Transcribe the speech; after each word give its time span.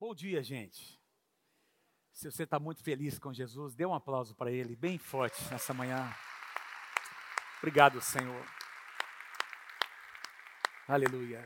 Bom 0.00 0.14
dia, 0.14 0.42
gente. 0.42 0.98
Se 2.10 2.32
você 2.32 2.44
está 2.44 2.58
muito 2.58 2.82
feliz 2.82 3.18
com 3.18 3.34
Jesus, 3.34 3.74
dê 3.74 3.84
um 3.84 3.92
aplauso 3.92 4.34
para 4.34 4.50
Ele, 4.50 4.74
bem 4.74 4.96
forte 4.96 5.38
nessa 5.50 5.74
manhã. 5.74 6.10
Obrigado, 7.58 8.00
Senhor. 8.00 8.42
Aleluia. 10.88 11.44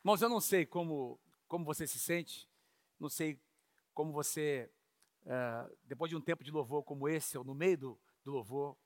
Irmãos, 0.00 0.20
eu 0.20 0.28
não 0.28 0.38
sei 0.38 0.66
como, 0.66 1.18
como 1.46 1.64
você 1.64 1.86
se 1.86 1.98
sente, 1.98 2.46
não 3.00 3.08
sei 3.08 3.40
como 3.94 4.12
você, 4.12 4.70
uh, 5.22 5.78
depois 5.84 6.10
de 6.10 6.16
um 6.16 6.20
tempo 6.20 6.44
de 6.44 6.50
louvor 6.50 6.82
como 6.82 7.08
esse, 7.08 7.38
ou 7.38 7.42
no 7.42 7.54
meio 7.54 7.78
do, 7.78 8.00
do 8.22 8.32
louvor, 8.32 8.76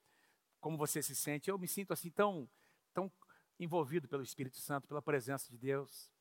como 0.61 0.79
você 0.79 1.03
se 1.03 1.17
sente. 1.17 1.51
Eu 1.51 1.59
me 1.59 1.67
sinto 1.67 1.93
assim 1.93 2.09
tão, 2.09 2.49
tão 2.95 3.11
envolvido 3.59 4.07
pelo 4.07 4.23
Espírito 4.23 4.59
Santo, 4.59 4.87
pela 4.87 5.03
presença 5.03 5.51
de 5.51 5.59
Deus. 5.59 6.13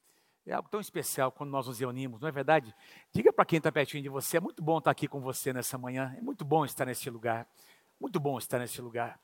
É 0.46 0.54
algo 0.54 0.68
tão 0.70 0.80
especial 0.80 1.32
quando 1.32 1.52
nós 1.52 1.68
nos 1.68 1.80
reunimos, 1.80 2.20
não 2.20 2.28
é 2.28 2.32
verdade? 2.32 2.74
Diga 3.14 3.32
para 3.32 3.46
quem 3.46 3.58
está 3.58 3.72
pertinho 3.72 4.02
de 4.02 4.10
você, 4.10 4.38
é 4.38 4.40
muito 4.40 4.64
bom 4.64 4.80
estar 4.80 4.90
aqui 4.90 5.08
com 5.08 5.22
você 5.22 5.54
nessa 5.54 5.78
manhã, 5.78 6.16
é 6.18 6.22
muito 6.22 6.44
bom 6.44 6.66
estar 6.66 6.86
neste 6.86 7.10
lugar, 7.12 7.48
muito 8.00 8.20
bom 8.20 8.40
estar 8.40 8.58
neste 8.58 8.82
lugar. 8.82 9.20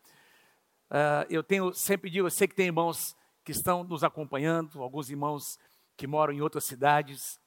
Uh, 0.92 1.26
eu 1.28 1.44
tenho, 1.44 1.74
sempre 1.74 2.12
digo, 2.12 2.28
eu 2.28 2.32
sei 2.32 2.48
que 2.48 2.54
tem 2.54 2.68
irmãos 2.68 3.16
que 3.44 3.52
estão 3.52 3.84
nos 3.84 4.04
acompanhando, 4.04 4.84
alguns 4.84 5.10
irmãos 5.10 5.58
que 5.98 6.06
moram 6.06 6.34
em 6.34 6.42
outras 6.42 6.66
cidades, 6.66 7.40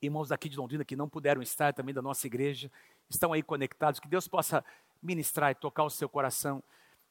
irmãos 0.00 0.28
daqui 0.28 0.48
de 0.48 0.56
Londrina 0.56 0.84
que 0.84 0.94
não 0.94 1.08
puderam 1.08 1.42
estar 1.42 1.74
também 1.74 1.92
da 1.92 2.00
nossa 2.00 2.24
igreja, 2.28 2.70
estão 3.08 3.32
aí 3.32 3.42
conectados, 3.42 3.98
que 3.98 4.08
Deus 4.08 4.28
possa 4.28 4.64
ministrar 5.02 5.50
e 5.50 5.56
tocar 5.56 5.82
o 5.82 5.90
seu 5.90 6.08
coração 6.08 6.62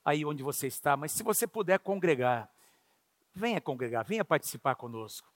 aí 0.05 0.23
onde 0.23 0.41
você 0.41 0.67
está, 0.67 0.95
mas 0.95 1.11
se 1.11 1.21
você 1.21 1.45
puder 1.45 1.79
congregar, 1.79 2.49
venha 3.35 3.59
congregar, 3.59 4.05
venha 4.05 4.23
participar 4.23 4.75
conosco 4.75 5.27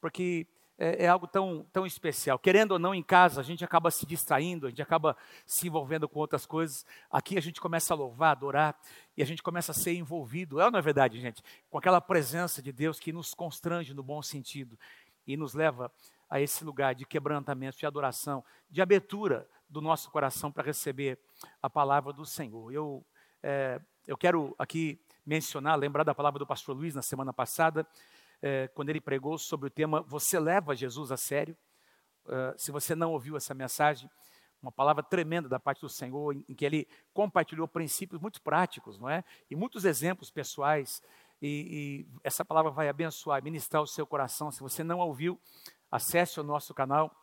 porque 0.00 0.46
é, 0.78 1.04
é, 1.04 1.08
algo 1.08 1.26
tão, 1.26 1.66
tão 1.72 1.84
especial. 1.84 2.38
Querendo 2.38 2.72
ou 2.72 2.78
não, 2.78 2.94
em 2.94 3.02
casa, 3.02 3.40
a 3.40 3.44
gente 3.44 3.64
acaba 3.64 3.90
se 3.90 4.06
distraindo, 4.06 4.66
a 4.66 4.70
gente 4.70 4.80
acaba 4.80 5.16
se 5.44 5.66
envolvendo 5.66 6.08
com 6.08 6.20
outras 6.20 6.46
coisas. 6.46 6.86
Aqui 7.10 7.36
a 7.36 7.40
gente 7.40 7.60
começa 7.60 7.92
a 7.92 7.96
louvar, 7.96 8.30
adorar, 8.30 8.78
e 9.16 9.22
a 9.22 9.26
gente 9.26 9.42
começa 9.42 9.72
a 9.72 9.74
ser 9.74 9.94
envolvido, 9.94 10.60
é 10.60 10.64
ou 10.64 10.70
não 10.70 10.78
é 10.78 10.82
verdade, 10.82 11.20
gente? 11.20 11.42
Com 11.68 11.78
aquela 11.78 12.00
presença 12.00 12.62
de 12.62 12.70
Deus 12.70 13.00
que 13.00 13.12
nos 13.12 13.34
constrange 13.34 13.92
no 13.92 14.04
bom 14.04 14.22
sentido 14.22 14.78
e 15.26 15.36
nos 15.36 15.52
leva 15.52 15.92
a 16.30 16.40
esse 16.40 16.64
lugar 16.64 16.94
de 16.94 17.04
quebrantamento, 17.04 17.76
de 17.76 17.86
adoração, 17.86 18.44
de 18.70 18.80
abertura 18.80 19.48
do 19.68 19.80
nosso 19.80 20.10
coração 20.10 20.52
para 20.52 20.62
receber 20.62 21.18
a 21.60 21.68
palavra 21.68 22.12
do 22.12 22.24
Senhor. 22.24 22.72
Eu, 22.72 23.04
é, 23.42 23.80
eu 24.06 24.16
quero 24.16 24.54
aqui 24.58 25.00
mencionar, 25.26 25.76
lembrar 25.76 26.04
da 26.04 26.14
palavra 26.14 26.38
do 26.38 26.46
pastor 26.46 26.76
Luiz 26.76 26.94
na 26.94 27.02
semana 27.02 27.32
passada, 27.32 27.86
é, 28.42 28.68
quando 28.68 28.90
ele 28.90 29.00
pregou 29.00 29.38
sobre 29.38 29.68
o 29.68 29.70
tema 29.70 30.02
Você 30.02 30.38
leva 30.38 30.74
Jesus 30.74 31.10
a 31.10 31.16
sério? 31.16 31.56
Uh, 32.24 32.52
se 32.58 32.70
você 32.70 32.94
não 32.94 33.12
ouviu 33.12 33.36
essa 33.36 33.54
mensagem, 33.54 34.08
uma 34.62 34.70
palavra 34.70 35.02
tremenda 35.02 35.48
da 35.48 35.58
parte 35.58 35.80
do 35.80 35.88
Senhor, 35.88 36.34
em, 36.34 36.44
em, 36.48 36.54
que 36.54 36.64
ele 36.64 36.86
compartilhou 37.12 37.66
princípios 37.66 38.20
muito 38.20 38.42
práticos, 38.42 38.98
não 38.98 39.08
é? 39.08 39.24
E 39.50 39.56
muitos 39.56 39.84
exemplos 39.84 40.30
pessoais. 40.30 41.00
E, 41.40 42.06
e 42.06 42.20
essa 42.22 42.44
palavra 42.44 42.70
vai 42.70 42.88
abençoar, 42.88 43.42
ministrar 43.42 43.82
o 43.82 43.86
seu 43.86 44.06
coração. 44.06 44.50
Se 44.50 44.60
você 44.60 44.82
não 44.82 44.98
ouviu, 44.98 45.40
acesse 45.90 46.38
o 46.38 46.42
nosso 46.42 46.74
canal 46.74 47.14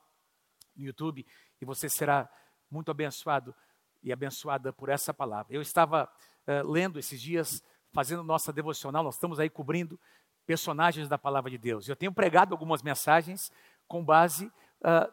no 0.75 0.85
YouTube 0.85 1.25
e 1.61 1.65
você 1.65 1.87
será 1.89 2.29
muito 2.71 2.89
abençoado 2.89 3.53
e 4.01 4.11
abençoada 4.11 4.73
por 4.73 4.89
essa 4.89 5.13
palavra. 5.13 5.53
Eu 5.53 5.61
estava 5.61 6.09
uh, 6.47 6.67
lendo 6.67 6.97
esses 6.97 7.21
dias, 7.21 7.61
fazendo 7.93 8.23
nossa 8.23 8.51
devocional, 8.51 9.03
nós 9.03 9.15
estamos 9.15 9.39
aí 9.39 9.49
cobrindo 9.49 9.99
personagens 10.45 11.09
da 11.09 11.17
palavra 11.17 11.49
de 11.49 11.57
Deus. 11.57 11.87
Eu 11.87 11.95
tenho 11.95 12.13
pregado 12.13 12.53
algumas 12.53 12.81
mensagens 12.81 13.51
com 13.87 14.03
base 14.03 14.45
uh, 14.45 15.11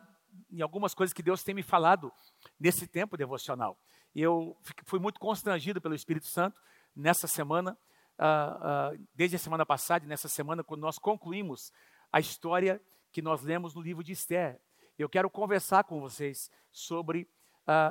em 0.51 0.61
algumas 0.63 0.95
coisas 0.95 1.13
que 1.13 1.23
Deus 1.23 1.43
tem 1.43 1.55
me 1.55 1.63
falado 1.63 2.13
nesse 2.59 2.87
tempo 2.87 3.17
devocional. 3.17 3.79
Eu 4.15 4.57
fui 4.85 4.99
muito 4.99 5.19
constrangido 5.19 5.81
pelo 5.81 5.95
Espírito 5.95 6.27
Santo 6.27 6.61
nessa 6.95 7.27
semana, 7.27 7.77
uh, 8.19 8.95
uh, 8.95 9.07
desde 9.15 9.37
a 9.37 9.39
semana 9.39 9.65
passada 9.65 10.07
nessa 10.07 10.29
semana, 10.29 10.63
quando 10.63 10.83
nós 10.83 10.99
concluímos 10.99 11.73
a 12.13 12.21
história 12.21 12.81
que 13.11 13.23
nós 13.23 13.43
lemos 13.43 13.75
no 13.75 13.81
livro 13.81 14.05
de 14.05 14.13
Esther. 14.13 14.61
Eu 14.99 15.09
quero 15.09 15.31
conversar 15.31 15.85
com 15.85 16.01
vocês 16.01 16.51
sobre 16.71 17.29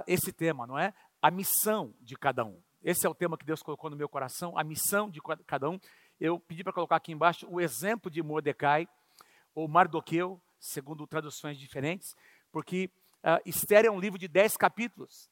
esse 0.05 0.33
tema, 0.33 0.67
não 0.67 0.77
é? 0.77 0.93
A 1.21 1.31
missão 1.31 1.95
de 2.01 2.15
cada 2.15 2.43
um. 2.43 2.61
Esse 2.83 3.05
é 3.05 3.09
o 3.09 3.15
tema 3.15 3.37
que 3.37 3.45
Deus 3.45 3.61
colocou 3.63 3.89
no 3.89 3.95
meu 3.95 4.09
coração, 4.09 4.57
a 4.57 4.63
missão 4.63 5.09
de 5.09 5.21
cada 5.45 5.69
um 5.69 5.79
eu 6.21 6.39
pedi 6.39 6.63
para 6.63 6.71
colocar 6.71 6.97
aqui 6.97 7.11
embaixo 7.11 7.47
o 7.49 7.59
exemplo 7.59 8.09
de 8.11 8.21
Mordecai, 8.21 8.87
ou 9.55 9.67
Mardoqueu, 9.67 10.39
segundo 10.59 11.07
traduções 11.07 11.57
diferentes, 11.57 12.15
porque 12.51 12.91
uh, 13.23 13.41
Esther 13.43 13.85
é 13.85 13.91
um 13.91 13.99
livro 13.99 14.19
de 14.19 14.27
dez 14.27 14.55
capítulos. 14.55 15.31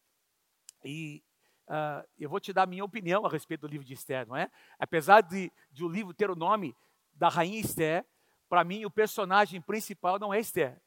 E 0.83 1.23
uh, 1.67 2.03
eu 2.17 2.27
vou 2.27 2.39
te 2.39 2.51
dar 2.51 2.63
a 2.63 2.65
minha 2.65 2.83
opinião 2.83 3.23
a 3.23 3.29
respeito 3.29 3.61
do 3.61 3.67
livro 3.67 3.85
de 3.85 3.93
Esther, 3.93 4.27
não 4.27 4.35
é? 4.35 4.49
Apesar 4.79 5.21
de, 5.21 5.51
de 5.71 5.83
o 5.83 5.87
livro 5.87 6.11
ter 6.11 6.31
o 6.31 6.35
nome 6.35 6.75
da 7.13 7.29
rainha 7.29 7.59
Esther, 7.59 8.03
para 8.49 8.63
mim 8.63 8.83
o 8.83 8.89
personagem 8.89 9.61
principal 9.61 10.17
não 10.17 10.33
é 10.33 10.39
Esther. 10.39 10.81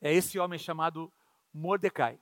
É 0.00 0.10
esse 0.14 0.38
homem 0.38 0.58
chamado 0.58 1.12
Mordecai, 1.52 2.18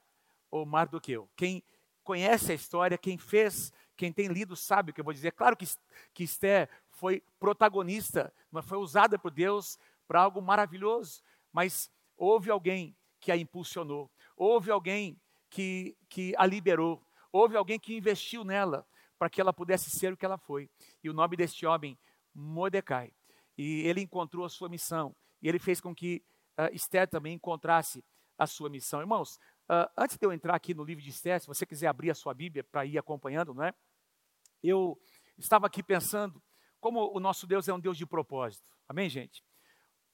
ou 0.50 0.66
Mardoqueu. 0.66 1.30
Quem 1.36 1.62
conhece 2.02 2.50
a 2.50 2.56
história, 2.56 2.98
quem 2.98 3.16
fez 3.16 3.72
quem 3.96 4.12
tem 4.12 4.28
lido 4.28 4.56
sabe 4.56 4.90
o 4.90 4.94
que 4.94 5.00
eu 5.00 5.04
vou 5.04 5.12
dizer. 5.12 5.32
Claro 5.32 5.56
que, 5.56 5.66
que 6.14 6.24
Esther 6.24 6.68
foi 6.90 7.22
protagonista, 7.38 8.32
mas 8.50 8.64
foi 8.64 8.78
usada 8.78 9.18
por 9.18 9.30
Deus 9.30 9.78
para 10.06 10.22
algo 10.22 10.40
maravilhoso. 10.40 11.22
Mas 11.52 11.90
houve 12.16 12.50
alguém 12.50 12.96
que 13.20 13.30
a 13.30 13.36
impulsionou, 13.36 14.10
houve 14.36 14.70
alguém 14.70 15.20
que, 15.48 15.96
que 16.08 16.34
a 16.36 16.46
liberou, 16.46 17.04
houve 17.30 17.56
alguém 17.56 17.78
que 17.78 17.96
investiu 17.96 18.42
nela 18.44 18.86
para 19.18 19.30
que 19.30 19.40
ela 19.40 19.52
pudesse 19.52 19.90
ser 19.90 20.12
o 20.12 20.16
que 20.16 20.24
ela 20.24 20.38
foi. 20.38 20.68
E 21.04 21.08
o 21.08 21.12
nome 21.12 21.36
deste 21.36 21.64
homem, 21.64 21.96
Mordecai. 22.34 23.12
E 23.56 23.86
ele 23.86 24.00
encontrou 24.00 24.44
a 24.44 24.48
sua 24.48 24.68
missão. 24.68 25.14
E 25.40 25.48
ele 25.48 25.58
fez 25.58 25.80
com 25.80 25.94
que 25.94 26.24
uh, 26.58 26.74
Esther 26.74 27.06
também 27.06 27.34
encontrasse 27.34 28.02
a 28.36 28.46
sua 28.46 28.68
missão. 28.68 29.00
Irmãos, 29.00 29.38
uh, 29.70 29.90
antes 29.96 30.16
de 30.16 30.26
eu 30.26 30.32
entrar 30.32 30.54
aqui 30.54 30.74
no 30.74 30.84
livro 30.84 31.02
de 31.02 31.10
Esther, 31.10 31.40
se 31.40 31.46
você 31.46 31.66
quiser 31.66 31.88
abrir 31.88 32.10
a 32.10 32.14
sua 32.14 32.34
Bíblia 32.34 32.64
para 32.64 32.84
ir 32.86 32.98
acompanhando, 32.98 33.54
não 33.54 33.64
é? 33.64 33.74
eu 34.62 34.98
estava 35.36 35.66
aqui 35.66 35.82
pensando 35.82 36.40
como 36.80 37.14
o 37.14 37.20
nosso 37.20 37.46
Deus 37.46 37.68
é 37.68 37.72
um 37.72 37.80
Deus 37.80 37.96
de 37.96 38.06
propósito. 38.06 38.64
Amém, 38.88 39.08
gente? 39.08 39.42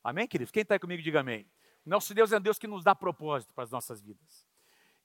Amém, 0.02 0.26
queridos? 0.26 0.50
Quem 0.50 0.62
está 0.62 0.78
comigo, 0.78 1.02
diga 1.02 1.20
amém. 1.20 1.50
Nosso 1.84 2.14
Deus 2.14 2.32
é 2.32 2.38
um 2.38 2.40
Deus 2.40 2.58
que 2.58 2.66
nos 2.66 2.84
dá 2.84 2.94
propósito 2.94 3.52
para 3.54 3.64
as 3.64 3.70
nossas 3.70 4.00
vidas. 4.00 4.46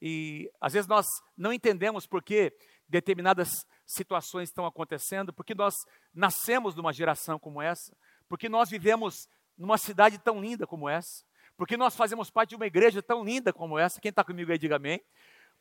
E 0.01 0.51
às 0.59 0.73
vezes 0.73 0.87
nós 0.87 1.05
não 1.37 1.53
entendemos 1.53 2.05
por 2.05 2.21
que 2.21 2.53
determinadas 2.87 3.65
situações 3.85 4.49
estão 4.49 4.65
acontecendo, 4.65 5.33
porque 5.33 5.55
nós 5.55 5.73
nascemos 6.13 6.75
numa 6.75 6.91
geração 6.91 7.39
como 7.39 7.61
essa, 7.61 7.95
porque 8.27 8.49
nós 8.49 8.69
vivemos 8.69 9.27
numa 9.57 9.77
cidade 9.77 10.17
tão 10.19 10.41
linda 10.41 10.67
como 10.67 10.89
essa, 10.89 11.23
porque 11.55 11.77
nós 11.77 11.95
fazemos 11.95 12.29
parte 12.29 12.49
de 12.49 12.55
uma 12.55 12.65
igreja 12.65 13.01
tão 13.01 13.23
linda 13.23 13.53
como 13.53 13.77
essa. 13.77 14.01
Quem 14.01 14.09
está 14.09 14.23
comigo 14.23 14.51
aí, 14.51 14.57
diga 14.57 14.75
amém. 14.75 15.01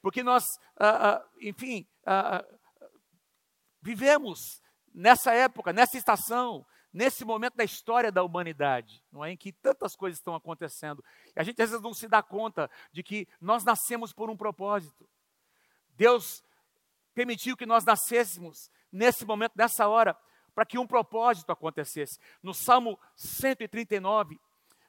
Porque 0.01 0.23
nós, 0.23 0.59
ah, 0.77 1.11
ah, 1.11 1.29
enfim, 1.41 1.87
ah, 2.05 2.45
vivemos 3.81 4.61
nessa 4.95 5.33
época, 5.33 5.73
nessa 5.73 5.97
estação, 5.97 6.67
nesse 6.93 7.25
momento 7.25 7.57
da 7.57 7.65
história 7.65 8.11
da 8.11 8.23
humanidade, 8.23 9.03
não 9.11 9.25
é 9.25 9.31
em 9.33 9.37
que 9.37 9.53
tantas 9.53 9.95
coisas 9.95 10.19
estão 10.19 10.35
acontecendo. 10.35 11.05
E 11.35 11.41
a 11.41 11.43
gente 11.43 11.61
às 11.63 11.71
vezes 11.71 11.83
não 11.83 11.95
se 11.95 12.09
dá 12.09 12.23
conta 12.23 12.71
de 12.93 13.03
que 13.03 13.29
nós 13.41 13.65
nascemos 13.65 14.13
por 14.13 14.29
um 14.29 14.37
propósito. 14.37 15.09
Deus 15.97 16.43
permitiu 17.15 17.57
que 17.57 17.67
nós 17.67 17.85
nascêssemos 17.85 18.71
nesse 18.91 19.25
momento, 19.25 19.53
nessa 19.57 19.87
hora, 19.87 20.17
para 20.55 20.67
que 20.67 20.79
um 20.79 20.87
propósito 20.87 21.51
acontecesse. 21.51 22.19
No 22.43 22.53
Salmo 22.53 22.99
139, 23.17 24.39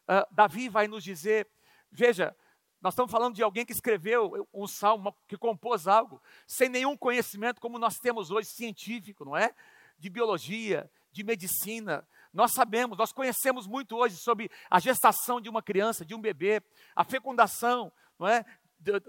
ah, 0.07 0.27
Davi 0.31 0.69
vai 0.69 0.87
nos 0.87 1.03
dizer: 1.03 1.47
veja, 1.91 2.35
nós 2.81 2.93
estamos 2.93 3.11
falando 3.11 3.35
de 3.35 3.41
alguém 3.41 3.65
que 3.65 3.71
escreveu 3.71 4.47
um 4.53 4.67
salmo, 4.67 5.15
que 5.25 5.37
compôs 5.37 5.87
algo, 5.87 6.21
sem 6.45 6.67
nenhum 6.67 6.97
conhecimento 6.97 7.61
como 7.61 7.79
nós 7.79 7.97
temos 7.97 8.29
hoje, 8.29 8.49
científico, 8.49 9.23
não 9.23 9.37
é? 9.37 9.55
De 9.97 10.09
biologia, 10.09 10.91
de 11.09 11.23
medicina. 11.23 12.05
Nós 12.33 12.51
sabemos, 12.51 12.97
nós 12.97 13.13
conhecemos 13.13 13.67
muito 13.67 13.95
hoje 13.95 14.17
sobre 14.17 14.51
a 14.69 14.79
gestação 14.79 15.39
de 15.39 15.47
uma 15.47 15.61
criança, 15.61 16.03
de 16.03 16.13
um 16.13 16.19
bebê, 16.19 16.61
a 16.93 17.05
fecundação, 17.05 17.89
não 18.19 18.27
é? 18.27 18.43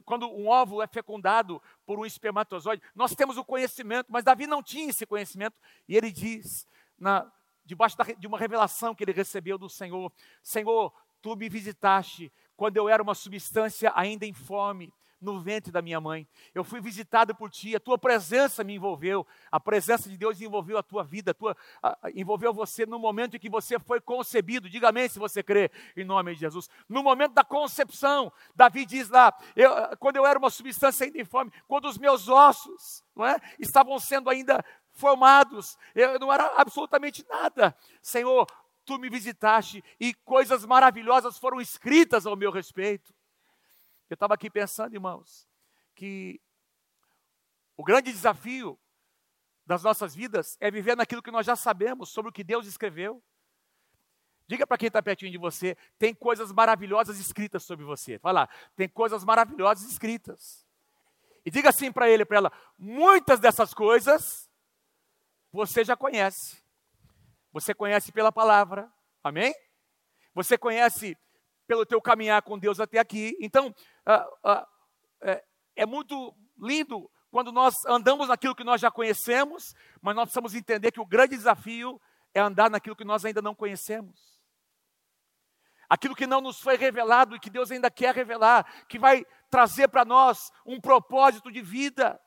Quando 0.05 0.31
um 0.31 0.47
óvulo 0.47 0.81
é 0.81 0.87
fecundado 0.87 1.61
por 1.85 1.99
um 1.99 2.07
espermatozoide, 2.07 2.81
nós 2.95 3.13
temos 3.13 3.37
o 3.37 3.45
conhecimento, 3.45 4.07
mas 4.09 4.23
Davi 4.23 4.47
não 4.47 4.63
tinha 4.63 4.89
esse 4.89 5.05
conhecimento, 5.05 5.57
e 5.89 5.97
ele 5.97 6.13
diz, 6.13 6.69
na, 6.97 7.29
debaixo 7.65 7.97
de 8.19 8.27
uma 8.27 8.39
revelação 8.39 8.95
que 8.95 9.05
ele 9.05 9.13
recebeu 9.13 9.57
do 9.59 9.69
Senhor: 9.69 10.13
Senhor, 10.43 10.93
tu 11.21 11.37
me 11.37 11.49
visitaste 11.49 12.33
quando 12.57 12.77
eu 12.77 12.89
era 12.89 13.03
uma 13.03 13.15
substância 13.15 13.93
ainda 13.95 14.27
informe, 14.27 14.93
no 15.25 15.41
ventre 15.41 15.73
da 15.73 15.83
minha 15.83 16.01
mãe. 16.01 16.29
Eu 16.55 16.63
fui 16.63 16.81
visitado 16.81 17.35
por 17.35 17.51
ti, 17.51 17.75
a 17.75 17.81
tua 17.81 17.99
presença 17.99 18.63
me 18.63 18.75
envolveu, 18.75 19.27
a 19.51 19.59
presença 19.59 20.09
de 20.09 20.17
Deus 20.17 20.41
envolveu 20.41 20.77
a 20.79 20.83
tua 20.83 21.03
vida, 21.03 21.31
a 21.31 21.35
tua, 21.35 21.57
a, 21.83 21.99
envolveu 22.15 22.53
você 22.53 22.85
no 22.85 22.99
momento 22.99 23.37
em 23.37 23.41
que 23.41 23.49
você 23.49 23.79
foi 23.79 24.01
concebido. 24.01 24.69
Diga 24.69 24.91
amém 24.91 25.09
se 25.09 25.19
você 25.19 25.43
crê, 25.43 25.71
em 25.97 26.05
nome 26.05 26.35
de 26.35 26.41
Jesus. 26.41 26.69
No 26.89 27.03
momento 27.03 27.33
da 27.33 27.43
concepção, 27.43 28.31
Davi 28.55 28.85
diz 28.85 29.09
lá: 29.09 29.35
eu, 29.57 29.71
quando 29.99 30.17
eu 30.17 30.27
era 30.27 30.39
uma 30.39 30.51
substância 30.51 31.07
ainda 31.07 31.21
informe, 31.21 31.51
quando 31.67 31.87
os 31.87 31.99
meus 31.99 32.29
ossos 32.29 33.03
é, 33.19 33.41
estavam 33.59 33.99
sendo 33.99 34.29
ainda 34.29 34.63
formados, 34.95 35.77
eu 35.95 36.19
não 36.19 36.33
era 36.33 36.47
absolutamente 36.61 37.25
nada. 37.29 37.77
Senhor, 38.01 38.47
tu 38.85 38.99
me 38.99 39.11
visitaste 39.11 39.83
e 39.99 40.15
coisas 40.15 40.65
maravilhosas 40.65 41.39
foram 41.39 41.61
escritas 41.61 42.27
ao 42.27 42.37
meu 42.37 42.51
respeito. 42.51 43.15
Eu 44.09 44.15
estava 44.15 44.35
aqui 44.35 44.49
pensando, 44.49 44.95
irmãos, 44.95 45.49
que 45.95 46.41
o 47.77 47.83
grande 47.83 48.13
desafio 48.13 48.79
das 49.67 49.83
nossas 49.83 50.15
vidas 50.15 50.57
é 50.61 50.71
viver 50.71 50.97
naquilo 50.97 51.23
que 51.23 51.31
nós 51.31 51.47
já 51.47 51.57
sabemos 51.57 52.11
sobre 52.11 52.29
o 52.29 52.33
que 52.33 52.45
Deus 52.45 52.67
escreveu. 52.67 53.23
Diga 54.47 54.67
para 54.67 54.77
quem 54.77 54.89
está 54.89 55.03
pertinho 55.03 55.33
de 55.33 55.39
você, 55.39 55.75
tem 55.99 56.15
coisas 56.15 56.53
maravilhosas 56.53 57.19
escritas 57.19 57.65
sobre 57.65 57.85
você. 57.85 58.19
Vai 58.19 58.33
lá, 58.33 58.49
tem 58.77 58.89
coisas 58.89 59.25
maravilhosas 59.25 59.91
escritas. 59.91 60.65
E 61.47 61.51
diga 61.51 61.71
assim 61.71 61.91
para 61.91 62.09
ele, 62.09 62.25
para 62.25 62.37
ela, 62.37 62.53
muitas 62.79 63.41
dessas 63.41 63.73
coisas 63.73 64.51
você 65.55 65.85
já 65.85 65.97
conhece. 65.97 66.61
Você 67.53 67.73
conhece 67.73 68.11
pela 68.11 68.33
palavra, 68.33 68.93
amém? 69.23 69.55
Você 70.35 70.59
conhece 70.59 71.17
pelo 71.65 71.87
teu 71.87 72.03
caminhar 72.03 72.43
com 72.43 72.59
Deus 72.59 72.81
até 72.81 72.99
aqui. 72.99 73.37
Então, 73.41 73.73
ah, 74.05 74.27
ah, 74.43 74.69
é, 75.23 75.45
é 75.77 75.87
muito 75.87 76.35
lindo 76.59 77.09
quando 77.31 77.53
nós 77.53 77.73
andamos 77.87 78.27
naquilo 78.27 78.57
que 78.57 78.65
nós 78.65 78.81
já 78.81 78.91
conhecemos, 78.91 79.77
mas 80.03 80.17
nós 80.17 80.25
precisamos 80.25 80.57
entender 80.57 80.91
que 80.91 81.01
o 81.01 81.07
grande 81.07 81.37
desafio 81.37 82.01
é 82.35 82.41
andar 82.41 82.69
naquilo 82.69 82.97
que 82.97 83.05
nós 83.05 83.25
ainda 83.25 83.41
não 83.41 83.55
conhecemos. 83.55 84.41
Aquilo 85.89 86.17
que 86.17 86.27
não 86.27 86.41
nos 86.41 86.59
foi 86.59 86.77
revelado 86.77 87.37
e 87.37 87.39
que 87.39 87.49
Deus 87.49 87.71
ainda 87.71 87.93
quer 87.93 88.13
revelar, 88.13 88.87
que 88.89 88.99
vai 88.99 89.25
trazer 89.49 89.87
para 89.87 90.05
nós 90.05 90.51
um 90.67 90.81
propósito 90.81 91.53
de 91.53 91.63
vida. 91.63 92.21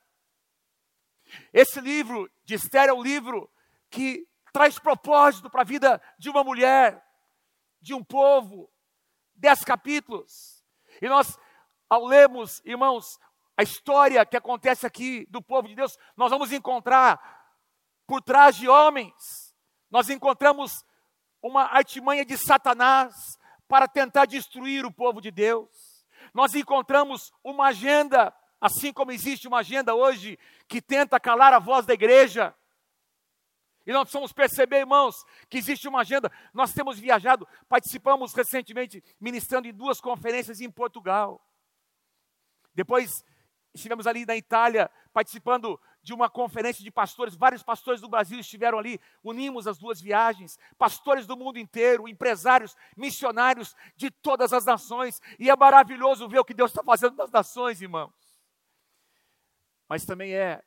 Esse 1.54 1.80
livro 1.80 2.30
de 2.44 2.56
Esther 2.56 2.90
é 2.90 2.94
um 2.94 3.02
livro 3.02 3.50
que 3.90 4.28
traz 4.52 4.80
propósito 4.80 5.50
para 5.50 5.62
a 5.62 5.66
vida 5.66 6.02
de 6.18 6.30
uma 6.30 6.44
mulher, 6.44 7.06
de 7.82 7.94
um 7.94 8.04
povo, 8.04 8.70
dez 9.36 9.64
capítulos. 9.64 10.64
E 11.02 11.08
nós, 11.08 11.38
ao 11.90 12.06
lermos, 12.06 12.62
irmãos, 12.66 13.20
a 13.56 13.64
história 13.64 14.26
que 14.26 14.38
acontece 14.38 14.86
aqui 14.86 15.26
do 15.30 15.42
povo 15.42 15.68
de 15.68 15.76
Deus, 15.76 15.98
nós 16.16 16.30
vamos 16.30 16.52
encontrar 16.52 17.20
por 18.06 18.22
trás 18.22 18.56
de 18.56 18.70
homens, 18.70 19.54
nós 19.90 20.10
encontramos 20.10 20.86
uma 21.42 21.64
artimanha 21.64 22.26
de 22.26 22.38
Satanás 22.38 23.38
para 23.68 23.88
tentar 23.88 24.26
destruir 24.26 24.86
o 24.86 24.92
povo 24.92 25.22
de 25.22 25.30
Deus. 25.30 26.06
Nós 26.34 26.56
encontramos 26.56 27.32
uma 27.44 27.68
agenda, 27.68 28.34
assim 28.60 28.92
como 28.92 29.12
existe 29.12 29.48
uma 29.48 29.60
agenda 29.60 29.94
hoje 29.96 30.38
que 30.68 30.82
tenta 30.82 31.20
calar 31.20 31.54
a 31.54 31.60
voz 31.60 31.86
da 31.86 31.94
igreja. 31.94 32.54
E 33.86 33.94
nós 33.94 34.04
precisamos 34.04 34.34
perceber, 34.34 34.80
irmãos, 34.80 35.24
que 35.50 35.58
existe 35.58 35.88
uma 35.88 36.02
agenda. 36.02 36.30
Nós 36.54 36.74
temos 36.74 37.00
viajado, 37.00 37.48
participamos 37.70 38.34
recentemente, 38.34 39.02
ministrando 39.20 39.68
em 39.68 39.74
duas 39.74 40.02
conferências 40.02 40.60
em 40.60 40.70
Portugal. 40.70 41.42
Depois 42.76 43.24
estivemos 43.74 44.06
ali 44.06 44.26
na 44.26 44.36
Itália, 44.36 44.92
participando 45.14 45.80
de 46.04 46.14
uma 46.14 46.30
conferência 46.30 46.84
de 46.84 46.92
pastores. 46.92 47.34
Vários 47.34 47.64
pastores 47.64 48.02
do 48.02 48.10
Brasil 48.10 48.40
estiveram 48.40 48.78
ali, 48.78 49.00
unimos 49.24 49.68
as 49.68 49.78
duas 49.78 50.02
viagens. 50.02 50.58
Pastores 50.78 51.26
do 51.26 51.38
mundo 51.38 51.58
inteiro, 51.58 52.10
empresários, 52.10 52.76
missionários 52.96 53.74
de 53.96 54.12
todas 54.12 54.52
as 54.52 54.66
nações. 54.66 55.22
E 55.40 55.50
é 55.50 55.56
maravilhoso 55.56 56.28
ver 56.28 56.40
o 56.40 56.46
que 56.46 56.54
Deus 56.54 56.72
está 56.72 56.84
fazendo 56.84 57.16
nas 57.16 57.32
nações, 57.32 57.82
irmãos. 57.82 58.27
Mas 59.88 60.06
também 60.06 60.34
é 60.34 60.62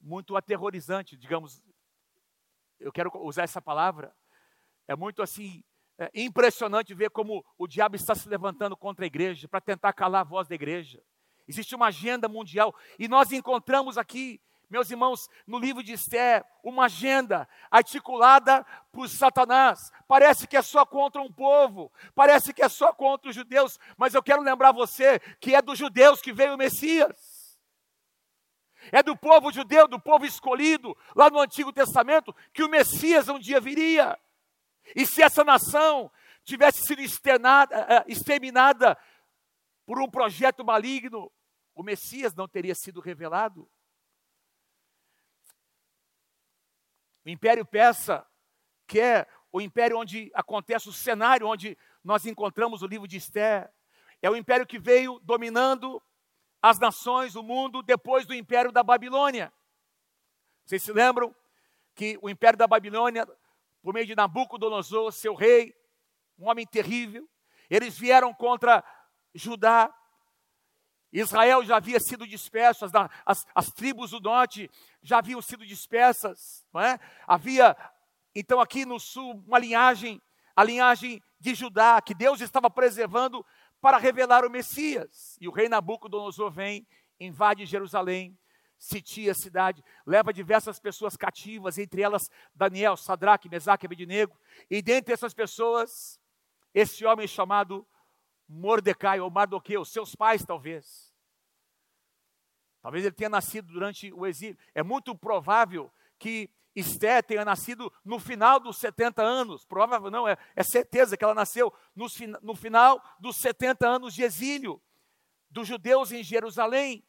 muito 0.00 0.36
aterrorizante, 0.36 1.16
digamos, 1.16 1.62
eu 2.78 2.92
quero 2.92 3.10
usar 3.24 3.42
essa 3.42 3.62
palavra, 3.62 4.14
é 4.86 4.94
muito 4.94 5.22
assim, 5.22 5.64
é 5.98 6.10
impressionante 6.14 6.94
ver 6.94 7.10
como 7.10 7.44
o 7.58 7.66
diabo 7.66 7.96
está 7.96 8.14
se 8.14 8.28
levantando 8.28 8.76
contra 8.76 9.04
a 9.04 9.06
igreja, 9.06 9.48
para 9.48 9.60
tentar 9.60 9.92
calar 9.92 10.20
a 10.20 10.24
voz 10.24 10.46
da 10.46 10.54
igreja. 10.54 11.02
Existe 11.48 11.74
uma 11.74 11.86
agenda 11.86 12.28
mundial, 12.28 12.74
e 12.98 13.08
nós 13.08 13.32
encontramos 13.32 13.96
aqui, 13.96 14.40
meus 14.68 14.90
irmãos, 14.90 15.28
no 15.46 15.58
livro 15.58 15.82
de 15.82 15.92
Esther, 15.92 16.44
uma 16.62 16.86
agenda 16.86 17.48
articulada 17.70 18.66
por 18.92 19.08
Satanás. 19.08 19.92
Parece 20.08 20.46
que 20.46 20.56
é 20.56 20.62
só 20.62 20.84
contra 20.84 21.22
um 21.22 21.32
povo, 21.32 21.90
parece 22.14 22.52
que 22.52 22.62
é 22.62 22.68
só 22.68 22.92
contra 22.92 23.30
os 23.30 23.34
judeus, 23.34 23.78
mas 23.96 24.12
eu 24.12 24.22
quero 24.22 24.42
lembrar 24.42 24.72
você 24.72 25.20
que 25.40 25.54
é 25.54 25.62
dos 25.62 25.78
judeus 25.78 26.20
que 26.20 26.32
veio 26.32 26.54
o 26.54 26.58
Messias 26.58 27.35
é 28.92 29.02
do 29.02 29.16
povo 29.16 29.52
judeu, 29.52 29.88
do 29.88 30.00
povo 30.00 30.24
escolhido, 30.24 30.96
lá 31.14 31.30
no 31.30 31.40
Antigo 31.40 31.72
Testamento, 31.72 32.34
que 32.52 32.62
o 32.62 32.68
Messias 32.68 33.28
um 33.28 33.38
dia 33.38 33.60
viria. 33.60 34.18
E 34.94 35.06
se 35.06 35.22
essa 35.22 35.42
nação 35.42 36.10
tivesse 36.44 36.82
sido 36.86 37.00
externada, 37.00 37.74
eh, 37.76 38.04
exterminada 38.08 38.96
por 39.84 40.00
um 40.00 40.08
projeto 40.08 40.64
maligno, 40.64 41.30
o 41.74 41.82
Messias 41.82 42.34
não 42.34 42.48
teria 42.48 42.74
sido 42.74 43.00
revelado. 43.00 43.68
O 47.24 47.28
Império 47.28 47.66
Persa, 47.66 48.26
que 48.86 49.00
é 49.00 49.26
o 49.52 49.60
império 49.60 49.98
onde 49.98 50.30
acontece 50.34 50.88
o 50.88 50.92
cenário 50.92 51.46
onde 51.46 51.76
nós 52.04 52.24
encontramos 52.26 52.82
o 52.82 52.86
livro 52.86 53.08
de 53.08 53.16
Esther, 53.16 53.72
é 54.22 54.30
o 54.30 54.36
império 54.36 54.66
que 54.66 54.78
veio 54.78 55.18
dominando 55.20 56.02
as 56.60 56.78
nações, 56.78 57.36
o 57.36 57.42
mundo, 57.42 57.82
depois 57.82 58.26
do 58.26 58.34
império 58.34 58.72
da 58.72 58.82
Babilônia. 58.82 59.52
Vocês 60.64 60.82
se 60.82 60.92
lembram 60.92 61.34
que 61.94 62.18
o 62.20 62.28
império 62.28 62.58
da 62.58 62.66
Babilônia, 62.66 63.26
por 63.82 63.94
meio 63.94 64.06
de 64.06 64.14
Nabucodonosor, 64.14 65.12
seu 65.12 65.34
rei, 65.34 65.74
um 66.38 66.48
homem 66.48 66.66
terrível, 66.66 67.28
eles 67.70 67.98
vieram 67.98 68.34
contra 68.34 68.84
Judá. 69.34 69.92
Israel 71.12 71.64
já 71.64 71.76
havia 71.76 71.98
sido 72.00 72.26
disperso, 72.26 72.84
as, 72.84 72.92
as, 73.24 73.46
as 73.54 73.72
tribos 73.72 74.10
do 74.10 74.20
norte 74.20 74.70
já 75.02 75.18
haviam 75.18 75.40
sido 75.40 75.64
dispersas. 75.64 76.66
Não 76.72 76.80
é? 76.80 76.98
Havia, 77.26 77.76
então, 78.34 78.60
aqui 78.60 78.84
no 78.84 79.00
sul, 79.00 79.42
uma 79.46 79.58
linhagem, 79.58 80.20
a 80.54 80.62
linhagem 80.62 81.22
de 81.38 81.54
Judá, 81.54 82.00
que 82.02 82.14
Deus 82.14 82.40
estava 82.40 82.68
preservando 82.68 83.44
para 83.80 83.98
revelar 83.98 84.44
o 84.44 84.50
Messias. 84.50 85.36
E 85.40 85.48
o 85.48 85.52
rei 85.52 85.68
Nabucodonosor 85.68 86.50
vem, 86.50 86.86
invade 87.18 87.66
Jerusalém, 87.66 88.38
sitia 88.78 89.32
a 89.32 89.34
cidade, 89.34 89.82
leva 90.04 90.32
diversas 90.32 90.78
pessoas 90.78 91.16
cativas, 91.16 91.78
entre 91.78 92.02
elas 92.02 92.30
Daniel, 92.54 92.96
Sadraque, 92.96 93.48
Mesaque 93.48 93.84
e 93.84 93.86
Abednego. 93.86 94.38
E 94.70 94.82
dentre 94.82 95.14
essas 95.14 95.32
pessoas, 95.32 96.20
esse 96.74 97.04
homem 97.04 97.26
chamado 97.26 97.86
Mordecai 98.48 99.20
ou 99.20 99.30
Mardoqueu, 99.30 99.84
seus 99.84 100.14
pais 100.14 100.44
talvez. 100.44 101.14
Talvez 102.82 103.04
ele 103.04 103.14
tenha 103.14 103.30
nascido 103.30 103.72
durante 103.72 104.12
o 104.12 104.26
exílio. 104.26 104.56
É 104.74 104.82
muito 104.82 105.16
provável 105.16 105.92
que 106.18 106.48
Esté 106.76 107.22
tenha 107.22 107.42
nascido 107.42 107.90
no 108.04 108.20
final 108.20 108.60
dos 108.60 108.76
70 108.76 109.22
anos, 109.22 109.64
provável 109.64 110.10
não, 110.10 110.28
é, 110.28 110.36
é 110.54 110.62
certeza 110.62 111.16
que 111.16 111.24
ela 111.24 111.34
nasceu 111.34 111.72
no, 111.94 112.06
no 112.42 112.54
final 112.54 113.02
dos 113.18 113.38
70 113.38 113.88
anos 113.88 114.12
de 114.12 114.22
exílio 114.22 114.78
dos 115.50 115.66
judeus 115.66 116.12
em 116.12 116.22
Jerusalém. 116.22 117.02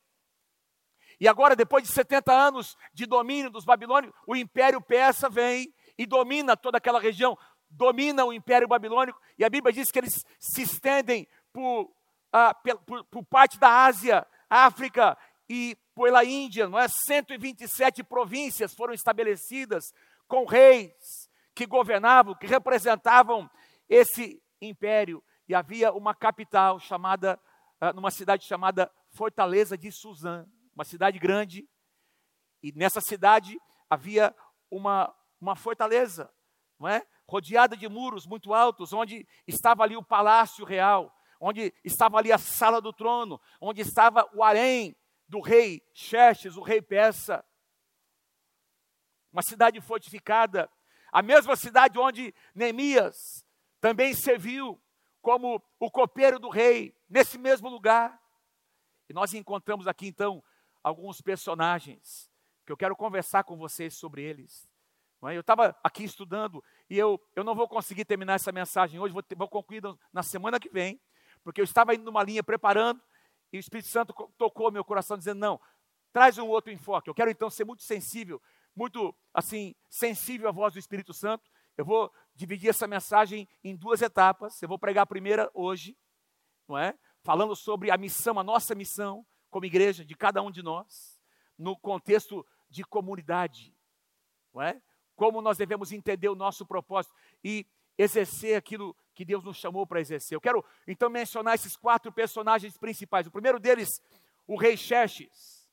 E 1.19 1.27
agora, 1.27 1.53
depois 1.53 1.83
de 1.83 1.91
70 1.91 2.31
anos 2.31 2.77
de 2.93 3.05
domínio 3.05 3.49
dos 3.49 3.65
babilônios, 3.65 4.13
o 4.25 4.37
império 4.37 4.79
persa 4.79 5.29
vem 5.29 5.73
e 5.97 6.05
domina 6.05 6.55
toda 6.55 6.77
aquela 6.77 7.01
região, 7.01 7.37
domina 7.69 8.23
o 8.23 8.31
império 8.31 8.69
babilônico, 8.69 9.19
e 9.37 9.43
a 9.43 9.49
Bíblia 9.49 9.73
diz 9.73 9.91
que 9.91 9.99
eles 9.99 10.23
se 10.39 10.61
estendem 10.61 11.27
por, 11.51 11.91
ah, 12.31 12.53
por, 12.53 13.03
por 13.03 13.25
parte 13.25 13.59
da 13.59 13.85
Ásia, 13.85 14.25
África 14.49 15.17
e 15.49 15.77
pela 15.97 16.23
Índia, 16.23 16.69
não 16.69 16.77
é? 16.77 16.87
127 16.87 18.03
províncias 18.03 18.73
foram 18.75 18.93
estabelecidas 18.93 19.91
com 20.27 20.45
reis 20.45 20.93
que 21.55 21.65
governavam, 21.65 22.35
que 22.35 22.45
representavam 22.45 23.49
esse 23.89 24.41
império. 24.61 25.23
E 25.49 25.55
havia 25.55 25.91
uma 25.91 26.13
capital 26.13 26.79
chamada, 26.79 27.39
uh, 27.81 27.93
numa 27.95 28.11
cidade 28.11 28.45
chamada 28.45 28.91
Fortaleza 29.09 29.75
de 29.75 29.91
Suzã, 29.91 30.45
uma 30.75 30.85
cidade 30.85 31.17
grande. 31.17 31.67
E 32.61 32.71
nessa 32.73 33.01
cidade 33.01 33.57
havia 33.89 34.35
uma, 34.69 35.13
uma 35.41 35.55
fortaleza, 35.55 36.31
não 36.79 36.87
é? 36.87 37.05
rodeada 37.27 37.75
de 37.75 37.89
muros 37.89 38.25
muito 38.25 38.53
altos, 38.53 38.93
onde 38.93 39.27
estava 39.45 39.83
ali 39.83 39.97
o 39.97 40.03
palácio 40.03 40.63
real. 40.63 41.13
onde 41.39 41.73
estava 41.83 42.17
ali 42.17 42.31
a 42.31 42.37
sala 42.37 42.81
do 42.81 42.91
trono, 42.91 43.39
onde 43.61 43.81
estava 43.81 44.27
o 44.33 44.43
harém 44.43 44.95
do 45.27 45.41
rei 45.41 45.81
Xerxes, 45.93 46.55
o 46.55 46.61
rei 46.61 46.81
persa. 46.81 47.43
Uma 49.31 49.41
cidade 49.41 49.79
fortificada, 49.81 50.69
a 51.11 51.21
mesma 51.21 51.55
cidade 51.55 51.99
onde 51.99 52.33
Neemias 52.55 53.45
também 53.79 54.13
serviu 54.13 54.81
como 55.21 55.61
o 55.79 55.91
copeiro 55.91 56.39
do 56.39 56.49
rei, 56.49 56.95
nesse 57.09 57.37
mesmo 57.37 57.69
lugar. 57.69 58.19
E 59.09 59.13
nós 59.13 59.33
encontramos 59.33 59.87
aqui 59.87 60.07
então 60.07 60.43
alguns 60.81 61.21
personagens 61.21 62.31
que 62.65 62.71
eu 62.71 62.77
quero 62.77 62.95
conversar 62.95 63.43
com 63.43 63.57
vocês 63.57 63.95
sobre 63.95 64.23
eles. 64.23 64.69
É? 65.25 65.35
Eu 65.35 65.41
estava 65.41 65.75
aqui 65.83 66.03
estudando 66.03 66.63
e 66.89 66.97
eu, 66.97 67.19
eu 67.35 67.43
não 67.43 67.55
vou 67.55 67.67
conseguir 67.67 68.05
terminar 68.05 68.35
essa 68.35 68.51
mensagem 68.51 68.99
hoje, 68.99 69.13
vou, 69.13 69.23
ter, 69.23 69.35
vou 69.35 69.47
concluir 69.47 69.81
na 70.13 70.21
semana 70.23 70.59
que 70.59 70.69
vem, 70.69 70.99
porque 71.43 71.59
eu 71.59 71.65
estava 71.65 71.95
indo 71.95 72.03
numa 72.03 72.23
linha 72.23 72.43
preparando 72.43 73.01
e 73.51 73.57
o 73.57 73.59
Espírito 73.59 73.89
Santo 73.89 74.13
tocou 74.37 74.71
meu 74.71 74.83
coração 74.83 75.17
dizendo: 75.17 75.39
não, 75.39 75.59
traz 76.11 76.37
um 76.37 76.47
outro 76.47 76.71
enfoque. 76.71 77.09
Eu 77.09 77.15
quero 77.15 77.31
então 77.31 77.49
ser 77.49 77.65
muito 77.65 77.83
sensível, 77.83 78.41
muito 78.75 79.15
assim, 79.33 79.75
sensível 79.89 80.49
à 80.49 80.51
voz 80.51 80.73
do 80.73 80.79
Espírito 80.79 81.13
Santo. 81.13 81.49
Eu 81.77 81.85
vou 81.85 82.11
dividir 82.33 82.69
essa 82.69 82.87
mensagem 82.87 83.47
em 83.63 83.75
duas 83.75 84.01
etapas. 84.01 84.61
Eu 84.61 84.67
vou 84.67 84.79
pregar 84.79 85.03
a 85.03 85.07
primeira 85.07 85.49
hoje, 85.53 85.97
não 86.67 86.77
é? 86.77 86.97
Falando 87.23 87.55
sobre 87.55 87.91
a 87.91 87.97
missão, 87.97 88.39
a 88.39 88.43
nossa 88.43 88.73
missão 88.73 89.25
como 89.49 89.65
igreja 89.65 90.03
de 90.03 90.15
cada 90.15 90.41
um 90.41 90.51
de 90.51 90.61
nós, 90.61 91.19
no 91.57 91.77
contexto 91.77 92.45
de 92.69 92.83
comunidade, 92.83 93.75
não 94.53 94.61
é? 94.61 94.81
Como 95.15 95.41
nós 95.41 95.57
devemos 95.57 95.91
entender 95.91 96.29
o 96.29 96.35
nosso 96.35 96.65
propósito 96.65 97.15
e 97.43 97.65
exercer 97.97 98.55
aquilo 98.55 98.95
que 99.17 99.25
Deus 99.25 99.43
nos 99.43 99.57
chamou 99.57 99.87
para 99.87 99.99
exercer. 99.99 100.35
Eu 100.35 100.41
quero 100.41 100.63
então 100.87 101.09
mencionar 101.09 101.55
esses 101.55 101.75
quatro 101.75 102.11
personagens 102.11 102.77
principais. 102.77 103.25
O 103.25 103.31
primeiro 103.31 103.59
deles, 103.59 103.99
o 104.45 104.55
rei 104.55 104.77
Xerxes, 104.77 105.67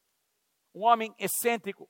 um 0.74 0.82
homem 0.82 1.14
excêntrico, 1.18 1.86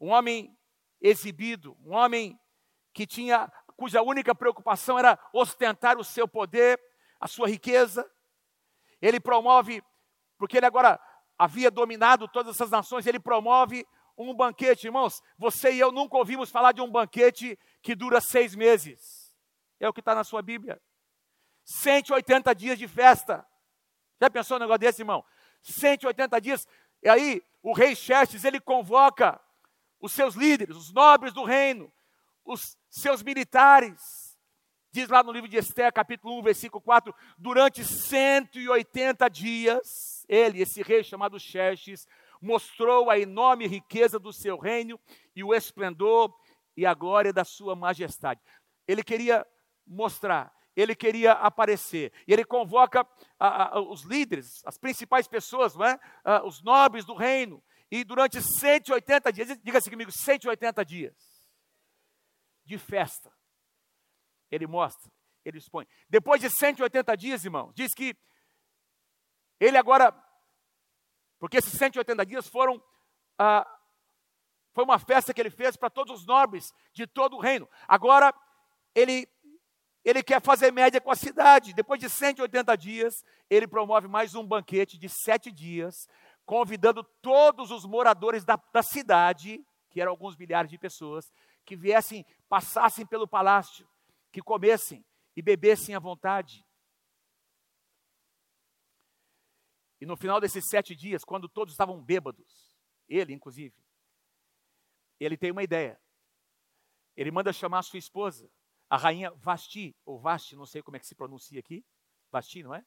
um 0.00 0.08
homem 0.08 0.56
exibido, 1.02 1.76
um 1.84 1.92
homem 1.92 2.40
que 2.94 3.06
tinha 3.06 3.52
cuja 3.76 4.00
única 4.00 4.34
preocupação 4.34 4.98
era 4.98 5.18
ostentar 5.34 5.98
o 5.98 6.04
seu 6.04 6.26
poder, 6.26 6.80
a 7.20 7.28
sua 7.28 7.46
riqueza. 7.46 8.10
Ele 9.02 9.20
promove, 9.20 9.82
porque 10.38 10.56
ele 10.56 10.66
agora 10.66 10.98
havia 11.38 11.70
dominado 11.70 12.26
todas 12.26 12.54
essas 12.54 12.70
nações, 12.70 13.06
ele 13.06 13.20
promove 13.20 13.86
um 14.16 14.34
banquete, 14.34 14.86
irmãos. 14.86 15.20
Você 15.36 15.72
e 15.72 15.78
eu 15.78 15.92
nunca 15.92 16.16
ouvimos 16.16 16.50
falar 16.50 16.72
de 16.72 16.80
um 16.80 16.90
banquete 16.90 17.58
que 17.82 17.94
dura 17.94 18.18
seis 18.18 18.54
meses. 18.54 19.19
É 19.80 19.88
o 19.88 19.92
que 19.92 20.00
está 20.00 20.14
na 20.14 20.22
sua 20.22 20.42
Bíblia. 20.42 20.80
180 21.64 22.54
dias 22.54 22.78
de 22.78 22.86
festa. 22.86 23.46
Já 24.20 24.28
pensou 24.28 24.58
um 24.58 24.60
negócio 24.60 24.80
desse, 24.80 25.02
irmão? 25.02 25.24
180 25.62 26.40
dias. 26.40 26.68
E 27.02 27.08
aí, 27.08 27.42
o 27.62 27.72
rei 27.72 27.96
Xerxes, 27.96 28.44
ele 28.44 28.60
convoca 28.60 29.40
os 30.00 30.12
seus 30.12 30.34
líderes, 30.34 30.76
os 30.76 30.92
nobres 30.92 31.32
do 31.32 31.44
reino, 31.44 31.92
os 32.44 32.76
seus 32.88 33.22
militares. 33.22 34.38
Diz 34.92 35.08
lá 35.08 35.22
no 35.22 35.32
livro 35.32 35.48
de 35.48 35.56
Esther, 35.56 35.92
capítulo 35.92 36.38
1, 36.40 36.42
versículo 36.42 36.80
4: 36.82 37.14
durante 37.38 37.84
180 37.84 39.28
dias, 39.28 40.24
ele, 40.28 40.60
esse 40.60 40.82
rei 40.82 41.04
chamado 41.04 41.38
Xerxes, 41.38 42.08
mostrou 42.40 43.08
a 43.08 43.18
enorme 43.18 43.66
riqueza 43.66 44.18
do 44.18 44.32
seu 44.32 44.58
reino 44.58 44.98
e 45.36 45.44
o 45.44 45.54
esplendor 45.54 46.34
e 46.76 46.84
a 46.84 46.94
glória 46.94 47.32
da 47.32 47.44
sua 47.44 47.76
majestade. 47.76 48.40
Ele 48.88 49.04
queria 49.04 49.46
mostrar, 49.90 50.54
ele 50.74 50.94
queria 50.94 51.32
aparecer. 51.32 52.12
E 52.26 52.32
ele 52.32 52.44
convoca 52.44 53.06
a, 53.38 53.76
a, 53.76 53.80
os 53.80 54.02
líderes, 54.02 54.64
as 54.64 54.78
principais 54.78 55.26
pessoas, 55.26 55.74
não 55.74 55.84
é? 55.84 55.98
a, 56.24 56.46
os 56.46 56.62
nobres 56.62 57.04
do 57.04 57.14
reino. 57.14 57.62
E 57.90 58.04
durante 58.04 58.40
180 58.40 59.32
dias, 59.32 59.58
diga-se 59.62 59.90
comigo, 59.90 60.12
180 60.12 60.84
dias 60.84 61.14
de 62.64 62.78
festa. 62.78 63.32
Ele 64.50 64.66
mostra, 64.66 65.10
ele 65.44 65.58
expõe. 65.58 65.86
Depois 66.08 66.40
de 66.40 66.48
180 66.48 67.16
dias, 67.16 67.44
irmão, 67.44 67.72
diz 67.74 67.92
que 67.94 68.16
ele 69.58 69.76
agora 69.76 70.14
porque 71.40 71.56
esses 71.56 71.72
180 71.72 72.24
dias 72.26 72.46
foram. 72.46 72.80
Ah, 73.38 73.66
foi 74.74 74.84
uma 74.84 74.98
festa 74.98 75.32
que 75.32 75.40
ele 75.40 75.50
fez 75.50 75.74
para 75.76 75.90
todos 75.90 76.20
os 76.20 76.26
nobres 76.26 76.70
de 76.92 77.06
todo 77.06 77.36
o 77.36 77.40
reino. 77.40 77.68
Agora, 77.88 78.32
ele, 78.94 79.26
ele 80.04 80.22
quer 80.22 80.40
fazer 80.40 80.72
média 80.72 81.00
com 81.00 81.10
a 81.10 81.16
cidade. 81.16 81.74
Depois 81.74 82.00
de 82.00 82.08
180 82.08 82.76
dias, 82.76 83.24
ele 83.48 83.66
promove 83.66 84.08
mais 84.08 84.34
um 84.34 84.46
banquete 84.46 84.98
de 84.98 85.08
sete 85.08 85.52
dias, 85.52 86.08
convidando 86.46 87.04
todos 87.20 87.70
os 87.70 87.84
moradores 87.84 88.44
da, 88.44 88.56
da 88.72 88.82
cidade, 88.82 89.64
que 89.90 90.00
eram 90.00 90.12
alguns 90.12 90.36
milhares 90.36 90.70
de 90.70 90.78
pessoas, 90.78 91.30
que 91.64 91.76
viessem, 91.76 92.24
passassem 92.48 93.06
pelo 93.06 93.28
palácio, 93.28 93.88
que 94.32 94.40
comessem 94.40 95.04
e 95.36 95.42
bebessem 95.42 95.94
à 95.94 95.98
vontade. 95.98 96.64
E 100.00 100.06
no 100.06 100.16
final 100.16 100.40
desses 100.40 100.66
sete 100.66 100.96
dias, 100.96 101.24
quando 101.24 101.48
todos 101.48 101.74
estavam 101.74 102.02
bêbados, 102.02 102.74
ele 103.06 103.34
inclusive, 103.34 103.76
ele 105.18 105.36
tem 105.36 105.50
uma 105.50 105.62
ideia. 105.62 106.00
Ele 107.14 107.30
manda 107.30 107.52
chamar 107.52 107.82
sua 107.82 107.98
esposa, 107.98 108.50
a 108.90 108.96
rainha 108.96 109.30
Vasti, 109.36 109.96
ou 110.04 110.18
Vasti, 110.18 110.56
não 110.56 110.66
sei 110.66 110.82
como 110.82 110.96
é 110.96 111.00
que 111.00 111.06
se 111.06 111.14
pronuncia 111.14 111.60
aqui, 111.60 111.86
Vasti, 112.30 112.64
não 112.64 112.74
é? 112.74 112.84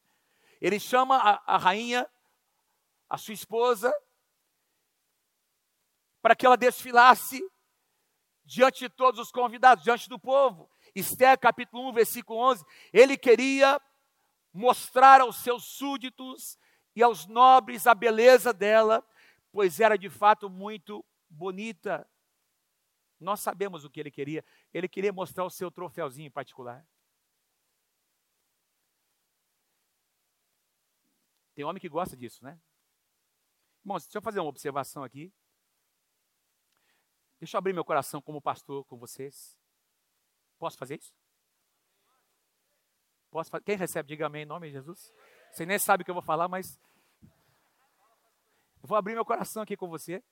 Ele 0.59 0.77
chama 0.77 1.15
a, 1.17 1.55
a 1.55 1.57
rainha, 1.57 2.05
a 3.09 3.17
sua 3.17 3.33
esposa, 3.33 3.93
para 6.21 6.35
que 6.35 6.45
ela 6.45 6.57
desfilasse 6.57 7.41
diante 8.43 8.81
de 8.81 8.89
todos 8.89 9.19
os 9.19 9.31
convidados, 9.31 9.83
diante 9.83 10.09
do 10.09 10.19
povo. 10.19 10.69
Esther 10.93 11.39
capítulo 11.39 11.89
1, 11.89 11.93
versículo 11.93 12.39
11, 12.39 12.65
ele 12.91 13.17
queria 13.17 13.81
mostrar 14.53 15.21
aos 15.21 15.37
seus 15.37 15.63
súditos 15.63 16.57
e 16.95 17.01
aos 17.01 17.25
nobres 17.25 17.87
a 17.87 17.95
beleza 17.95 18.53
dela, 18.53 19.03
pois 19.51 19.79
era 19.79 19.97
de 19.97 20.09
fato 20.09 20.49
muito 20.49 21.03
bonita. 21.29 22.07
Nós 23.23 23.39
sabemos 23.39 23.85
o 23.85 23.89
que 23.89 23.99
ele 23.99 24.11
queria. 24.11 24.43
Ele 24.73 24.87
queria 24.87 25.13
mostrar 25.13 25.43
o 25.45 25.49
seu 25.49 25.71
troféuzinho 25.71 26.27
em 26.27 26.31
particular. 26.31 26.85
Tem 31.55 31.63
homem 31.63 31.79
que 31.79 31.89
gosta 31.89 32.17
disso, 32.17 32.43
né? 32.43 32.59
Irmãos, 33.83 34.03
deixa 34.03 34.17
eu 34.17 34.21
fazer 34.21 34.39
uma 34.39 34.49
observação 34.49 35.03
aqui. 35.03 35.31
Deixa 37.39 37.57
eu 37.57 37.59
abrir 37.59 37.73
meu 37.73 37.85
coração 37.85 38.21
como 38.21 38.41
pastor 38.41 38.85
com 38.85 38.97
vocês. 38.97 39.57
Posso 40.57 40.77
fazer 40.77 40.99
isso? 40.99 41.13
Posso 43.29 43.49
fazer? 43.49 43.63
Quem 43.63 43.75
recebe, 43.75 44.07
diga 44.07 44.27
amém 44.27 44.43
em 44.43 44.45
nome 44.45 44.67
de 44.67 44.73
Jesus. 44.73 45.11
Você 45.51 45.65
nem 45.65 45.77
sabe 45.77 46.01
o 46.01 46.05
que 46.05 46.11
eu 46.11 46.15
vou 46.15 46.23
falar, 46.23 46.47
mas 46.47 46.79
eu 48.81 48.87
vou 48.87 48.97
abrir 48.97 49.13
meu 49.13 49.25
coração 49.25 49.61
aqui 49.61 49.75
com 49.75 49.87
você. 49.87 50.23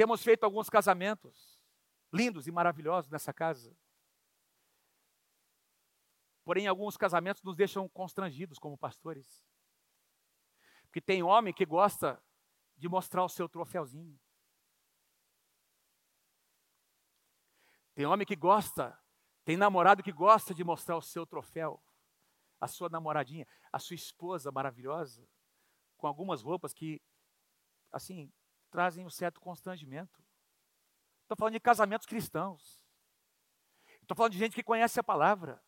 Temos 0.00 0.22
feito 0.22 0.44
alguns 0.44 0.70
casamentos 0.70 1.60
lindos 2.10 2.46
e 2.46 2.50
maravilhosos 2.50 3.10
nessa 3.10 3.34
casa. 3.34 3.76
Porém, 6.42 6.66
alguns 6.66 6.96
casamentos 6.96 7.42
nos 7.42 7.54
deixam 7.54 7.86
constrangidos 7.86 8.58
como 8.58 8.78
pastores. 8.78 9.44
Porque 10.84 11.02
tem 11.02 11.22
homem 11.22 11.52
que 11.52 11.66
gosta 11.66 12.18
de 12.78 12.88
mostrar 12.88 13.22
o 13.22 13.28
seu 13.28 13.46
troféuzinho. 13.46 14.18
Tem 17.94 18.06
homem 18.06 18.26
que 18.26 18.36
gosta, 18.36 18.98
tem 19.44 19.54
namorado 19.54 20.02
que 20.02 20.12
gosta 20.12 20.54
de 20.54 20.64
mostrar 20.64 20.96
o 20.96 21.02
seu 21.02 21.26
troféu 21.26 21.78
a 22.58 22.66
sua 22.66 22.88
namoradinha, 22.88 23.46
a 23.70 23.78
sua 23.78 23.96
esposa 23.96 24.50
maravilhosa, 24.50 25.28
com 25.98 26.06
algumas 26.06 26.40
roupas 26.40 26.72
que, 26.72 27.02
assim, 27.92 28.32
trazem 28.70 29.04
um 29.04 29.10
certo 29.10 29.40
constrangimento. 29.40 30.22
Estou 31.22 31.36
falando 31.36 31.54
de 31.54 31.60
casamentos 31.60 32.06
cristãos. 32.06 32.84
Estou 34.02 34.16
falando 34.16 34.32
de 34.32 34.38
gente 34.38 34.54
que 34.54 34.62
conhece 34.62 34.98
a 34.98 35.04
palavra. 35.04 35.62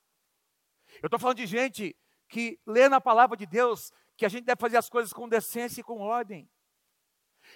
Eu 1.02 1.06
estou 1.06 1.18
falando 1.18 1.37
de 1.37 1.47
gente 1.47 1.97
que 2.28 2.59
lê 2.66 2.88
na 2.88 3.00
palavra 3.00 3.37
de 3.37 3.47
Deus 3.47 3.92
que 4.16 4.26
a 4.26 4.28
gente 4.28 4.44
deve 4.44 4.61
fazer 4.61 4.76
as 4.76 4.88
coisas 4.88 5.12
com 5.12 5.28
decência 5.28 5.80
e 5.80 5.85
com 5.85 6.00
ordem. 6.00 6.50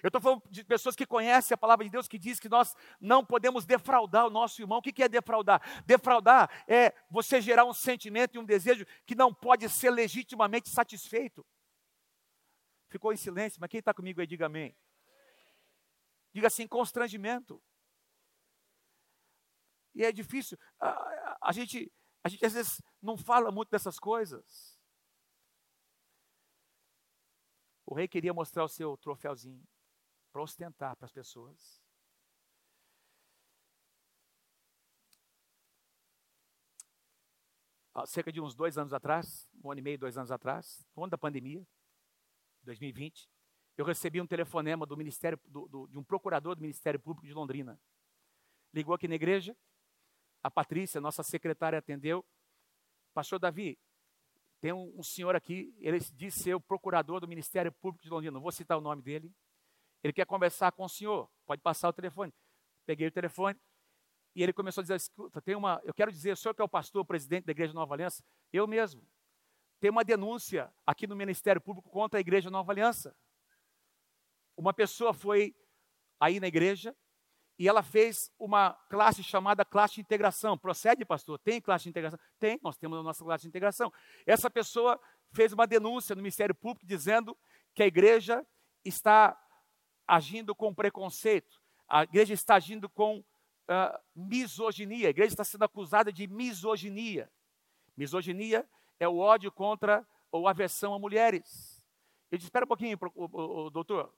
Eu 0.02 0.08
estou 0.08 0.20
falando 0.20 0.42
de 0.50 0.64
pessoas 0.64 0.96
que 0.96 1.06
conhecem 1.06 1.54
a 1.54 1.58
palavra 1.58 1.84
de 1.84 1.90
Deus, 1.90 2.08
que 2.08 2.18
diz 2.18 2.40
que 2.40 2.48
nós 2.48 2.74
não 3.00 3.24
podemos 3.24 3.64
defraudar 3.64 4.26
o 4.26 4.30
nosso 4.30 4.60
irmão. 4.60 4.78
O 4.78 4.82
que 4.82 5.02
é 5.02 5.08
defraudar? 5.08 5.62
Defraudar 5.84 6.50
é 6.68 6.92
você 7.10 7.40
gerar 7.40 7.64
um 7.64 7.72
sentimento 7.72 8.34
e 8.34 8.38
um 8.38 8.44
desejo 8.44 8.84
que 9.04 9.14
não 9.14 9.32
pode 9.32 9.68
ser 9.68 9.90
legitimamente 9.90 10.68
satisfeito. 10.68 11.46
Ficou 12.88 13.12
em 13.12 13.16
silêncio, 13.16 13.60
mas 13.60 13.70
quem 13.70 13.80
está 13.80 13.92
comigo 13.92 14.20
aí, 14.20 14.26
diga 14.26 14.46
amém. 14.46 14.76
Diga 16.36 16.48
assim, 16.48 16.68
constrangimento. 16.68 17.62
E 19.94 20.04
é 20.04 20.12
difícil. 20.12 20.58
A, 20.78 21.48
a, 21.48 21.50
gente, 21.50 21.90
A 22.22 22.28
gente 22.28 22.44
às 22.44 22.52
vezes 22.52 22.82
não 23.00 23.16
fala 23.16 23.50
muito 23.50 23.70
dessas 23.70 23.98
coisas. 23.98 24.78
O 27.86 27.94
rei 27.94 28.06
queria 28.06 28.34
mostrar 28.34 28.64
o 28.64 28.68
seu 28.68 28.98
troféuzinho 28.98 29.66
para 30.30 30.42
ostentar 30.42 30.94
para 30.94 31.06
as 31.06 31.12
pessoas. 31.12 31.82
Há 37.94 38.04
cerca 38.04 38.30
de 38.30 38.42
uns 38.42 38.54
dois 38.54 38.76
anos 38.76 38.92
atrás, 38.92 39.48
um 39.64 39.70
ano 39.70 39.80
e 39.80 39.82
meio, 39.82 39.98
dois 39.98 40.18
anos 40.18 40.30
atrás, 40.30 40.86
no 40.94 41.04
ano 41.04 41.10
da 41.12 41.16
pandemia, 41.16 41.66
2020, 42.62 43.26
eu 43.76 43.84
recebi 43.84 44.20
um 44.20 44.26
telefonema 44.26 44.86
do 44.86 44.96
Ministério, 44.96 45.38
do, 45.46 45.68
do, 45.68 45.86
de 45.86 45.98
um 45.98 46.04
procurador 46.04 46.54
do 46.54 46.62
Ministério 46.62 46.98
Público 46.98 47.26
de 47.26 47.34
Londrina. 47.34 47.78
Ligou 48.72 48.94
aqui 48.94 49.06
na 49.06 49.14
igreja, 49.14 49.56
a 50.42 50.50
Patrícia, 50.50 51.00
nossa 51.00 51.22
secretária, 51.22 51.78
atendeu. 51.78 52.24
Pastor 53.12 53.38
Davi, 53.38 53.78
tem 54.60 54.72
um, 54.72 54.92
um, 54.98 55.02
senhor 55.02 55.36
aqui, 55.36 55.74
ele 55.78 55.98
diz 56.14 56.34
ser 56.34 56.54
o 56.54 56.60
procurador 56.60 57.20
do 57.20 57.28
Ministério 57.28 57.70
Público 57.72 58.02
de 58.02 58.10
Londrina, 58.10 58.32
não 58.32 58.40
vou 58.40 58.52
citar 58.52 58.78
o 58.78 58.80
nome 58.80 59.02
dele. 59.02 59.32
Ele 60.02 60.12
quer 60.12 60.26
conversar 60.26 60.72
com 60.72 60.84
o 60.84 60.88
senhor, 60.88 61.30
pode 61.44 61.60
passar 61.60 61.88
o 61.88 61.92
telefone. 61.92 62.32
Peguei 62.86 63.08
o 63.08 63.12
telefone 63.12 63.58
e 64.34 64.42
ele 64.42 64.52
começou 64.52 64.80
a 64.80 64.84
dizer: 64.84 64.94
escuta, 64.94 65.42
tem 65.42 65.56
uma, 65.56 65.80
eu 65.84 65.92
quero 65.92 66.12
dizer, 66.12 66.32
o 66.32 66.36
senhor 66.36 66.54
que 66.54 66.62
é 66.62 66.64
o 66.64 66.68
pastor, 66.68 67.02
o 67.02 67.06
presidente 67.06 67.44
da 67.44 67.52
Igreja 67.52 67.72
Nova 67.72 67.94
Aliança, 67.94 68.22
eu 68.52 68.66
mesmo. 68.66 69.02
Tem 69.80 69.90
uma 69.90 70.04
denúncia 70.04 70.72
aqui 70.86 71.06
no 71.06 71.16
Ministério 71.16 71.60
Público 71.60 71.90
contra 71.90 72.18
a 72.18 72.20
Igreja 72.20 72.50
Nova 72.50 72.72
Aliança. 72.72 73.16
Uma 74.56 74.72
pessoa 74.72 75.12
foi 75.12 75.54
aí 76.18 76.40
na 76.40 76.46
igreja 76.46 76.96
e 77.58 77.68
ela 77.68 77.82
fez 77.82 78.30
uma 78.38 78.72
classe 78.88 79.22
chamada 79.22 79.64
classe 79.64 79.94
de 79.96 80.00
integração. 80.00 80.58
Procede, 80.58 81.04
pastor? 81.04 81.38
Tem 81.38 81.60
classe 81.60 81.84
de 81.84 81.90
integração? 81.90 82.18
Tem, 82.38 82.58
nós 82.62 82.76
temos 82.76 82.98
a 82.98 83.02
nossa 83.02 83.24
classe 83.24 83.42
de 83.42 83.48
integração. 83.48 83.92
Essa 84.26 84.50
pessoa 84.50 85.00
fez 85.32 85.52
uma 85.52 85.66
denúncia 85.66 86.14
no 86.14 86.22
Ministério 86.22 86.54
Público 86.54 86.86
dizendo 86.86 87.36
que 87.74 87.82
a 87.82 87.86
igreja 87.86 88.46
está 88.84 89.38
agindo 90.06 90.54
com 90.54 90.74
preconceito, 90.74 91.60
a 91.88 92.04
igreja 92.04 92.32
está 92.32 92.54
agindo 92.54 92.88
com 92.88 93.18
uh, 93.18 93.98
misoginia, 94.14 95.08
a 95.08 95.10
igreja 95.10 95.32
está 95.32 95.44
sendo 95.44 95.64
acusada 95.64 96.12
de 96.12 96.26
misoginia. 96.26 97.30
Misoginia 97.96 98.68
é 99.00 99.08
o 99.08 99.18
ódio 99.18 99.50
contra 99.50 100.06
ou 100.30 100.46
aversão 100.46 100.94
a 100.94 100.98
mulheres. 100.98 101.84
Eu 102.30 102.38
disse, 102.38 102.48
espera 102.48 102.64
um 102.64 102.68
pouquinho, 102.68 102.98
doutor, 103.72 104.12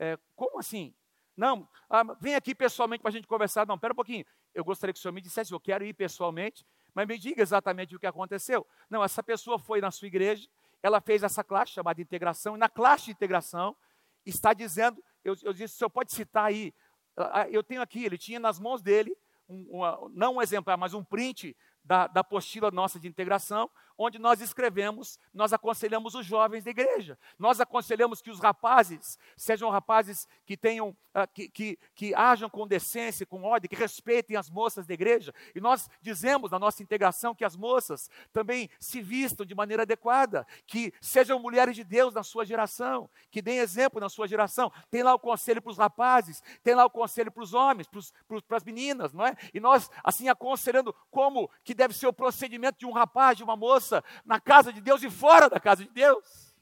é, 0.00 0.18
como 0.34 0.58
assim? 0.58 0.94
Não, 1.36 1.68
ah, 1.88 2.02
vem 2.18 2.34
aqui 2.34 2.54
pessoalmente 2.54 3.02
para 3.02 3.10
a 3.10 3.12
gente 3.12 3.26
conversar. 3.26 3.66
Não, 3.66 3.74
espera 3.74 3.92
um 3.92 3.96
pouquinho. 3.96 4.24
Eu 4.54 4.64
gostaria 4.64 4.94
que 4.94 4.98
o 4.98 5.02
senhor 5.02 5.12
me 5.12 5.20
dissesse, 5.20 5.52
eu 5.52 5.60
quero 5.60 5.84
ir 5.84 5.92
pessoalmente, 5.92 6.66
mas 6.94 7.06
me 7.06 7.18
diga 7.18 7.42
exatamente 7.42 7.94
o 7.94 8.00
que 8.00 8.06
aconteceu. 8.06 8.66
Não, 8.88 9.04
essa 9.04 9.22
pessoa 9.22 9.58
foi 9.58 9.80
na 9.80 9.90
sua 9.90 10.08
igreja, 10.08 10.48
ela 10.82 11.00
fez 11.02 11.22
essa 11.22 11.44
classe 11.44 11.72
chamada 11.72 12.00
integração, 12.00 12.56
e 12.56 12.58
na 12.58 12.68
classe 12.68 13.06
de 13.06 13.10
integração 13.12 13.76
está 14.24 14.54
dizendo, 14.54 15.02
eu, 15.22 15.36
eu 15.42 15.52
disse, 15.52 15.74
o 15.74 15.78
senhor 15.78 15.90
pode 15.90 16.12
citar 16.12 16.46
aí, 16.46 16.74
ah, 17.16 17.42
ah, 17.42 17.50
eu 17.50 17.62
tenho 17.62 17.82
aqui, 17.82 18.04
ele 18.04 18.16
tinha 18.16 18.40
nas 18.40 18.58
mãos 18.58 18.82
dele, 18.82 19.14
um, 19.48 19.66
uma, 19.70 20.10
não 20.12 20.36
um 20.36 20.42
exemplar, 20.42 20.78
mas 20.78 20.94
um 20.94 21.04
print 21.04 21.54
da, 21.84 22.06
da 22.06 22.20
apostila 22.20 22.70
nossa 22.70 22.98
de 22.98 23.06
integração, 23.06 23.70
onde 24.02 24.18
nós 24.18 24.40
escrevemos, 24.40 25.18
nós 25.34 25.52
aconselhamos 25.52 26.14
os 26.14 26.24
jovens 26.24 26.64
da 26.64 26.70
igreja. 26.70 27.18
Nós 27.38 27.60
aconselhamos 27.60 28.22
que 28.22 28.30
os 28.30 28.40
rapazes 28.40 29.18
sejam 29.36 29.68
rapazes 29.68 30.26
que 30.46 30.56
tenham, 30.56 30.88
uh, 30.88 31.28
que, 31.34 31.50
que, 31.50 31.78
que 31.94 32.14
com 32.50 32.66
decência, 32.66 33.26
com 33.26 33.42
ordem, 33.42 33.68
que 33.68 33.76
respeitem 33.76 34.38
as 34.38 34.48
moças 34.48 34.86
da 34.86 34.94
igreja. 34.94 35.34
E 35.54 35.60
nós 35.60 35.86
dizemos 36.00 36.50
na 36.50 36.58
nossa 36.58 36.82
integração 36.82 37.34
que 37.34 37.44
as 37.44 37.54
moças 37.54 38.08
também 38.32 38.70
se 38.78 39.02
vistam 39.02 39.44
de 39.44 39.54
maneira 39.54 39.82
adequada, 39.82 40.46
que 40.66 40.94
sejam 40.98 41.38
mulheres 41.38 41.76
de 41.76 41.84
Deus 41.84 42.14
na 42.14 42.22
sua 42.22 42.46
geração, 42.46 43.10
que 43.30 43.42
deem 43.42 43.58
exemplo 43.58 44.00
na 44.00 44.08
sua 44.08 44.26
geração. 44.26 44.72
Tem 44.90 45.02
lá 45.02 45.12
o 45.12 45.18
conselho 45.18 45.60
para 45.60 45.72
os 45.72 45.76
rapazes, 45.76 46.42
tem 46.62 46.74
lá 46.74 46.86
o 46.86 46.90
conselho 46.90 47.30
para 47.30 47.42
os 47.42 47.52
homens, 47.52 47.86
para 47.86 48.56
as 48.56 48.64
meninas, 48.64 49.12
não 49.12 49.26
é? 49.26 49.36
E 49.52 49.60
nós, 49.60 49.90
assim, 50.02 50.30
aconselhando 50.30 50.94
como 51.10 51.50
que 51.62 51.74
deve 51.74 51.92
ser 51.92 52.06
o 52.06 52.14
procedimento 52.14 52.78
de 52.78 52.86
um 52.86 52.92
rapaz, 52.92 53.36
de 53.36 53.44
uma 53.44 53.56
moça 53.56 53.89
na 54.24 54.40
casa 54.40 54.72
de 54.72 54.80
Deus 54.80 55.02
e 55.02 55.10
fora 55.10 55.48
da 55.48 55.58
casa 55.60 55.84
de 55.84 55.90
Deus. 55.90 56.54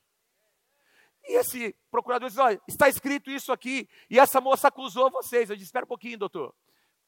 E 1.25 1.38
esse 1.38 1.76
procurador 1.91 2.28
disse: 2.28 2.41
Olha, 2.41 2.60
está 2.67 2.88
escrito 2.88 3.30
isso 3.30 3.52
aqui, 3.52 3.88
e 4.08 4.19
essa 4.19 4.41
moça 4.41 4.69
acusou 4.69 5.10
vocês. 5.10 5.50
Eu 5.50 5.56
disse: 5.56 5.69
Espera 5.69 5.84
um 5.84 5.88
pouquinho, 5.88 6.19
doutor. 6.19 6.54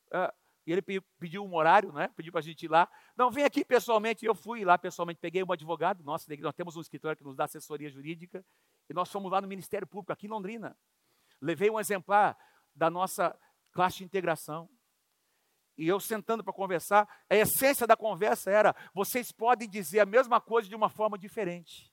Uh, 0.08 0.32
e 0.66 0.72
ele 0.72 0.82
pediu 1.18 1.44
um 1.44 1.54
horário, 1.54 1.92
né? 1.92 2.08
pediu 2.14 2.30
para 2.30 2.40
a 2.40 2.42
gente 2.42 2.64
ir 2.64 2.68
lá. 2.68 2.88
Não, 3.16 3.30
vem 3.30 3.44
aqui 3.44 3.64
pessoalmente. 3.64 4.24
Eu 4.24 4.34
fui 4.34 4.64
lá 4.64 4.76
pessoalmente, 4.76 5.18
peguei 5.18 5.42
um 5.42 5.50
advogado. 5.50 6.04
Nossa, 6.04 6.26
nós 6.38 6.54
temos 6.54 6.76
um 6.76 6.80
escritório 6.80 7.16
que 7.16 7.24
nos 7.24 7.34
dá 7.34 7.44
assessoria 7.44 7.88
jurídica. 7.88 8.44
E 8.88 8.94
nós 8.94 9.10
fomos 9.10 9.32
lá 9.32 9.40
no 9.40 9.48
Ministério 9.48 9.86
Público, 9.86 10.12
aqui 10.12 10.26
em 10.26 10.30
Londrina. 10.30 10.76
Levei 11.40 11.70
um 11.70 11.80
exemplar 11.80 12.36
da 12.74 12.90
nossa 12.90 13.36
classe 13.72 13.98
de 13.98 14.04
integração 14.04 14.68
e 15.80 15.88
eu 15.88 15.98
sentando 15.98 16.44
para 16.44 16.52
conversar, 16.52 17.08
a 17.28 17.34
essência 17.34 17.86
da 17.86 17.96
conversa 17.96 18.50
era: 18.50 18.76
vocês 18.92 19.32
podem 19.32 19.66
dizer 19.66 20.00
a 20.00 20.06
mesma 20.06 20.38
coisa 20.38 20.68
de 20.68 20.76
uma 20.76 20.90
forma 20.90 21.16
diferente. 21.16 21.90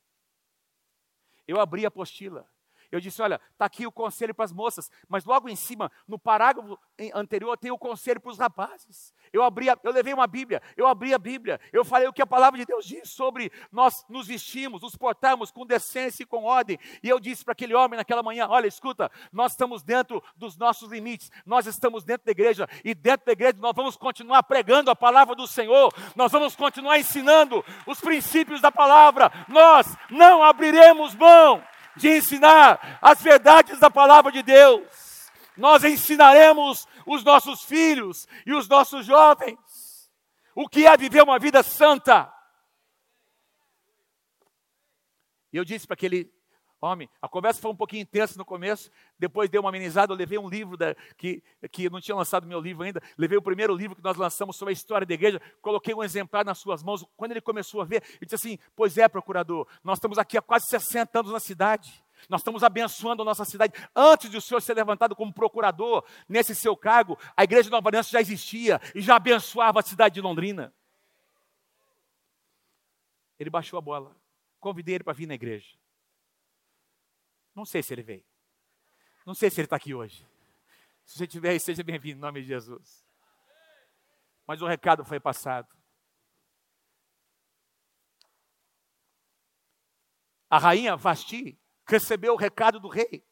Eu 1.48 1.58
abri 1.62 1.86
a 1.86 1.88
apostila. 1.88 2.46
Eu 2.92 3.00
disse: 3.00 3.22
olha, 3.22 3.40
está 3.52 3.66
aqui 3.66 3.86
o 3.86 3.92
conselho 3.92 4.34
para 4.34 4.46
as 4.46 4.52
moças, 4.52 4.90
mas 5.10 5.26
logo 5.26 5.50
em 5.50 5.56
cima, 5.56 5.92
no 6.08 6.18
parágrafo 6.18 6.80
anterior, 7.14 7.58
tem 7.58 7.72
o 7.72 7.78
conselho 7.78 8.20
para 8.22 8.32
os 8.32 8.38
rapazes. 8.38 9.14
Eu 9.34 9.44
abri, 9.44 9.70
a, 9.70 9.78
eu 9.84 9.92
levei 9.92 10.14
uma 10.14 10.26
Bíblia, 10.26 10.62
eu 10.78 10.88
abri 10.88 11.14
a 11.14 11.18
Bíblia, 11.18 11.60
eu 11.74 11.84
falei 11.84 12.08
o 12.08 12.14
que 12.14 12.22
a 12.22 12.28
palavra 12.28 12.58
de 12.58 12.66
Deus 12.66 12.86
diz 12.86 13.10
sobre 13.10 13.52
nós 13.72 14.06
nos 14.08 14.28
vestimos, 14.28 14.82
nos 14.82 14.96
portarmos 14.96 15.52
com 15.52 15.66
decência 15.66 16.24
e 16.24 16.26
com 16.26 16.46
ordem. 16.46 16.80
E 17.04 17.10
eu 17.10 17.20
disse 17.20 17.44
para 17.44 17.52
aquele 17.52 17.76
homem 17.76 17.98
naquela 17.98 18.24
manhã: 18.24 18.48
olha, 18.48 18.68
escuta, 18.68 19.12
nós 19.32 19.52
estamos 19.52 19.84
dentro 19.84 20.24
dos 20.36 20.58
nossos 20.58 20.90
limites, 20.90 21.30
nós 21.46 21.68
estamos 21.68 22.04
dentro 22.04 22.26
da 22.26 22.32
igreja, 22.32 22.68
e 22.86 22.96
dentro 22.96 23.26
da 23.26 23.34
igreja 23.34 23.58
nós 23.60 23.74
vamos 23.76 23.98
continuar 23.98 24.44
pregando 24.44 24.90
a 24.90 24.96
palavra 24.96 25.36
do 25.36 25.46
Senhor, 25.46 25.94
nós 26.16 26.32
vamos 26.32 26.56
continuar 26.56 26.98
ensinando 26.98 27.64
os 27.86 28.00
princípios 28.00 28.62
da 28.62 28.72
palavra, 28.72 29.30
nós 29.50 29.88
não 30.10 30.42
abriremos 30.42 31.14
mão 31.16 31.62
de 31.98 32.18
ensinar 32.18 33.00
as 33.02 33.22
verdades 33.22 33.80
da 33.80 33.90
palavra 33.90 34.32
de 34.32 34.42
Deus 34.44 35.08
nós 35.58 35.84
ensinaremos 35.84 36.88
os 37.06 37.24
nossos 37.24 37.64
filhos 37.64 38.28
e 38.46 38.54
os 38.54 38.68
nossos 38.68 39.06
jovens 39.06 39.58
o 40.60 40.68
que 40.68 40.88
é 40.88 40.98
viver 40.98 41.22
uma 41.22 41.38
vida 41.38 41.62
santa. 41.62 42.34
E 45.54 45.58
eu 45.58 45.64
disse 45.64 45.86
para 45.86 45.94
aquele 45.94 46.34
homem, 46.80 47.10
a 47.22 47.28
conversa 47.28 47.60
foi 47.62 47.72
um 47.72 47.76
pouquinho 47.76 48.04
intensa 48.04 48.38
no 48.38 48.46
começo, 48.46 48.92
depois 49.18 49.50
deu 49.50 49.62
uma 49.62 49.70
amenizada, 49.70 50.14
eu 50.14 50.18
levei 50.18 50.38
um 50.38 50.48
livro 50.48 50.78
da, 50.78 50.96
que, 51.18 51.42
que 51.72 51.90
não 51.90 52.00
tinha 52.00 52.16
lançado 52.16 52.46
meu 52.46 52.60
livro 52.60 52.84
ainda, 52.84 53.02
levei 53.18 53.38
o 53.38 53.42
primeiro 53.42 53.76
livro 53.76 53.96
que 53.96 54.04
nós 54.04 54.16
lançamos 54.16 54.56
sobre 54.56 54.72
a 54.72 54.74
história 54.74 55.06
da 55.06 55.14
igreja, 55.14 55.42
coloquei 55.62 55.94
um 55.94 56.04
exemplar 56.04 56.46
nas 56.46 56.60
suas 56.60 56.84
mãos. 56.84 57.04
Quando 57.16 57.32
ele 57.32 57.42
começou 57.42 57.82
a 57.82 57.86
ver, 57.86 58.04
ele 58.22 58.26
disse 58.26 58.36
assim: 58.36 58.60
Pois 58.76 58.98
é, 58.98 59.08
procurador, 59.08 59.68
nós 59.84 59.98
estamos 59.98 60.18
aqui 60.18 60.38
há 60.38 60.42
quase 60.42 60.68
60 60.68 61.20
anos 61.20 61.32
na 61.32 61.40
cidade. 61.40 62.04
Nós 62.28 62.42
estamos 62.42 62.64
abençoando 62.64 63.22
a 63.22 63.26
nossa 63.26 63.46
cidade. 63.46 63.74
Antes 63.96 64.30
de 64.30 64.38
o 64.38 64.42
senhor 64.42 64.60
ser 64.60 64.74
levantado 64.74 65.16
como 65.16 65.32
procurador 65.32 66.04
nesse 66.28 66.56
seu 66.56 66.76
cargo, 66.76 67.18
a 67.36 67.44
igreja 67.44 67.64
de 67.64 67.72
Nova 67.72 67.90
Aliança 67.90 68.10
já 68.10 68.20
existia 68.20 68.82
e 68.96 69.02
já 69.02 69.16
abençoava 69.16 69.80
a 69.80 69.84
cidade 69.84 70.16
de 70.16 70.22
Londrina. 70.22 70.74
Ele 73.40 73.52
baixou 73.52 73.78
a 73.78 73.82
bola. 73.82 74.16
Convidei 74.60 74.96
ele 74.96 75.04
para 75.04 75.14
vir 75.14 75.28
na 75.28 75.36
igreja. 75.36 75.78
Não 77.58 77.66
sei 77.66 77.82
se 77.82 77.92
ele 77.92 78.04
veio. 78.04 78.24
Não 79.26 79.34
sei 79.34 79.50
se 79.50 79.60
ele 79.60 79.66
está 79.66 79.78
aqui 79.78 79.92
hoje. 79.92 80.24
Se 81.04 81.18
você 81.18 81.24
estiver 81.24 81.50
aí, 81.50 81.60
seja 81.60 81.84
bem-vindo 81.84 82.20
em 82.20 82.22
nome 82.22 82.42
de 82.42 82.48
Jesus. 82.48 83.04
Mas 84.46 84.62
o 84.62 84.68
recado 84.68 85.04
foi 85.04 85.20
passado. 85.20 85.68
A 90.48 90.60
rainha 90.60 90.96
Vasti 90.96 91.60
recebeu 91.88 92.34
o 92.36 92.38
recado 92.38 92.80
do 92.80 92.88
rei. 92.88 93.26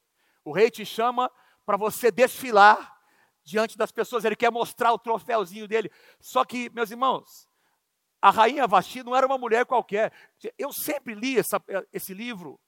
O 0.43 0.51
rei 0.51 0.71
te 0.71 0.83
chama 0.83 1.31
para 1.63 1.77
você 1.77 2.09
desfilar 2.09 2.99
diante 3.43 3.77
das 3.77 3.91
pessoas, 3.91 4.25
ele 4.25 4.35
quer 4.35 4.51
mostrar 4.51 4.91
o 4.91 4.97
troféuzinho 4.97 5.67
dele. 5.67 5.91
Só 6.19 6.43
que, 6.43 6.67
meus 6.71 6.89
irmãos, 6.89 7.47
a 8.19 8.31
rainha 8.31 8.65
Vasti 8.65 9.03
não 9.03 9.15
era 9.15 9.27
uma 9.27 9.38
mulher 9.38 9.67
qualquer. 9.67 10.11
Eu 10.57 10.73
sempre 10.73 11.13
li 11.13 11.38
essa, 11.38 11.63
esse 11.93 12.11
livro 12.11 12.59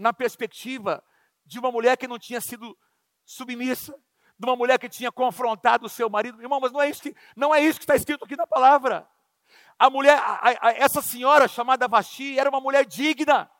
na 0.00 0.14
perspectiva 0.14 1.04
de 1.44 1.58
uma 1.58 1.70
mulher 1.70 1.96
que 1.96 2.08
não 2.08 2.18
tinha 2.18 2.40
sido 2.40 2.76
submissa, 3.24 3.94
de 4.38 4.46
uma 4.46 4.56
mulher 4.56 4.78
que 4.78 4.88
tinha 4.88 5.12
confrontado 5.12 5.84
o 5.84 5.90
seu 5.90 6.08
marido. 6.08 6.40
Irmão, 6.40 6.58
mas 6.58 6.72
não 6.72 6.80
é 6.80 6.88
isso 6.88 7.02
que, 7.02 7.14
não 7.36 7.54
é 7.54 7.60
isso 7.60 7.78
que 7.78 7.84
está 7.84 7.94
escrito 7.94 8.24
aqui 8.24 8.34
na 8.34 8.46
palavra. 8.46 9.06
A 9.78 9.90
mulher, 9.90 10.18
a, 10.18 10.68
a, 10.68 10.72
essa 10.72 11.02
senhora 11.02 11.46
chamada 11.46 11.86
Vasti 11.86 12.38
era 12.38 12.48
uma 12.48 12.60
mulher 12.60 12.86
digna. 12.86 13.50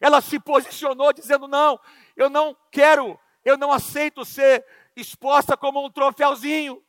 Ela 0.00 0.20
se 0.20 0.40
posicionou 0.40 1.12
dizendo: 1.12 1.46
Não, 1.46 1.78
eu 2.16 2.28
não 2.28 2.56
quero, 2.70 3.18
eu 3.44 3.56
não 3.56 3.72
aceito 3.72 4.24
ser 4.24 4.66
exposta 4.96 5.56
como 5.56 5.84
um 5.84 5.90
troféuzinho. 5.90 6.84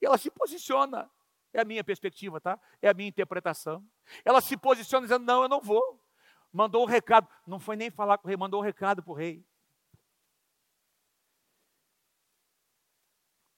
E 0.00 0.06
ela 0.06 0.16
se 0.16 0.30
posiciona. 0.30 1.10
É 1.54 1.60
a 1.60 1.64
minha 1.64 1.84
perspectiva, 1.84 2.40
tá? 2.40 2.58
É 2.82 2.88
a 2.88 2.94
minha 2.94 3.08
interpretação. 3.08 3.86
Ela 4.24 4.40
se 4.40 4.56
posiciona 4.56 5.06
dizendo: 5.06 5.24
Não, 5.24 5.42
eu 5.44 5.48
não 5.48 5.60
vou. 5.60 6.04
Mandou 6.52 6.82
um 6.82 6.86
recado. 6.86 7.28
Não 7.46 7.60
foi 7.60 7.76
nem 7.76 7.90
falar 7.90 8.18
com 8.18 8.26
o 8.26 8.28
rei, 8.28 8.36
mandou 8.36 8.60
um 8.60 8.64
recado 8.64 9.02
para 9.04 9.12
o 9.12 9.14
rei. 9.14 9.46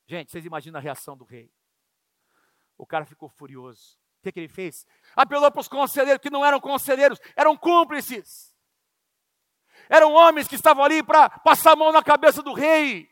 Gente, 0.06 0.30
vocês 0.30 0.44
imaginam 0.44 0.78
a 0.78 0.82
reação 0.82 1.16
do 1.16 1.24
rei. 1.24 1.50
O 2.76 2.86
cara 2.86 3.06
ficou 3.06 3.30
furioso. 3.30 3.98
O 4.18 4.22
que, 4.22 4.32
que 4.32 4.40
ele 4.40 4.48
fez? 4.48 4.86
Apelou 5.16 5.50
para 5.50 5.60
os 5.60 5.68
conselheiros, 5.68 6.20
que 6.20 6.30
não 6.30 6.44
eram 6.44 6.60
conselheiros, 6.60 7.18
eram 7.34 7.56
cúmplices. 7.56 8.54
Eram 9.88 10.12
homens 10.12 10.46
que 10.46 10.54
estavam 10.54 10.84
ali 10.84 11.02
para 11.02 11.30
passar 11.30 11.72
a 11.72 11.76
mão 11.76 11.92
na 11.92 12.02
cabeça 12.02 12.42
do 12.42 12.52
rei. 12.52 13.08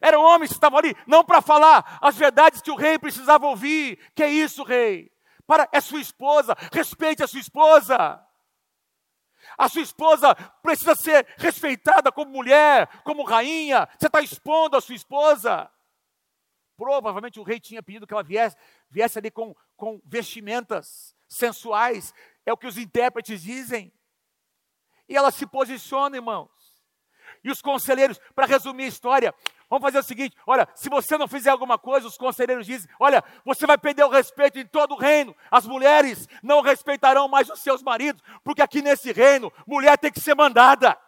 Eram 0.00 0.22
homens 0.22 0.48
que 0.48 0.56
estavam 0.56 0.78
ali 0.78 0.94
não 1.06 1.24
para 1.24 1.40
falar 1.40 1.98
as 2.00 2.16
verdades 2.16 2.60
que 2.60 2.70
o 2.70 2.76
rei 2.76 2.98
precisava 2.98 3.46
ouvir. 3.46 3.98
Que 4.14 4.22
é 4.22 4.30
isso, 4.30 4.62
rei? 4.62 5.10
Para 5.46 5.68
é 5.72 5.80
sua 5.80 6.00
esposa, 6.00 6.54
respeite 6.72 7.22
a 7.22 7.26
sua 7.26 7.40
esposa. 7.40 8.22
A 9.56 9.68
sua 9.68 9.82
esposa 9.82 10.34
precisa 10.62 10.94
ser 10.94 11.26
respeitada 11.38 12.12
como 12.12 12.30
mulher, 12.30 12.86
como 13.02 13.24
rainha. 13.24 13.88
Você 13.98 14.06
está 14.06 14.20
expondo 14.20 14.76
a 14.76 14.80
sua 14.80 14.94
esposa. 14.94 15.70
Provavelmente 16.76 17.40
o 17.40 17.42
rei 17.42 17.58
tinha 17.58 17.82
pedido 17.82 18.06
que 18.06 18.12
ela 18.12 18.22
viesse, 18.22 18.56
viesse 18.88 19.18
ali 19.18 19.30
com, 19.30 19.54
com 19.76 20.00
vestimentas 20.04 21.14
sensuais. 21.28 22.14
É 22.46 22.52
o 22.52 22.56
que 22.56 22.66
os 22.66 22.78
intérpretes 22.78 23.42
dizem. 23.42 23.92
E 25.08 25.16
ela 25.16 25.30
se 25.30 25.46
posiciona, 25.46 26.16
irmãos. 26.16 26.50
E 27.42 27.50
os 27.50 27.62
conselheiros, 27.62 28.20
para 28.34 28.46
resumir 28.46 28.84
a 28.84 28.88
história, 28.88 29.34
vamos 29.68 29.82
fazer 29.82 29.98
o 29.98 30.02
seguinte: 30.02 30.36
olha, 30.46 30.68
se 30.74 30.88
você 30.88 31.16
não 31.16 31.28
fizer 31.28 31.50
alguma 31.50 31.78
coisa, 31.78 32.06
os 32.06 32.16
conselheiros 32.16 32.66
dizem: 32.66 32.90
olha, 32.98 33.22
você 33.44 33.66
vai 33.66 33.78
perder 33.78 34.04
o 34.04 34.08
respeito 34.08 34.58
em 34.58 34.66
todo 34.66 34.94
o 34.94 34.98
reino. 34.98 35.34
As 35.50 35.66
mulheres 35.66 36.26
não 36.42 36.60
respeitarão 36.60 37.28
mais 37.28 37.48
os 37.48 37.60
seus 37.60 37.82
maridos, 37.82 38.22
porque 38.42 38.62
aqui 38.62 38.82
nesse 38.82 39.12
reino, 39.12 39.52
mulher 39.66 39.98
tem 39.98 40.12
que 40.12 40.20
ser 40.20 40.34
mandada, 40.34 40.98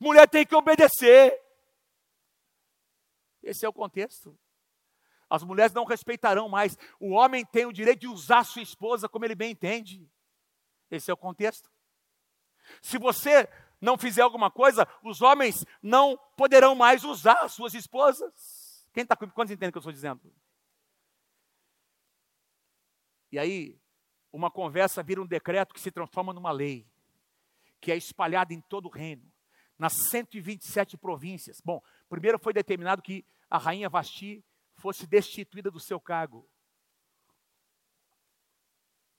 mulher 0.00 0.28
tem 0.28 0.46
que 0.46 0.54
obedecer. 0.54 1.40
Esse 3.42 3.66
é 3.66 3.68
o 3.68 3.72
contexto. 3.72 4.38
As 5.28 5.42
mulheres 5.42 5.72
não 5.72 5.84
respeitarão 5.84 6.48
mais. 6.48 6.76
O 7.00 7.12
homem 7.12 7.44
tem 7.44 7.64
o 7.64 7.72
direito 7.72 8.00
de 8.00 8.06
usar 8.06 8.44
sua 8.44 8.62
esposa 8.62 9.08
como 9.08 9.24
ele 9.24 9.34
bem 9.34 9.52
entende. 9.52 10.06
Esse 10.90 11.10
é 11.10 11.14
o 11.14 11.16
contexto. 11.16 11.70
Se 12.82 12.98
você 12.98 13.48
não 13.82 13.98
fizer 13.98 14.22
alguma 14.22 14.50
coisa, 14.50 14.86
os 15.02 15.20
homens 15.20 15.66
não 15.82 16.16
poderão 16.36 16.74
mais 16.74 17.02
usar 17.02 17.48
suas 17.48 17.74
esposas. 17.74 18.88
Quem 18.94 19.02
está 19.02 19.16
comigo? 19.16 19.34
Quantos 19.34 19.50
entendem 19.50 19.70
o 19.70 19.72
que 19.72 19.78
eu 19.78 19.80
estou 19.80 19.92
dizendo? 19.92 20.32
E 23.32 23.38
aí, 23.38 23.78
uma 24.32 24.50
conversa 24.50 25.02
vira 25.02 25.20
um 25.20 25.26
decreto 25.26 25.74
que 25.74 25.80
se 25.80 25.90
transforma 25.90 26.32
numa 26.32 26.52
lei, 26.52 26.86
que 27.80 27.90
é 27.90 27.96
espalhada 27.96 28.54
em 28.54 28.60
todo 28.60 28.86
o 28.86 28.90
reino, 28.90 29.30
nas 29.78 29.94
127 30.10 30.96
províncias. 30.96 31.60
Bom, 31.60 31.82
primeiro 32.08 32.38
foi 32.38 32.52
determinado 32.52 33.02
que 33.02 33.26
a 33.50 33.58
rainha 33.58 33.88
Vasti 33.88 34.44
fosse 34.76 35.06
destituída 35.06 35.70
do 35.70 35.80
seu 35.80 36.00
cargo. 36.00 36.48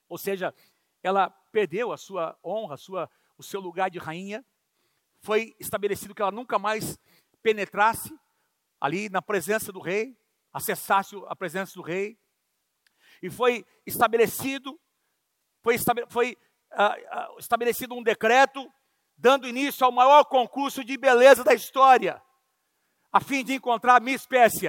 Ou 0.08 0.16
seja, 0.16 0.54
ela 1.02 1.28
perdeu 1.52 1.92
a 1.92 1.96
sua 1.96 2.38
honra, 2.42 2.74
a 2.74 2.78
sua, 2.78 3.10
o 3.36 3.42
seu 3.42 3.60
lugar 3.60 3.90
de 3.90 3.98
rainha. 3.98 4.44
Foi 5.24 5.56
estabelecido 5.58 6.14
que 6.14 6.22
ela 6.22 6.30
nunca 6.30 6.58
mais 6.58 6.98
penetrasse 7.42 8.14
ali 8.80 9.08
na 9.08 9.22
presença 9.22 9.72
do 9.72 9.80
rei, 9.80 10.16
acessasse 10.52 11.16
a 11.26 11.34
presença 11.34 11.72
do 11.74 11.82
rei. 11.82 12.18
E 13.22 13.30
foi 13.30 13.64
estabelecido, 13.86 14.78
foi, 15.62 15.76
foi 16.10 16.36
uh, 16.72 17.34
uh, 17.34 17.38
estabelecido 17.38 17.94
um 17.94 18.02
decreto 18.02 18.70
dando 19.16 19.48
início 19.48 19.84
ao 19.86 19.92
maior 19.92 20.24
concurso 20.24 20.84
de 20.84 20.96
beleza 20.98 21.42
da 21.42 21.54
história 21.54 22.22
a 23.14 23.20
fim 23.20 23.44
de 23.44 23.54
encontrar 23.54 23.96
a 23.96 24.00
minha 24.00 24.16
espécie. 24.16 24.66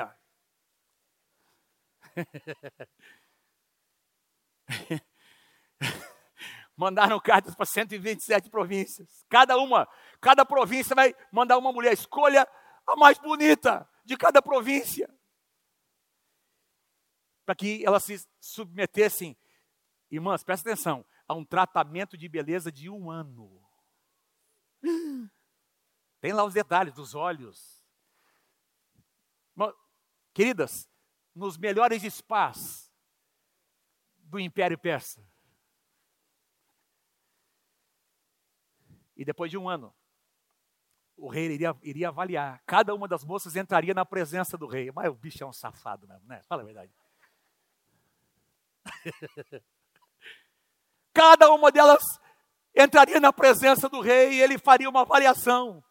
Mandaram 6.75 7.19
cartas 7.19 7.55
para 7.55 7.65
127 7.65 8.49
províncias. 8.49 9.25
Cada 9.29 9.57
uma, 9.57 9.87
cada 10.19 10.45
província 10.45 10.95
vai 10.95 11.15
mandar 11.31 11.57
uma 11.57 11.71
mulher. 11.71 11.93
Escolha 11.93 12.47
a 12.85 12.95
mais 12.95 13.17
bonita 13.17 13.87
de 14.03 14.17
cada 14.17 14.41
província. 14.41 15.09
Para 17.45 17.55
que 17.55 17.85
elas 17.85 18.03
se 18.03 18.27
submetessem, 18.39 19.37
irmãs, 20.11 20.43
presta 20.43 20.69
atenção, 20.69 21.05
a 21.27 21.33
um 21.33 21.45
tratamento 21.45 22.17
de 22.17 22.27
beleza 22.27 22.71
de 22.71 22.89
um 22.89 23.09
ano. 23.09 23.63
Tem 26.19 26.33
lá 26.33 26.43
os 26.43 26.53
detalhes 26.53 26.93
dos 26.93 27.15
olhos, 27.15 27.75
Queridas, 30.35 30.89
nos 31.33 31.57
melhores 31.57 32.03
spas 32.13 32.91
do 34.17 34.37
Império 34.37 34.77
Persa. 34.77 35.25
E 39.15 39.23
depois 39.23 39.49
de 39.49 39.57
um 39.57 39.69
ano, 39.69 39.95
o 41.17 41.29
rei 41.29 41.45
iria, 41.45 41.75
iria 41.81 42.09
avaliar. 42.09 42.61
Cada 42.65 42.93
uma 42.93 43.07
das 43.07 43.23
moças 43.23 43.55
entraria 43.55 43.93
na 43.93 44.05
presença 44.05 44.57
do 44.57 44.67
rei. 44.67 44.91
Mas 44.91 45.09
o 45.09 45.15
bicho 45.15 45.43
é 45.43 45.47
um 45.47 45.53
safado 45.53 46.07
mesmo, 46.07 46.27
né? 46.27 46.41
Fala 46.43 46.61
a 46.61 46.65
verdade. 46.65 46.93
Cada 51.13 51.49
uma 51.51 51.71
delas 51.71 52.03
entraria 52.75 53.19
na 53.19 53.31
presença 53.31 53.87
do 53.87 54.01
rei 54.01 54.33
e 54.33 54.41
ele 54.41 54.57
faria 54.57 54.89
uma 54.89 55.01
avaliação. 55.01 55.83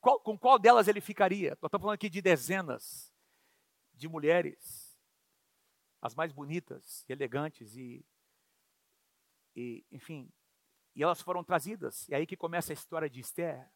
Qual, 0.00 0.20
com 0.20 0.38
qual 0.38 0.58
delas 0.58 0.86
ele 0.86 1.00
ficaria? 1.00 1.54
Estamos 1.54 1.80
falando 1.80 1.94
aqui 1.94 2.10
de 2.10 2.20
dezenas 2.20 3.10
de 3.94 4.06
mulheres, 4.06 4.94
as 6.02 6.14
mais 6.14 6.30
bonitas, 6.30 7.04
elegantes 7.08 7.74
e, 7.74 8.04
e, 9.56 9.86
enfim, 9.90 10.30
e 10.94 11.02
elas 11.02 11.20
foram 11.20 11.42
trazidas. 11.42 12.08
E 12.08 12.14
aí 12.14 12.26
que 12.26 12.36
começa 12.36 12.72
a 12.72 12.74
história 12.74 13.10
de 13.10 13.20
Esther. 13.20 13.68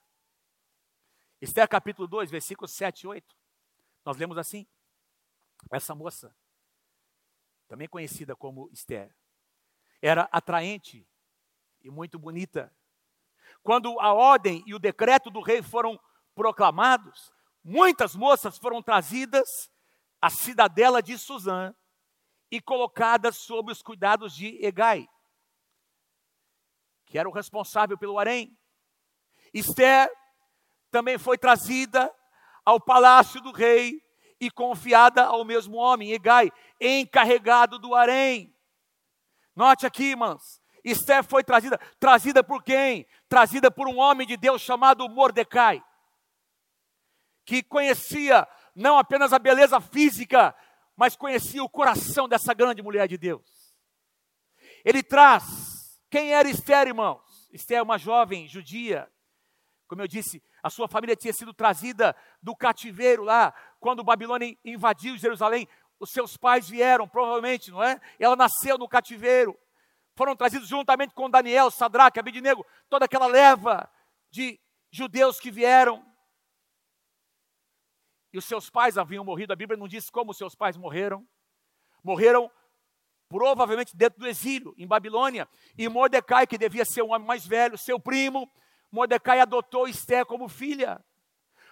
Esther 1.41 1.69
capítulo 1.69 2.07
2, 2.07 2.31
versículos 2.31 2.73
7 2.73 3.03
e 3.03 3.07
8. 3.09 3.37
Nós 4.05 4.17
lemos 4.17 4.39
assim: 4.39 4.67
essa 5.71 5.95
moça, 5.95 6.35
também 7.67 7.89
conhecida 7.89 8.37
como 8.37 8.71
Esther, 8.73 9.15
era 10.01 10.29
atraente 10.33 11.07
e 11.83 11.91
muito 11.91 12.19
bonita. 12.19 12.75
Quando 13.63 13.99
a 14.01 14.13
ordem 14.13 14.63
e 14.67 14.75
o 14.75 14.79
decreto 14.79 15.31
do 15.31 15.41
rei 15.41 15.63
foram 15.63 15.99
proclamados, 16.35 17.33
muitas 17.65 18.15
moças 18.15 18.57
foram 18.59 18.83
trazidas 18.83 19.71
à 20.21 20.31
cidadela 20.31 21.03
de 21.03 21.19
Suzã 21.19 21.75
e 22.51 22.61
colocadas 22.61 23.37
sob 23.37 23.73
os 23.73 23.83
cuidados 23.83 24.35
de 24.35 24.65
Egai, 24.65 25.09
que 27.09 27.19
era 27.19 27.29
o 27.29 27.33
responsável 27.33 27.97
pelo 27.97 28.19
harém. 28.19 28.57
Esther 29.53 30.11
também 30.91 31.19
foi 31.19 31.37
trazida 31.37 32.13
ao 32.65 32.81
palácio 32.81 33.41
do 33.41 33.51
rei 33.51 34.03
e 34.41 34.51
confiada 34.51 35.25
ao 35.25 35.45
mesmo 35.45 35.77
homem, 35.77 36.13
Egai, 36.13 36.51
encarregado 36.81 37.79
do 37.79 37.95
harém. 37.95 38.55
Note 39.57 39.87
aqui, 39.87 40.11
irmãos, 40.11 40.61
Esther 40.85 41.25
foi 41.25 41.43
trazida, 41.43 41.79
trazida 41.99 42.45
por 42.45 42.63
quem? 42.63 43.07
Trazida 43.29 43.71
por 43.71 43.89
um 43.89 43.99
homem 43.99 44.27
de 44.27 44.37
Deus 44.37 44.63
chamado 44.63 45.09
Mordecai 45.09 45.83
que 47.49 47.63
conhecia 47.63 48.47
não 48.75 48.99
apenas 48.99 49.33
a 49.33 49.39
beleza 49.39 49.81
física, 49.81 50.55
mas 50.95 51.17
conhecia 51.17 51.65
o 51.65 51.69
coração 51.69 52.29
dessa 52.29 52.53
grande 52.53 52.83
mulher 52.83 53.09
de 53.09 53.17
Deus. 53.17 53.75
Ele 54.85 55.03
traz 55.03 55.78
quem 56.11 56.33
era 56.33 56.49
Esther, 56.49 56.89
irmãos. 56.89 57.49
Esther 57.53 57.79
é 57.79 57.83
uma 57.83 57.99
jovem 57.99 58.49
judia. 58.49 59.11
Como 59.87 60.03
eu 60.03 60.09
disse, 60.09 60.43
a 60.63 60.71
sua 60.71 60.89
família 60.89 61.17
tinha 61.17 61.33
sido 61.33 61.53
trazida 61.53 62.15
do 62.43 62.55
cativeiro 62.55 63.25
lá, 63.25 63.55
quando 63.81 64.05
Babilônia 64.05 64.57
invadiu 64.65 65.17
Jerusalém. 65.17 65.69
Os 65.99 66.11
seus 66.11 66.37
pais 66.37 66.69
vieram, 66.69 67.09
provavelmente, 67.09 67.71
não 67.71 67.83
é? 67.83 68.01
Ela 68.19 68.37
nasceu 68.37 68.79
no 68.79 68.89
cativeiro. 68.89 69.59
Foram 70.15 70.37
trazidos 70.37 70.69
juntamente 70.69 71.15
com 71.15 71.31
Daniel, 71.31 71.71
Sadraque, 71.71 72.19
Abednego, 72.19 72.67
toda 72.89 73.05
aquela 73.05 73.27
leva 73.27 73.91
de 74.31 74.61
judeus 74.91 75.39
que 75.39 75.51
vieram 75.51 76.05
e 78.33 78.39
os 78.39 78.45
seus 78.45 78.69
pais 78.69 78.99
haviam 78.99 79.25
morrido. 79.25 79.53
A 79.53 79.57
Bíblia 79.57 79.79
não 79.79 79.89
diz 79.89 80.11
como 80.11 80.35
seus 80.35 80.55
pais 80.55 80.77
morreram. 80.77 81.27
Morreram 82.03 82.51
provavelmente 83.29 83.97
dentro 83.97 84.21
do 84.21 84.27
exílio, 84.27 84.75
em 84.77 84.87
Babilônia. 84.87 85.49
E 85.77 85.89
Mordecai, 85.89 86.47
que 86.47 86.59
devia 86.59 86.85
ser 86.85 87.03
um 87.03 87.13
homem 87.13 87.27
mais 87.27 87.47
velho, 87.47 87.77
seu 87.77 88.01
primo, 88.01 88.51
Mordecai 88.91 89.41
adotou 89.41 89.87
Esté 89.87 90.25
como 90.25 90.49
filha. 90.49 91.05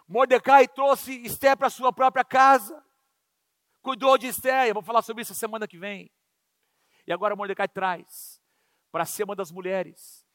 Mordecai 0.07 0.69
trouxe 0.69 1.23
Esté 1.25 1.57
para 1.57 1.71
sua 1.71 1.93
própria 1.93 2.25
casa, 2.25 2.83
cuidou 3.83 4.17
de 4.19 4.27
Esther. 4.27 4.67
Eu 4.67 4.75
vou 4.75 4.83
falar 4.83 5.03
sobre 5.03 5.23
isso 5.23 5.35
semana 5.35 5.67
que 5.67 5.79
vem. 5.79 6.11
E 7.07 7.13
agora 7.13 7.37
Mordecai 7.37 7.69
traz 7.69 8.41
para 8.93 9.05
ser 9.05 9.25
uma 9.25 9.37
das 9.37 9.51
mulheres 9.51 10.27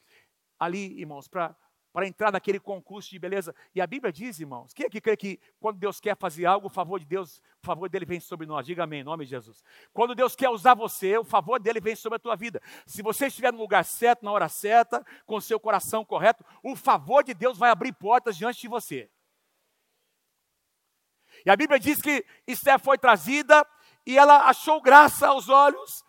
ali, 0.60 1.00
irmãos, 1.00 1.28
para 1.28 1.56
para 1.92 2.08
entrar 2.08 2.32
naquele 2.32 2.60
concurso 2.60 3.10
de 3.10 3.20
beleza. 3.20 3.54
E 3.76 3.82
a 3.82 3.88
Bíblia 3.88 4.12
diz, 4.12 4.40
irmãos, 4.40 4.74
quem 4.74 4.86
é 4.86 4.90
que 4.90 5.02
crê 5.02 5.18
que 5.18 5.40
quando 5.60 5.78
Deus 5.78 6.00
quer 6.00 6.16
fazer 6.16 6.46
algo, 6.46 6.68
o 6.68 6.70
favor 6.70 7.00
de 7.00 7.06
Deus, 7.06 7.42
o 7.62 7.66
favor 7.66 7.90
dele 7.90 8.06
vem 8.06 8.20
sobre 8.20 8.48
nós? 8.48 8.66
Diga 8.66 8.84
amém, 8.84 9.02
em 9.02 9.04
nome 9.04 9.26
de 9.26 9.32
Jesus. 9.32 9.64
Quando 9.94 10.16
Deus 10.16 10.36
quer 10.36 10.50
usar 10.50 10.74
você, 10.74 11.18
o 11.18 11.24
favor 11.24 11.60
dele 11.60 11.80
vem 11.80 11.96
sobre 11.96 12.16
a 12.16 12.20
tua 12.20 12.36
vida. 12.36 12.62
Se 12.86 13.02
você 13.02 13.28
estiver 13.28 13.52
no 13.52 13.60
lugar 13.60 13.84
certo, 13.84 14.24
na 14.24 14.32
hora 14.32 14.48
certa, 14.48 15.06
com 15.26 15.36
o 15.36 15.42
seu 15.42 15.60
coração 15.60 16.06
correto, 16.06 16.46
o 16.64 16.76
favor 16.76 17.24
de 17.24 17.34
Deus 17.34 17.58
vai 17.58 17.70
abrir 17.70 17.94
portas 17.94 18.38
diante 18.38 18.62
de 18.62 18.68
você. 18.68 19.10
E 21.46 21.50
a 21.50 21.56
Bíblia 21.56 21.80
diz 21.80 22.02
que 22.02 22.26
Esther 22.46 22.80
foi 22.80 22.98
trazida 22.98 23.66
e 24.06 24.18
ela 24.18 24.48
achou 24.48 24.82
graça 24.82 25.28
aos 25.28 25.50
olhos 25.50 26.04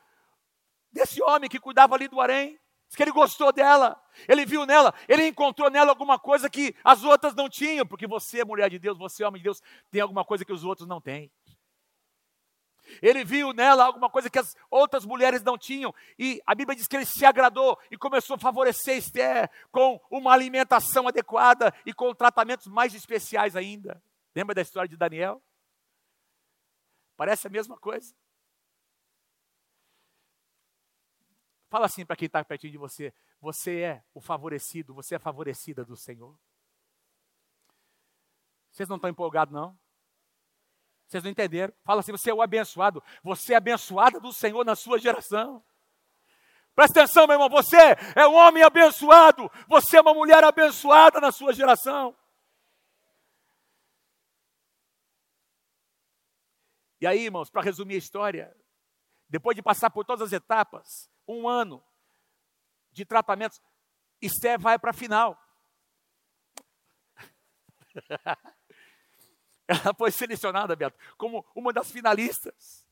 desse 0.90 1.22
homem 1.22 1.48
que 1.48 1.60
cuidava 1.60 1.94
ali 1.94 2.08
do 2.08 2.20
harém. 2.20 2.58
Diz 2.88 2.96
que 2.96 3.02
ele 3.02 3.12
gostou 3.12 3.52
dela, 3.52 4.01
ele 4.28 4.44
viu 4.44 4.66
nela, 4.66 4.94
ele 5.08 5.26
encontrou 5.26 5.70
nela 5.70 5.90
alguma 5.90 6.18
coisa 6.18 6.48
que 6.48 6.74
as 6.84 7.02
outras 7.04 7.34
não 7.34 7.48
tinham, 7.48 7.86
porque 7.86 8.06
você 8.06 8.40
é 8.40 8.44
mulher 8.44 8.70
de 8.70 8.78
Deus, 8.78 8.98
você 8.98 9.22
é 9.22 9.28
homem 9.28 9.40
de 9.40 9.44
Deus, 9.44 9.60
tem 9.90 10.00
alguma 10.00 10.24
coisa 10.24 10.44
que 10.44 10.52
os 10.52 10.64
outros 10.64 10.88
não 10.88 11.00
têm. 11.00 11.30
Ele 13.00 13.24
viu 13.24 13.52
nela 13.52 13.84
alguma 13.84 14.10
coisa 14.10 14.28
que 14.28 14.38
as 14.38 14.54
outras 14.70 15.04
mulheres 15.04 15.42
não 15.42 15.56
tinham, 15.56 15.94
e 16.18 16.42
a 16.46 16.54
Bíblia 16.54 16.76
diz 16.76 16.86
que 16.86 16.96
ele 16.96 17.06
se 17.06 17.24
agradou 17.24 17.78
e 17.90 17.96
começou 17.96 18.36
a 18.36 18.38
favorecer 18.38 18.96
Esther 18.96 19.50
com 19.70 20.00
uma 20.10 20.32
alimentação 20.32 21.08
adequada 21.08 21.72
e 21.86 21.92
com 21.92 22.14
tratamentos 22.14 22.66
mais 22.66 22.94
especiais 22.94 23.56
ainda. 23.56 24.02
Lembra 24.34 24.54
da 24.54 24.62
história 24.62 24.88
de 24.88 24.96
Daniel? 24.96 25.42
Parece 27.16 27.46
a 27.46 27.50
mesma 27.50 27.76
coisa. 27.78 28.14
Fala 31.72 31.86
assim 31.86 32.04
para 32.04 32.16
quem 32.16 32.26
está 32.26 32.44
pertinho 32.44 32.70
de 32.70 32.76
você: 32.76 33.14
você 33.40 33.80
é 33.80 34.04
o 34.12 34.20
favorecido, 34.20 34.92
você 34.92 35.14
é 35.14 35.18
favorecida 35.18 35.82
do 35.82 35.96
Senhor. 35.96 36.38
Vocês 38.70 38.86
não 38.90 38.96
estão 38.96 39.08
empolgados, 39.08 39.54
não? 39.54 39.74
Vocês 41.08 41.24
não 41.24 41.30
entenderam? 41.30 41.72
Fala 41.82 42.00
assim: 42.00 42.12
você 42.12 42.30
é 42.30 42.34
o 42.34 42.42
abençoado, 42.42 43.02
você 43.22 43.54
é 43.54 43.56
abençoada 43.56 44.20
do 44.20 44.34
Senhor 44.34 44.62
na 44.66 44.76
sua 44.76 44.98
geração. 44.98 45.64
Presta 46.74 47.04
atenção, 47.04 47.26
meu 47.26 47.36
irmão, 47.36 47.48
você 47.48 47.96
é 48.16 48.26
um 48.26 48.34
homem 48.34 48.62
abençoado, 48.62 49.50
você 49.66 49.96
é 49.96 50.02
uma 50.02 50.12
mulher 50.12 50.44
abençoada 50.44 51.22
na 51.22 51.32
sua 51.32 51.54
geração. 51.54 52.14
E 57.00 57.06
aí, 57.06 57.24
irmãos, 57.24 57.48
para 57.48 57.62
resumir 57.62 57.94
a 57.94 57.98
história, 57.98 58.54
depois 59.26 59.56
de 59.56 59.62
passar 59.62 59.88
por 59.88 60.04
todas 60.04 60.26
as 60.26 60.32
etapas, 60.34 61.10
um 61.26 61.48
ano 61.48 61.82
de 62.90 63.04
tratamentos, 63.04 63.60
Esther 64.20 64.58
vai 64.58 64.78
para 64.78 64.90
a 64.90 64.94
final. 64.94 65.38
ela 69.66 69.94
foi 69.96 70.10
selecionada, 70.10 70.76
Beto, 70.76 70.98
como 71.16 71.44
uma 71.54 71.72
das 71.72 71.90
finalistas. 71.90 72.86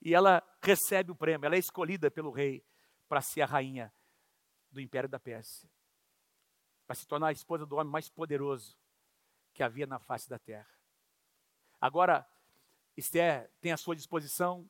E 0.00 0.14
ela 0.14 0.42
recebe 0.60 1.12
o 1.12 1.16
prêmio, 1.16 1.46
ela 1.46 1.54
é 1.54 1.58
escolhida 1.58 2.10
pelo 2.10 2.30
rei 2.30 2.64
para 3.08 3.20
ser 3.20 3.42
a 3.42 3.46
rainha 3.46 3.92
do 4.70 4.80
Império 4.80 5.08
da 5.08 5.20
Pérsia. 5.20 5.70
Para 6.86 6.96
se 6.96 7.06
tornar 7.06 7.28
a 7.28 7.32
esposa 7.32 7.64
do 7.64 7.76
homem 7.76 7.92
mais 7.92 8.08
poderoso 8.08 8.76
que 9.52 9.62
havia 9.62 9.86
na 9.86 9.98
face 10.00 10.28
da 10.28 10.38
terra. 10.38 10.68
Agora, 11.80 12.26
Esther 12.96 13.50
tem 13.60 13.72
à 13.72 13.76
sua 13.76 13.94
disposição 13.94 14.68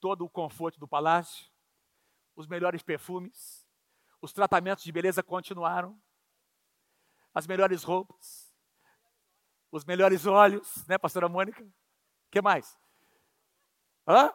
todo 0.00 0.24
o 0.24 0.30
conforto 0.30 0.78
do 0.78 0.86
palácio, 0.86 1.50
os 2.38 2.46
melhores 2.46 2.84
perfumes, 2.84 3.66
os 4.22 4.32
tratamentos 4.32 4.84
de 4.84 4.92
beleza 4.92 5.24
continuaram, 5.24 6.00
as 7.34 7.48
melhores 7.48 7.82
roupas, 7.82 8.54
os 9.72 9.84
melhores 9.84 10.24
olhos, 10.24 10.86
né, 10.86 10.96
pastora 10.96 11.28
Mônica? 11.28 11.60
O 11.64 12.30
que 12.30 12.40
mais? 12.40 12.78
Hã? 14.06 14.32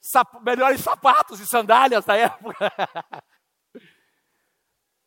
Sap 0.00 0.40
melhores 0.42 0.80
sapatos 0.80 1.40
e 1.40 1.46
sandálias 1.46 2.06
da 2.06 2.16
época. 2.16 2.72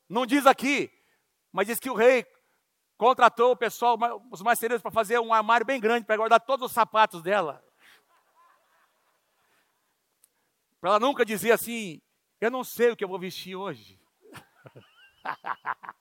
Não 0.07 0.27
diz 0.27 0.45
aqui, 0.45 0.91
mas 1.51 1.65
diz 1.65 1.79
que 1.79 1.89
o 1.89 1.95
rei 1.95 2.27
contratou 2.95 3.53
o 3.53 3.57
pessoal, 3.57 3.97
os 4.31 4.43
marceneiros, 4.43 4.83
para 4.83 4.91
fazer 4.91 5.17
um 5.17 5.33
armário 5.33 5.65
bem 5.65 5.81
grande 5.81 6.05
para 6.05 6.15
guardar 6.15 6.41
todos 6.41 6.67
os 6.67 6.71
sapatos 6.71 7.23
dela. 7.23 7.65
Para 10.83 10.89
ela 10.91 10.99
nunca 10.99 11.23
dizer 11.23 11.53
assim: 11.53 12.01
eu 12.41 12.51
não 12.51 12.61
sei 12.61 12.91
o 12.91 12.97
que 12.97 13.05
eu 13.05 13.07
vou 13.07 13.17
vestir 13.17 13.55
hoje. 13.55 13.97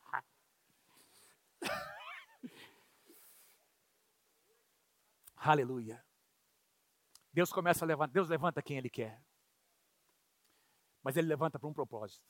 Aleluia. 5.36 6.04
Deus 7.32 7.52
começa 7.52 7.84
a 7.84 7.86
levantar, 7.86 8.12
Deus 8.12 8.28
levanta 8.28 8.60
quem 8.60 8.76
Ele 8.76 8.90
quer. 8.90 9.22
Mas 11.00 11.16
Ele 11.16 11.28
levanta 11.28 11.60
para 11.60 11.68
um 11.68 11.72
propósito. 11.72 12.26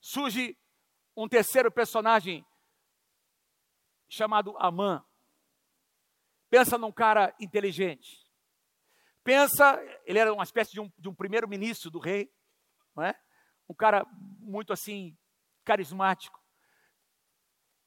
Surge 0.00 0.58
um 1.16 1.28
terceiro 1.28 1.70
personagem 1.70 2.44
chamado 4.08 4.58
Amã. 4.58 5.06
Pensa 6.50 6.76
num 6.76 6.90
cara 6.90 7.32
inteligente. 7.38 8.25
Pensa, 9.26 9.82
ele 10.04 10.20
era 10.20 10.32
uma 10.32 10.44
espécie 10.44 10.70
de 10.70 10.80
um, 10.80 10.88
um 11.04 11.12
primeiro-ministro 11.12 11.90
do 11.90 11.98
rei, 11.98 12.30
não 12.94 13.02
é? 13.02 13.12
um 13.68 13.74
cara 13.74 14.06
muito 14.38 14.72
assim, 14.72 15.18
carismático, 15.64 16.40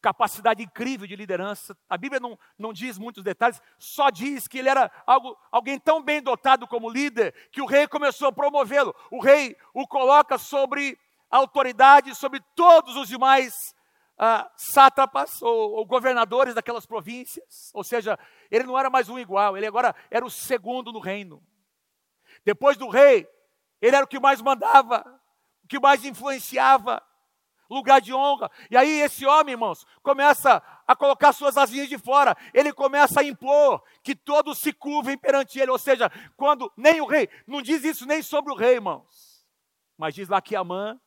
capacidade 0.01 0.61
incrível 0.61 1.07
de 1.07 1.15
liderança. 1.15 1.77
A 1.87 1.97
Bíblia 1.97 2.19
não, 2.19 2.37
não 2.57 2.73
diz 2.73 2.97
muitos 2.97 3.23
detalhes, 3.23 3.61
só 3.77 4.09
diz 4.09 4.49
que 4.49 4.57
ele 4.57 4.67
era 4.67 4.91
algo, 5.07 5.33
alguém 5.49 5.79
tão 5.79 6.03
bem 6.03 6.21
dotado 6.21 6.67
como 6.67 6.89
líder 6.89 7.33
que 7.53 7.61
o 7.61 7.65
rei 7.65 7.87
começou 7.87 8.27
a 8.27 8.33
promovê-lo. 8.33 8.93
O 9.09 9.21
rei 9.21 9.55
o 9.73 9.87
coloca 9.87 10.37
sobre 10.37 10.99
autoridade, 11.31 12.15
sobre 12.15 12.41
todos 12.53 12.97
os 12.97 13.07
demais 13.07 13.73
ah, 14.19 14.51
sátrapas 14.57 15.41
ou, 15.41 15.71
ou, 15.71 15.85
governadores 15.85 16.53
daquelas 16.53 16.85
províncias, 16.85 17.71
ou 17.73 17.85
seja, 17.85 18.19
ele 18.51 18.65
não 18.65 18.77
era 18.77 18.89
mais 18.89 19.07
um 19.07 19.17
igual, 19.17 19.55
ele 19.55 19.65
agora 19.65 19.95
era 20.11 20.25
o 20.25 20.29
segundo 20.29 20.91
no 20.91 20.99
reino. 20.99 21.41
Depois 22.43 22.75
do 22.75 22.89
rei, 22.89 23.25
ele 23.81 23.95
era 23.95 24.03
o 24.03 24.07
que 24.07 24.19
mais 24.19 24.41
mandava, 24.41 25.05
o 25.63 25.67
que 25.69 25.79
mais 25.79 26.03
influenciava, 26.03 27.01
lugar 27.69 28.01
de 28.01 28.13
honra. 28.13 28.51
E 28.69 28.75
aí 28.75 28.99
esse 28.99 29.25
homem, 29.25 29.53
irmãos, 29.53 29.85
começa 30.03 30.61
a 30.85 30.95
colocar 30.97 31.31
suas 31.31 31.55
asinhas 31.55 31.87
de 31.87 31.97
fora, 31.97 32.35
ele 32.53 32.73
começa 32.73 33.21
a 33.21 33.23
impor 33.23 33.81
que 34.03 34.13
todos 34.13 34.59
se 34.59 34.73
curvem 34.73 35.17
perante 35.17 35.59
ele, 35.59 35.71
ou 35.71 35.79
seja, 35.79 36.11
quando 36.35 36.69
nem 36.75 36.99
o 36.99 37.05
rei, 37.05 37.29
não 37.47 37.61
diz 37.61 37.85
isso 37.85 38.05
nem 38.05 38.21
sobre 38.21 38.51
o 38.51 38.55
rei, 38.55 38.75
irmãos, 38.75 39.45
mas 39.97 40.13
diz 40.13 40.27
lá 40.27 40.41
que 40.41 40.57
Amã 40.57 40.99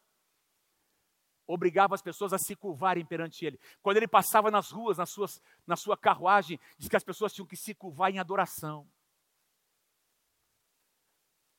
obrigava 1.52 1.94
as 1.94 2.02
pessoas 2.02 2.32
a 2.32 2.38
se 2.38 2.56
curvarem 2.56 3.04
perante 3.04 3.44
ele. 3.44 3.60
Quando 3.82 3.98
ele 3.98 4.08
passava 4.08 4.50
nas 4.50 4.70
ruas, 4.70 4.98
nas 4.98 5.10
suas, 5.10 5.42
na 5.66 5.76
sua 5.76 5.96
carruagem, 5.96 6.58
diz 6.78 6.88
que 6.88 6.96
as 6.96 7.04
pessoas 7.04 7.32
tinham 7.32 7.46
que 7.46 7.56
se 7.56 7.74
curvar 7.74 8.10
em 8.10 8.18
adoração. 8.18 8.88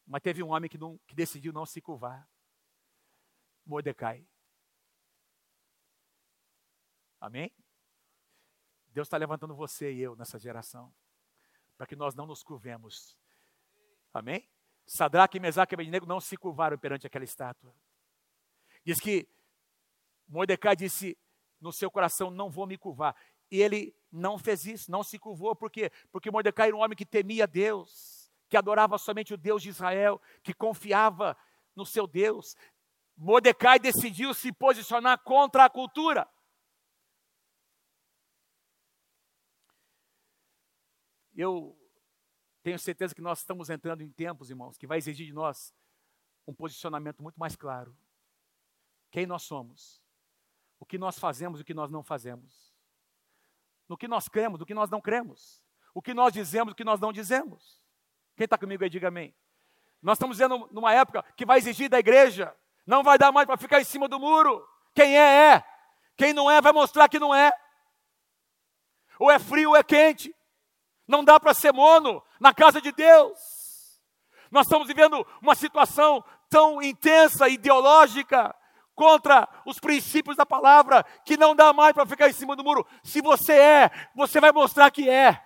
Mas 0.05 0.21
teve 0.21 0.43
um 0.43 0.49
homem 0.49 0.69
que, 0.69 0.77
não, 0.77 0.97
que 1.07 1.15
decidiu 1.15 1.53
não 1.53 1.65
se 1.65 1.79
curvar. 1.81 2.27
Mordecai. 3.65 4.27
Amém? 7.21 7.51
Deus 8.87 9.07
está 9.07 9.17
levantando 9.17 9.55
você 9.55 9.93
e 9.93 10.01
eu 10.01 10.15
nessa 10.15 10.37
geração, 10.37 10.93
para 11.77 11.87
que 11.87 11.95
nós 11.95 12.13
não 12.13 12.27
nos 12.27 12.43
curvemos. 12.43 13.17
Amém? 14.13 14.47
Sadraque, 14.85 15.39
Mesaque 15.39 15.73
e 15.73 15.75
Abednego 15.75 16.05
não 16.05 16.19
se 16.19 16.35
curvaram 16.35 16.77
perante 16.77 17.07
aquela 17.07 17.23
estátua. 17.23 17.73
Diz 18.85 18.99
que 18.99 19.27
Mordecai 20.33 20.75
disse 20.75 21.15
no 21.61 21.71
seu 21.71 21.91
coração: 21.91 22.31
Não 22.31 22.49
vou 22.49 22.65
me 22.65 22.75
curvar. 22.75 23.15
E 23.51 23.61
ele 23.61 23.95
não 24.11 24.39
fez 24.39 24.65
isso, 24.65 24.89
não 24.89 25.03
se 25.03 25.19
curvou, 25.19 25.55
por 25.55 25.69
quê? 25.69 25.91
Porque 26.11 26.31
Mordecai 26.31 26.69
era 26.69 26.75
um 26.75 26.79
homem 26.79 26.97
que 26.97 27.05
temia 27.05 27.45
Deus, 27.45 28.31
que 28.49 28.57
adorava 28.57 28.97
somente 28.97 29.31
o 29.31 29.37
Deus 29.37 29.61
de 29.61 29.69
Israel, 29.69 30.19
que 30.41 30.51
confiava 30.51 31.37
no 31.75 31.85
seu 31.85 32.07
Deus. 32.07 32.55
Mordecai 33.15 33.77
decidiu 33.77 34.33
se 34.33 34.51
posicionar 34.51 35.19
contra 35.19 35.65
a 35.65 35.69
cultura. 35.69 36.27
Eu 41.35 41.77
tenho 42.63 42.79
certeza 42.79 43.13
que 43.13 43.21
nós 43.21 43.39
estamos 43.39 43.69
entrando 43.69 44.01
em 44.01 44.09
tempos, 44.09 44.49
irmãos, 44.49 44.77
que 44.77 44.87
vai 44.87 44.97
exigir 44.97 45.27
de 45.27 45.33
nós 45.33 45.71
um 46.47 46.55
posicionamento 46.55 47.21
muito 47.21 47.39
mais 47.39 47.55
claro. 47.55 47.95
Quem 49.11 49.27
nós 49.27 49.43
somos? 49.43 50.02
O 50.83 50.85
que 50.85 50.97
nós 50.97 51.17
fazemos 51.17 51.59
e 51.59 51.63
o 51.63 51.65
que 51.65 51.73
nós 51.73 51.89
não 51.89 52.03
fazemos. 52.03 52.75
No 53.87 53.97
que 53.97 54.05
nós 54.05 54.27
cremos, 54.27 54.59
do 54.59 54.65
que 54.65 54.73
nós 54.73 54.89
não 54.89 54.99
cremos. 54.99 55.63
o 55.93 56.01
que 56.01 56.13
nós 56.13 56.33
dizemos 56.33 56.71
e 56.71 56.73
o 56.73 56.75
que 56.75 56.83
nós 56.83 56.99
não 56.99 57.13
dizemos. 57.13 57.79
Quem 58.35 58.43
está 58.43 58.57
comigo 58.57 58.83
aí, 58.83 58.89
diga 58.89 59.07
amém. 59.07 59.33
Nós 60.01 60.17
estamos 60.17 60.37
vivendo 60.37 60.67
numa 60.71 60.91
época 60.91 61.23
que 61.37 61.45
vai 61.45 61.59
exigir 61.59 61.87
da 61.87 61.99
igreja, 61.99 62.53
não 62.85 63.01
vai 63.01 63.17
dar 63.17 63.31
mais 63.31 63.45
para 63.45 63.55
ficar 63.55 63.79
em 63.79 63.85
cima 63.85 64.09
do 64.09 64.19
muro. 64.19 64.67
Quem 64.93 65.17
é, 65.17 65.53
é. 65.53 65.65
Quem 66.17 66.33
não 66.33 66.51
é, 66.51 66.59
vai 66.59 66.73
mostrar 66.73 67.07
que 67.07 67.19
não 67.19 67.33
é. 67.33 67.53
Ou 69.17 69.31
é 69.31 69.39
frio 69.39 69.69
ou 69.69 69.75
é 69.77 69.83
quente. 69.83 70.35
Não 71.07 71.23
dá 71.23 71.39
para 71.39 71.53
ser 71.53 71.71
mono 71.71 72.21
na 72.41 72.53
casa 72.53 72.81
de 72.81 72.91
Deus. 72.91 74.01
Nós 74.51 74.65
estamos 74.65 74.87
vivendo 74.87 75.25
uma 75.41 75.55
situação 75.55 76.25
tão 76.49 76.81
intensa, 76.81 77.47
ideológica, 77.47 78.53
contra 78.95 79.47
os 79.65 79.79
princípios 79.79 80.37
da 80.37 80.45
palavra, 80.45 81.03
que 81.25 81.37
não 81.37 81.55
dá 81.55 81.73
mais 81.73 81.93
para 81.93 82.05
ficar 82.05 82.29
em 82.29 82.33
cima 82.33 82.55
do 82.55 82.63
muro. 82.63 82.87
Se 83.03 83.21
você 83.21 83.53
é, 83.53 84.09
você 84.15 84.39
vai 84.39 84.51
mostrar 84.51 84.91
que 84.91 85.09
é. 85.09 85.43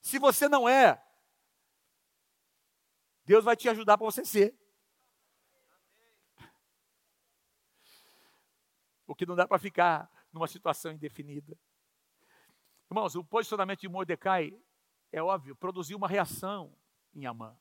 Se 0.00 0.18
você 0.18 0.48
não 0.48 0.68
é, 0.68 1.02
Deus 3.24 3.44
vai 3.44 3.56
te 3.56 3.68
ajudar 3.68 3.96
para 3.96 4.06
você 4.06 4.24
ser. 4.24 4.58
O 9.06 9.14
que 9.14 9.26
não 9.26 9.36
dá 9.36 9.46
para 9.46 9.58
ficar 9.58 10.10
numa 10.32 10.48
situação 10.48 10.92
indefinida. 10.92 11.56
Irmãos, 12.90 13.14
o 13.14 13.24
posicionamento 13.24 13.80
de 13.80 13.88
Mordecai, 13.88 14.52
é 15.12 15.22
óbvio, 15.22 15.54
produziu 15.54 15.96
uma 15.96 16.08
reação 16.08 16.76
em 17.14 17.26
Amã. 17.26 17.56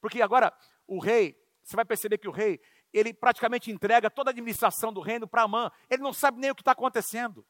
Porque 0.00 0.20
agora 0.20 0.52
o 0.86 0.98
rei, 0.98 1.42
você 1.64 1.76
vai 1.76 1.84
perceber 1.84 2.18
que 2.18 2.28
o 2.28 2.32
rei, 2.32 2.60
ele 2.92 3.12
praticamente 3.12 3.70
entrega 3.70 4.10
toda 4.10 4.30
a 4.30 4.32
administração 4.32 4.92
do 4.92 5.00
reino 5.00 5.26
para 5.26 5.42
Amã. 5.42 5.70
Ele 5.90 6.02
não 6.02 6.12
sabe 6.12 6.38
nem 6.38 6.50
o 6.50 6.54
que 6.54 6.60
está 6.60 6.72
acontecendo. 6.72 7.46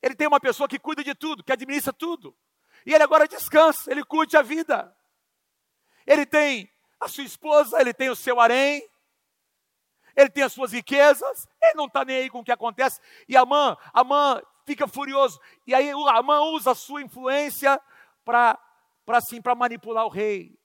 Ele 0.00 0.14
tem 0.14 0.26
uma 0.26 0.40
pessoa 0.40 0.68
que 0.68 0.78
cuida 0.78 1.04
de 1.04 1.14
tudo, 1.14 1.44
que 1.44 1.52
administra 1.52 1.92
tudo. 1.92 2.36
E 2.86 2.94
ele 2.94 3.02
agora 3.02 3.28
descansa, 3.28 3.90
ele 3.90 4.04
curte 4.04 4.36
a 4.36 4.42
vida. 4.42 4.96
Ele 6.06 6.24
tem 6.24 6.70
a 6.98 7.08
sua 7.08 7.24
esposa, 7.24 7.80
ele 7.80 7.92
tem 7.92 8.08
o 8.08 8.16
seu 8.16 8.40
harém, 8.40 8.82
ele 10.16 10.30
tem 10.30 10.42
as 10.42 10.52
suas 10.52 10.72
riquezas, 10.72 11.46
ele 11.62 11.74
não 11.74 11.86
está 11.86 12.04
nem 12.04 12.16
aí 12.16 12.30
com 12.30 12.40
o 12.40 12.44
que 12.44 12.52
acontece. 12.52 13.00
E 13.28 13.36
Amã, 13.36 13.76
Amã 13.92 14.40
fica 14.64 14.86
furioso. 14.86 15.40
E 15.66 15.74
aí 15.74 15.90
Amã 15.90 16.40
usa 16.52 16.72
a 16.72 16.74
sua 16.74 17.02
influência 17.02 17.80
para 18.24 18.58
assim, 19.08 19.40
manipular 19.56 20.06
o 20.06 20.10
rei. 20.10 20.59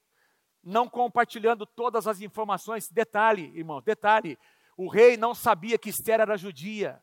Não 0.66 0.90
compartilhando 0.90 1.66
todas 1.66 2.08
as 2.08 2.20
informações. 2.20 2.90
Detalhe, 2.90 3.56
irmão, 3.56 3.82
detalhe. 3.82 4.38
O 4.76 4.90
rei 4.90 5.16
não 5.16 5.36
sabia 5.36 5.78
que 5.78 5.90
Esther 5.90 6.20
era 6.20 6.36
judia. 6.36 7.02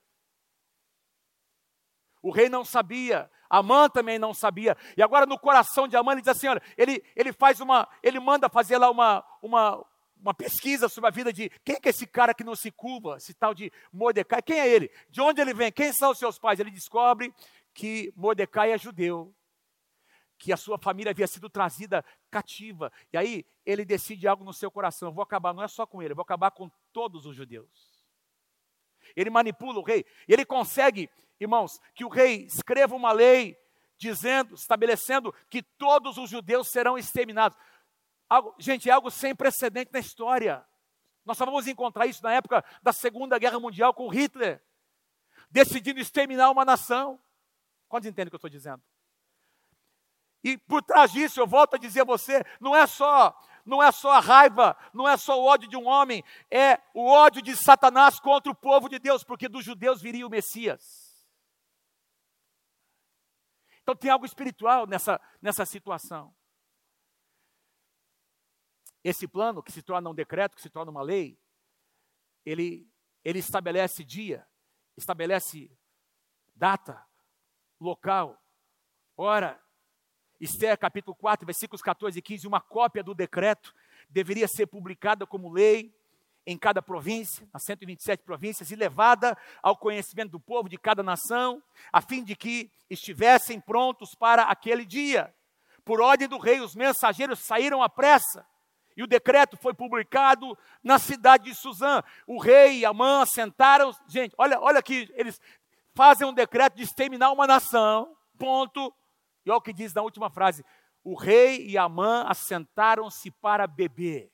O 2.22 2.30
rei 2.30 2.48
não 2.48 2.64
sabia, 2.64 3.30
Amã 3.50 3.88
também 3.88 4.18
não 4.18 4.32
sabia. 4.32 4.76
E 4.96 5.02
agora 5.02 5.26
no 5.26 5.38
coração 5.38 5.88
de 5.88 5.96
Amã 5.96 6.12
ele 6.12 6.22
diz 6.22 6.28
assim, 6.28 6.48
olha, 6.48 6.62
ele, 6.76 7.02
ele 7.16 7.32
faz 7.32 7.60
uma, 7.60 7.88
ele 8.02 8.20
manda 8.20 8.48
fazer 8.48 8.78
lá 8.78 8.88
uma, 8.90 9.24
uma, 9.42 9.84
uma 10.20 10.32
pesquisa 10.32 10.88
sobre 10.88 11.08
a 11.08 11.12
vida 11.12 11.32
de 11.32 11.50
quem 11.64 11.76
é 11.82 11.88
esse 11.88 12.06
cara 12.06 12.32
que 12.32 12.44
não 12.44 12.54
se 12.54 12.70
curva, 12.70 13.16
esse 13.16 13.34
tal 13.34 13.52
de 13.52 13.72
Mordecai, 13.92 14.40
quem 14.40 14.58
é 14.58 14.68
ele? 14.68 14.90
De 15.10 15.20
onde 15.20 15.40
ele 15.40 15.52
vem? 15.52 15.72
Quem 15.72 15.92
são 15.92 16.12
os 16.12 16.18
seus 16.18 16.38
pais? 16.38 16.60
Ele 16.60 16.70
descobre 16.70 17.34
que 17.74 18.12
Mordecai 18.16 18.70
é 18.70 18.78
judeu, 18.78 19.34
que 20.42 20.52
a 20.52 20.56
sua 20.56 20.76
família 20.76 21.10
havia 21.10 21.28
sido 21.28 21.48
trazida 21.48 22.04
cativa. 22.28 22.92
E 23.12 23.16
aí 23.16 23.46
ele 23.64 23.84
decide 23.84 24.26
algo 24.26 24.42
no 24.42 24.52
seu 24.52 24.72
coração, 24.72 25.08
eu 25.08 25.12
vou 25.12 25.22
acabar 25.22 25.54
não 25.54 25.62
é 25.62 25.68
só 25.68 25.86
com 25.86 26.02
ele, 26.02 26.10
eu 26.10 26.16
vou 26.16 26.24
acabar 26.24 26.50
com 26.50 26.68
todos 26.92 27.26
os 27.26 27.36
judeus. 27.36 28.04
Ele 29.14 29.30
manipula 29.30 29.78
o 29.78 29.84
rei, 29.84 30.04
ele 30.26 30.44
consegue, 30.44 31.08
irmãos, 31.38 31.78
que 31.94 32.04
o 32.04 32.08
rei 32.08 32.44
escreva 32.46 32.96
uma 32.96 33.12
lei 33.12 33.56
dizendo, 33.96 34.56
estabelecendo 34.56 35.32
que 35.48 35.62
todos 35.62 36.18
os 36.18 36.28
judeus 36.28 36.72
serão 36.72 36.98
exterminados. 36.98 37.56
Algo, 38.28 38.52
gente, 38.58 38.90
é 38.90 38.92
algo 38.92 39.12
sem 39.12 39.36
precedente 39.36 39.92
na 39.92 40.00
história. 40.00 40.66
Nós 41.24 41.38
só 41.38 41.44
vamos 41.44 41.68
encontrar 41.68 42.06
isso 42.06 42.20
na 42.20 42.32
época 42.32 42.64
da 42.82 42.92
Segunda 42.92 43.38
Guerra 43.38 43.60
Mundial 43.60 43.94
com 43.94 44.08
Hitler, 44.08 44.60
decidindo 45.48 46.00
exterminar 46.00 46.50
uma 46.50 46.64
nação. 46.64 47.20
Quantos 47.86 48.08
entendem 48.08 48.26
o 48.26 48.30
que 48.30 48.34
eu 48.34 48.38
estou 48.38 48.50
dizendo? 48.50 48.82
E 50.42 50.58
por 50.58 50.82
trás 50.82 51.12
disso, 51.12 51.40
eu 51.40 51.46
volto 51.46 51.74
a 51.74 51.78
dizer 51.78 52.00
a 52.00 52.04
você, 52.04 52.44
não 52.60 52.74
é 52.74 52.86
só 52.86 53.36
não 53.64 53.80
é 53.80 53.92
só 53.92 54.10
a 54.10 54.20
raiva, 54.20 54.76
não 54.92 55.08
é 55.08 55.16
só 55.16 55.40
o 55.40 55.44
ódio 55.44 55.68
de 55.68 55.76
um 55.76 55.86
homem, 55.86 56.24
é 56.50 56.82
o 56.92 57.06
ódio 57.06 57.40
de 57.40 57.54
Satanás 57.56 58.18
contra 58.18 58.50
o 58.50 58.56
povo 58.56 58.88
de 58.88 58.98
Deus, 58.98 59.22
porque 59.22 59.48
dos 59.48 59.64
judeus 59.64 60.02
viria 60.02 60.26
o 60.26 60.30
Messias. 60.30 61.12
Então 63.82 63.94
tem 63.94 64.10
algo 64.10 64.26
espiritual 64.26 64.86
nessa, 64.86 65.20
nessa 65.40 65.64
situação. 65.64 66.34
Esse 69.04 69.26
plano, 69.26 69.62
que 69.62 69.72
se 69.72 69.82
torna 69.82 70.08
um 70.08 70.14
decreto, 70.14 70.56
que 70.56 70.62
se 70.62 70.70
torna 70.70 70.90
uma 70.90 71.02
lei, 71.02 71.38
ele, 72.44 72.88
ele 73.24 73.40
estabelece 73.40 74.04
dia, 74.04 74.46
estabelece 74.96 75.76
data, 76.54 77.04
local, 77.80 78.40
hora. 79.16 79.60
Esther 80.42 80.76
capítulo 80.76 81.14
4, 81.14 81.46
versículos 81.46 81.80
14 81.80 82.18
e 82.18 82.20
15, 82.20 82.48
uma 82.48 82.60
cópia 82.60 83.00
do 83.00 83.14
decreto 83.14 83.72
deveria 84.10 84.48
ser 84.48 84.66
publicada 84.66 85.24
como 85.24 85.52
lei 85.52 85.94
em 86.44 86.58
cada 86.58 86.82
província, 86.82 87.48
nas 87.54 87.62
127 87.62 88.24
províncias, 88.24 88.72
e 88.72 88.74
levada 88.74 89.38
ao 89.62 89.76
conhecimento 89.76 90.32
do 90.32 90.40
povo 90.40 90.68
de 90.68 90.76
cada 90.76 91.00
nação, 91.00 91.62
a 91.92 92.00
fim 92.00 92.24
de 92.24 92.34
que 92.34 92.68
estivessem 92.90 93.60
prontos 93.60 94.16
para 94.16 94.42
aquele 94.42 94.84
dia. 94.84 95.32
Por 95.84 96.00
ordem 96.00 96.26
do 96.26 96.38
rei, 96.38 96.58
os 96.58 96.74
mensageiros 96.74 97.38
saíram 97.38 97.80
à 97.80 97.88
pressa 97.88 98.44
e 98.96 99.02
o 99.04 99.06
decreto 99.06 99.56
foi 99.56 99.72
publicado 99.72 100.58
na 100.82 100.98
cidade 100.98 101.44
de 101.44 101.54
Suzã. 101.54 102.02
O 102.26 102.40
rei 102.40 102.80
e 102.80 102.84
a 102.84 102.92
mãe 102.92 103.24
sentaram. 103.26 103.92
Gente, 104.08 104.34
olha, 104.36 104.60
olha 104.60 104.80
aqui, 104.80 105.08
eles 105.14 105.40
fazem 105.94 106.26
um 106.26 106.34
decreto 106.34 106.76
de 106.76 106.82
exterminar 106.82 107.30
uma 107.30 107.46
nação. 107.46 108.16
Ponto. 108.36 108.92
E 109.44 109.50
olha 109.50 109.58
o 109.58 109.62
que 109.62 109.72
diz 109.72 109.92
na 109.92 110.02
última 110.02 110.30
frase: 110.30 110.64
o 111.02 111.14
rei 111.14 111.66
e 111.66 111.78
a 111.78 111.88
mãe 111.88 112.24
assentaram-se 112.26 113.30
para 113.30 113.66
beber. 113.66 114.30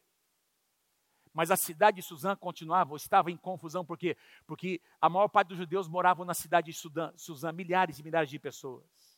Mas 1.33 1.51
a 1.51 1.57
cidade 1.57 1.97
de 1.97 2.03
Suzã 2.03 2.35
continuava, 2.35 2.97
estava 2.97 3.31
em 3.31 3.37
confusão, 3.37 3.85
por 3.85 3.97
quê? 3.97 4.17
Porque 4.47 4.81
a 5.01 5.09
maior 5.09 5.29
parte 5.29 5.49
dos 5.49 5.59
judeus 5.59 5.87
moravam 5.87 6.25
na 6.25 6.35
cidade 6.35 6.73
de 6.73 6.79
Suzã 7.17 7.53
milhares 7.53 7.99
e 7.99 8.03
milhares 8.03 8.29
de 8.29 8.39
pessoas. 8.39 9.09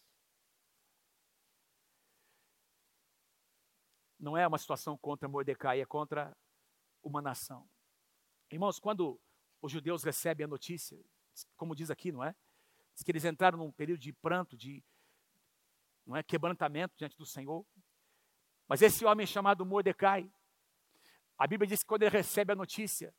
não 4.20 4.36
é 4.36 4.46
uma 4.46 4.58
situação 4.58 4.96
contra 4.98 5.28
Mordecai, 5.28 5.80
é 5.80 5.86
contra 5.86 6.36
uma 7.02 7.22
nação. 7.22 7.68
Irmãos, 8.50 8.78
quando 8.78 9.18
os 9.62 9.72
judeus 9.72 10.04
recebem 10.04 10.44
a 10.44 10.48
notícia, 10.48 10.98
como 11.56 11.74
diz 11.74 11.90
aqui, 11.90 12.12
não 12.12 12.22
é? 12.22 12.34
Diz 12.94 13.02
que 13.02 13.10
eles 13.10 13.24
entraram 13.24 13.58
num 13.58 13.72
período 13.72 14.00
de 14.00 14.12
pranto, 14.12 14.56
de 14.56 14.84
não 16.10 16.16
é, 16.16 16.22
quebrantamento 16.24 16.94
diante 16.98 17.16
do 17.16 17.24
Senhor. 17.24 17.64
Mas 18.68 18.82
esse 18.82 19.04
homem 19.04 19.24
chamado 19.26 19.64
Mordecai, 19.64 20.28
a 21.38 21.46
Bíblia 21.46 21.68
diz 21.68 21.82
que 21.82 21.86
quando 21.86 22.02
ele 22.02 22.10
recebe 22.10 22.52
a 22.52 22.56
notícia, 22.56 23.14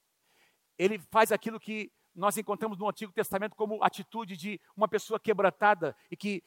ele 0.77 0.99
faz 1.09 1.31
aquilo 1.31 1.59
que 1.59 1.91
nós 2.13 2.37
encontramos 2.37 2.77
no 2.77 2.89
Antigo 2.89 3.13
Testamento 3.13 3.55
como 3.55 3.81
atitude 3.81 4.35
de 4.35 4.59
uma 4.75 4.89
pessoa 4.89 5.19
quebrantada 5.19 5.95
e 6.11 6.17
que 6.17 6.43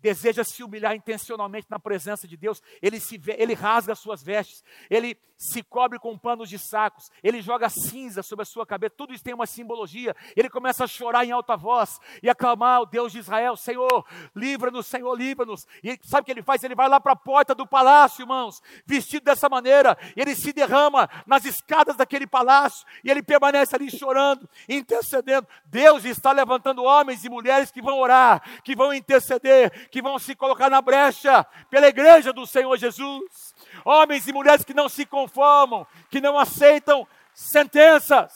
deseja 0.00 0.44
se 0.44 0.62
humilhar 0.62 0.94
intencionalmente 0.94 1.66
na 1.70 1.78
presença 1.78 2.26
de 2.26 2.36
Deus, 2.36 2.62
ele, 2.80 3.00
se, 3.00 3.20
ele 3.36 3.54
rasga 3.54 3.92
as 3.92 3.98
suas 3.98 4.22
vestes, 4.22 4.64
ele 4.88 5.18
se 5.38 5.62
cobre 5.62 6.00
com 6.00 6.18
panos 6.18 6.48
de 6.48 6.58
sacos, 6.58 7.10
ele 7.22 7.40
joga 7.40 7.68
cinza 7.68 8.24
sobre 8.24 8.42
a 8.42 8.46
sua 8.46 8.66
cabeça, 8.66 8.94
tudo 8.96 9.14
isso 9.14 9.22
tem 9.22 9.32
uma 9.32 9.46
simbologia. 9.46 10.14
Ele 10.36 10.50
começa 10.50 10.82
a 10.82 10.88
chorar 10.88 11.24
em 11.24 11.30
alta 11.30 11.56
voz 11.56 12.00
e 12.20 12.28
a 12.28 12.34
clamar 12.34 12.82
o 12.82 12.86
Deus 12.86 13.12
de 13.12 13.20
Israel: 13.20 13.56
Senhor, 13.56 14.04
livra-nos, 14.34 14.86
Senhor, 14.86 15.14
livra-nos. 15.14 15.64
E 15.82 15.98
sabe 16.02 16.22
o 16.22 16.24
que 16.24 16.32
ele 16.32 16.42
faz? 16.42 16.64
Ele 16.64 16.74
vai 16.74 16.88
lá 16.88 16.98
para 16.98 17.12
a 17.12 17.16
porta 17.16 17.54
do 17.54 17.66
palácio, 17.66 18.22
irmãos, 18.22 18.60
vestido 18.84 19.24
dessa 19.24 19.48
maneira, 19.48 19.96
ele 20.16 20.34
se 20.34 20.52
derrama 20.52 21.08
nas 21.24 21.44
escadas 21.44 21.96
daquele 21.96 22.26
palácio 22.26 22.84
e 23.04 23.10
ele 23.10 23.22
permanece 23.22 23.76
ali 23.76 23.90
chorando, 23.90 24.48
intercedendo. 24.68 25.46
Deus 25.66 26.04
está 26.04 26.32
levantando 26.32 26.82
homens 26.82 27.24
e 27.24 27.28
mulheres 27.28 27.70
que 27.70 27.80
vão 27.80 27.98
orar, 27.98 28.42
que 28.64 28.74
vão 28.74 28.92
interceder, 28.92 29.87
que 29.90 30.02
vão 30.02 30.18
se 30.18 30.34
colocar 30.34 30.70
na 30.70 30.80
brecha 30.80 31.44
pela 31.70 31.88
igreja 31.88 32.32
do 32.32 32.46
Senhor 32.46 32.76
Jesus. 32.76 33.54
Homens 33.84 34.26
e 34.28 34.32
mulheres 34.32 34.64
que 34.64 34.74
não 34.74 34.88
se 34.88 35.06
conformam, 35.06 35.86
que 36.10 36.20
não 36.20 36.38
aceitam 36.38 37.06
sentenças. 37.34 38.32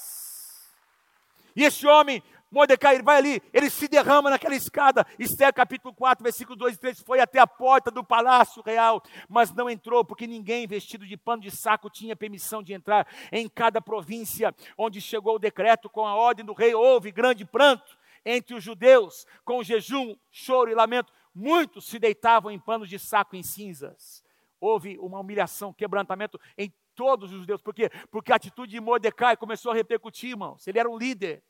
E 1.54 1.64
este 1.64 1.86
homem, 1.86 2.22
Mordecai, 2.50 2.94
ele 2.94 3.02
vai 3.02 3.18
ali, 3.18 3.42
ele 3.52 3.68
se 3.68 3.88
derrama 3.88 4.30
naquela 4.30 4.54
escada. 4.54 5.06
Esther 5.18 5.52
capítulo 5.52 5.94
4, 5.94 6.22
versículo 6.22 6.56
2 6.56 6.74
e 6.74 6.78
3, 6.78 7.00
foi 7.00 7.20
até 7.20 7.38
a 7.38 7.46
porta 7.46 7.90
do 7.90 8.04
palácio 8.04 8.62
real, 8.62 9.02
mas 9.28 9.52
não 9.52 9.68
entrou, 9.68 10.04
porque 10.04 10.26
ninguém 10.26 10.66
vestido 10.66 11.06
de 11.06 11.16
pano 11.16 11.42
de 11.42 11.50
saco 11.50 11.90
tinha 11.90 12.16
permissão 12.16 12.62
de 12.62 12.72
entrar. 12.72 13.06
Em 13.30 13.48
cada 13.48 13.80
província 13.80 14.54
onde 14.76 15.00
chegou 15.00 15.36
o 15.36 15.38
decreto 15.38 15.90
com 15.90 16.06
a 16.06 16.14
ordem 16.14 16.44
do 16.44 16.52
rei, 16.52 16.74
houve 16.74 17.10
grande 17.10 17.44
pranto 17.44 17.98
entre 18.24 18.54
os 18.54 18.62
judeus, 18.62 19.26
com 19.44 19.62
jejum, 19.62 20.14
choro 20.30 20.70
e 20.70 20.74
lamento, 20.74 21.12
muitos 21.34 21.86
se 21.86 21.98
deitavam 21.98 22.50
em 22.50 22.58
panos 22.58 22.88
de 22.88 22.98
saco 22.98 23.36
em 23.36 23.42
cinzas. 23.42 24.24
Houve 24.60 24.98
uma 24.98 25.20
humilhação, 25.20 25.72
quebrantamento 25.72 26.40
em 26.56 26.72
todos 26.94 27.32
os 27.32 27.40
judeus. 27.40 27.60
Por 27.60 27.74
quê? 27.74 27.90
Porque 28.10 28.32
a 28.32 28.36
atitude 28.36 28.72
de 28.72 28.80
Mordecai 28.80 29.36
começou 29.36 29.72
a 29.72 29.74
repercutir, 29.74 30.30
irmãos. 30.30 30.66
Ele 30.66 30.78
era 30.78 30.88
um 30.88 30.96
líder 30.96 31.42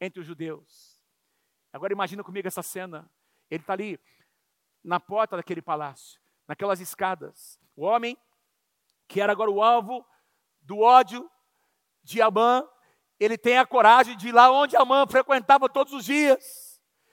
entre 0.00 0.20
os 0.20 0.26
judeus. 0.26 1.02
Agora 1.72 1.92
imagina 1.92 2.22
comigo 2.22 2.46
essa 2.46 2.62
cena. 2.62 3.10
Ele 3.50 3.62
está 3.62 3.72
ali 3.72 3.98
na 4.82 4.98
porta 4.98 5.36
daquele 5.36 5.62
palácio, 5.62 6.20
naquelas 6.46 6.80
escadas. 6.80 7.58
O 7.76 7.84
homem 7.84 8.16
que 9.08 9.20
era 9.20 9.32
agora 9.32 9.50
o 9.50 9.62
alvo 9.62 10.06
do 10.62 10.78
ódio 10.78 11.28
de 12.02 12.22
Amã, 12.22 12.66
ele 13.18 13.36
tem 13.36 13.58
a 13.58 13.66
coragem 13.66 14.16
de 14.16 14.28
ir 14.28 14.32
lá 14.32 14.50
onde 14.52 14.76
Amã 14.76 15.04
frequentava 15.06 15.68
todos 15.68 15.92
os 15.92 16.04
dias. 16.04 16.69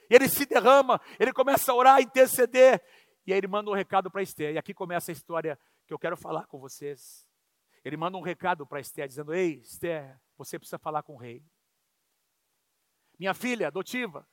Ele 0.09 0.27
se 0.29 0.45
derrama, 0.45 0.99
ele 1.19 1.33
começa 1.33 1.71
a 1.71 1.75
orar, 1.75 1.95
a 1.95 2.01
interceder. 2.01 2.81
E 3.25 3.33
aí 3.33 3.39
ele 3.39 3.47
manda 3.47 3.69
um 3.69 3.73
recado 3.73 4.09
para 4.09 4.21
Esther. 4.21 4.55
E 4.55 4.57
aqui 4.57 4.73
começa 4.73 5.11
a 5.11 5.13
história 5.13 5.59
que 5.85 5.93
eu 5.93 5.99
quero 5.99 6.15
falar 6.15 6.45
com 6.47 6.59
vocês. 6.59 7.27
Ele 7.83 7.97
manda 7.97 8.17
um 8.17 8.21
recado 8.21 8.65
para 8.65 8.79
Esther, 8.79 9.07
dizendo: 9.07 9.33
Ei, 9.33 9.61
Esther, 9.61 10.19
você 10.37 10.57
precisa 10.57 10.77
falar 10.77 11.03
com 11.03 11.13
o 11.13 11.17
rei. 11.17 11.43
Minha 13.19 13.33
filha 13.33 13.67
adotiva, 13.67 14.27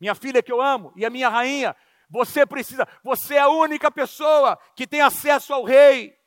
minha 0.00 0.14
filha 0.14 0.42
que 0.42 0.52
eu 0.52 0.60
amo 0.60 0.92
e 0.96 1.04
a 1.04 1.10
minha 1.10 1.28
rainha, 1.28 1.76
você 2.08 2.44
precisa, 2.44 2.86
você 3.02 3.34
é 3.34 3.40
a 3.40 3.48
única 3.48 3.90
pessoa 3.90 4.58
que 4.74 4.86
tem 4.86 5.00
acesso 5.00 5.52
ao 5.52 5.64
rei. 5.64 6.18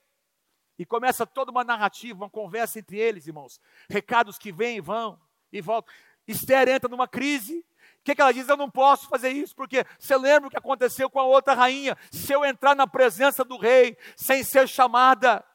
E 0.79 0.85
começa 0.85 1.25
toda 1.25 1.51
uma 1.51 1.63
narrativa, 1.63 2.17
uma 2.17 2.29
conversa 2.29 2.79
entre 2.79 2.97
eles, 2.97 3.27
irmãos. 3.27 3.59
Recados 3.89 4.37
que 4.37 4.51
vêm 4.51 4.77
e 4.77 4.81
vão 4.81 5.19
e 5.51 5.61
voltam. 5.61 5.93
Esther 6.27 6.67
entra 6.67 6.89
numa 6.89 7.07
crise. 7.07 7.65
Que, 8.07 8.15
que 8.15 8.21
ela 8.21 8.31
diz? 8.31 8.47
Eu 8.47 8.55
não 8.55 8.71
posso 8.71 9.09
fazer 9.09 9.31
isso, 9.31 9.53
porque 9.53 9.85
você 9.99 10.15
lembra 10.15 10.47
o 10.47 10.49
que 10.49 10.57
aconteceu 10.57 11.09
com 11.09 11.19
a 11.19 11.25
outra 11.25 11.53
rainha? 11.53 11.97
Se 12.09 12.31
eu 12.31 12.45
entrar 12.45 12.73
na 12.73 12.87
presença 12.87 13.43
do 13.43 13.57
rei 13.57 13.97
sem 14.15 14.45
ser 14.45 14.65
chamada, 14.65 15.45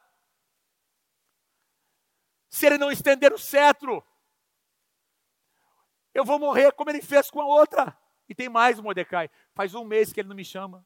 se 2.50 2.66
ele 2.66 2.76
não 2.76 2.90
estender 2.90 3.32
o 3.32 3.38
cetro, 3.38 4.06
eu 6.12 6.26
vou 6.26 6.38
morrer 6.38 6.72
como 6.72 6.90
ele 6.90 7.00
fez 7.00 7.30
com 7.30 7.40
a 7.40 7.46
outra. 7.46 7.98
E 8.28 8.34
tem 8.34 8.50
mais, 8.50 8.78
Mordecai. 8.78 9.30
Faz 9.54 9.74
um 9.74 9.82
mês 9.82 10.12
que 10.12 10.20
ele 10.20 10.28
não 10.28 10.36
me 10.36 10.44
chama. 10.44 10.84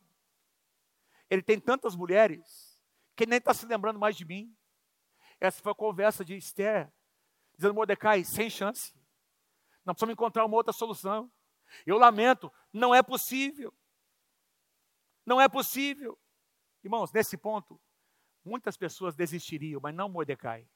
Ele 1.29 1.43
tem 1.43 1.59
tantas 1.59 1.97
mulheres 1.97 2.81
que 3.17 3.27
nem 3.27 3.39
está 3.39 3.53
se 3.53 3.67
lembrando 3.67 3.99
mais 3.99 4.17
de 4.17 4.25
mim. 4.25 4.57
Essa 5.41 5.61
foi 5.61 5.73
a 5.73 5.75
conversa 5.75 6.25
de 6.25 6.37
Esther, 6.37 6.93
dizendo, 7.57 7.75
Mordecai, 7.75 8.23
sem 8.23 8.49
chance. 8.49 8.95
Nós 9.85 9.95
precisamos 9.95 10.13
encontrar 10.13 10.45
uma 10.45 10.57
outra 10.57 10.73
solução. 10.73 11.29
Eu 11.85 11.99
lamento, 11.99 12.53
não 12.73 12.95
é 12.95 13.03
possível. 13.03 13.75
Não 15.25 15.41
é 15.41 15.49
possível. 15.49 16.19
Irmãos, 16.85 17.13
nesse 17.13 17.37
ponto, 17.37 17.81
muitas 18.45 18.77
pessoas 18.77 19.17
desistiriam, 19.17 19.81
mas 19.83 19.95
não 19.95 20.09
Mordecai. 20.09 20.69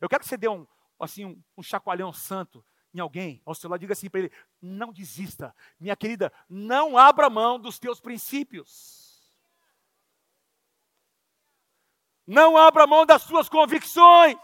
Eu 0.00 0.08
quero 0.08 0.22
que 0.22 0.28
você 0.28 0.36
dê 0.36 0.48
um, 0.48 0.66
assim, 0.98 1.24
um, 1.24 1.42
um 1.56 1.62
chacoalhão 1.62 2.12
santo 2.12 2.64
em 2.92 3.00
alguém, 3.00 3.42
ao 3.44 3.54
seu 3.54 3.70
lado, 3.70 3.80
diga 3.80 3.92
assim 3.92 4.10
para 4.10 4.20
ele: 4.20 4.32
não 4.60 4.92
desista, 4.92 5.54
minha 5.78 5.94
querida, 5.94 6.32
não 6.48 6.98
abra 6.98 7.30
mão 7.30 7.58
dos 7.58 7.78
teus 7.78 8.00
princípios. 8.00 9.06
Não 12.26 12.56
abra 12.56 12.86
mão 12.88 13.06
das 13.06 13.22
suas 13.22 13.48
convicções. 13.48 14.36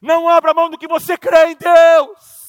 Não 0.00 0.28
abra 0.28 0.52
mão 0.52 0.68
do 0.68 0.76
que 0.76 0.88
você 0.88 1.16
crê 1.16 1.52
em 1.52 1.56
Deus. 1.56 2.41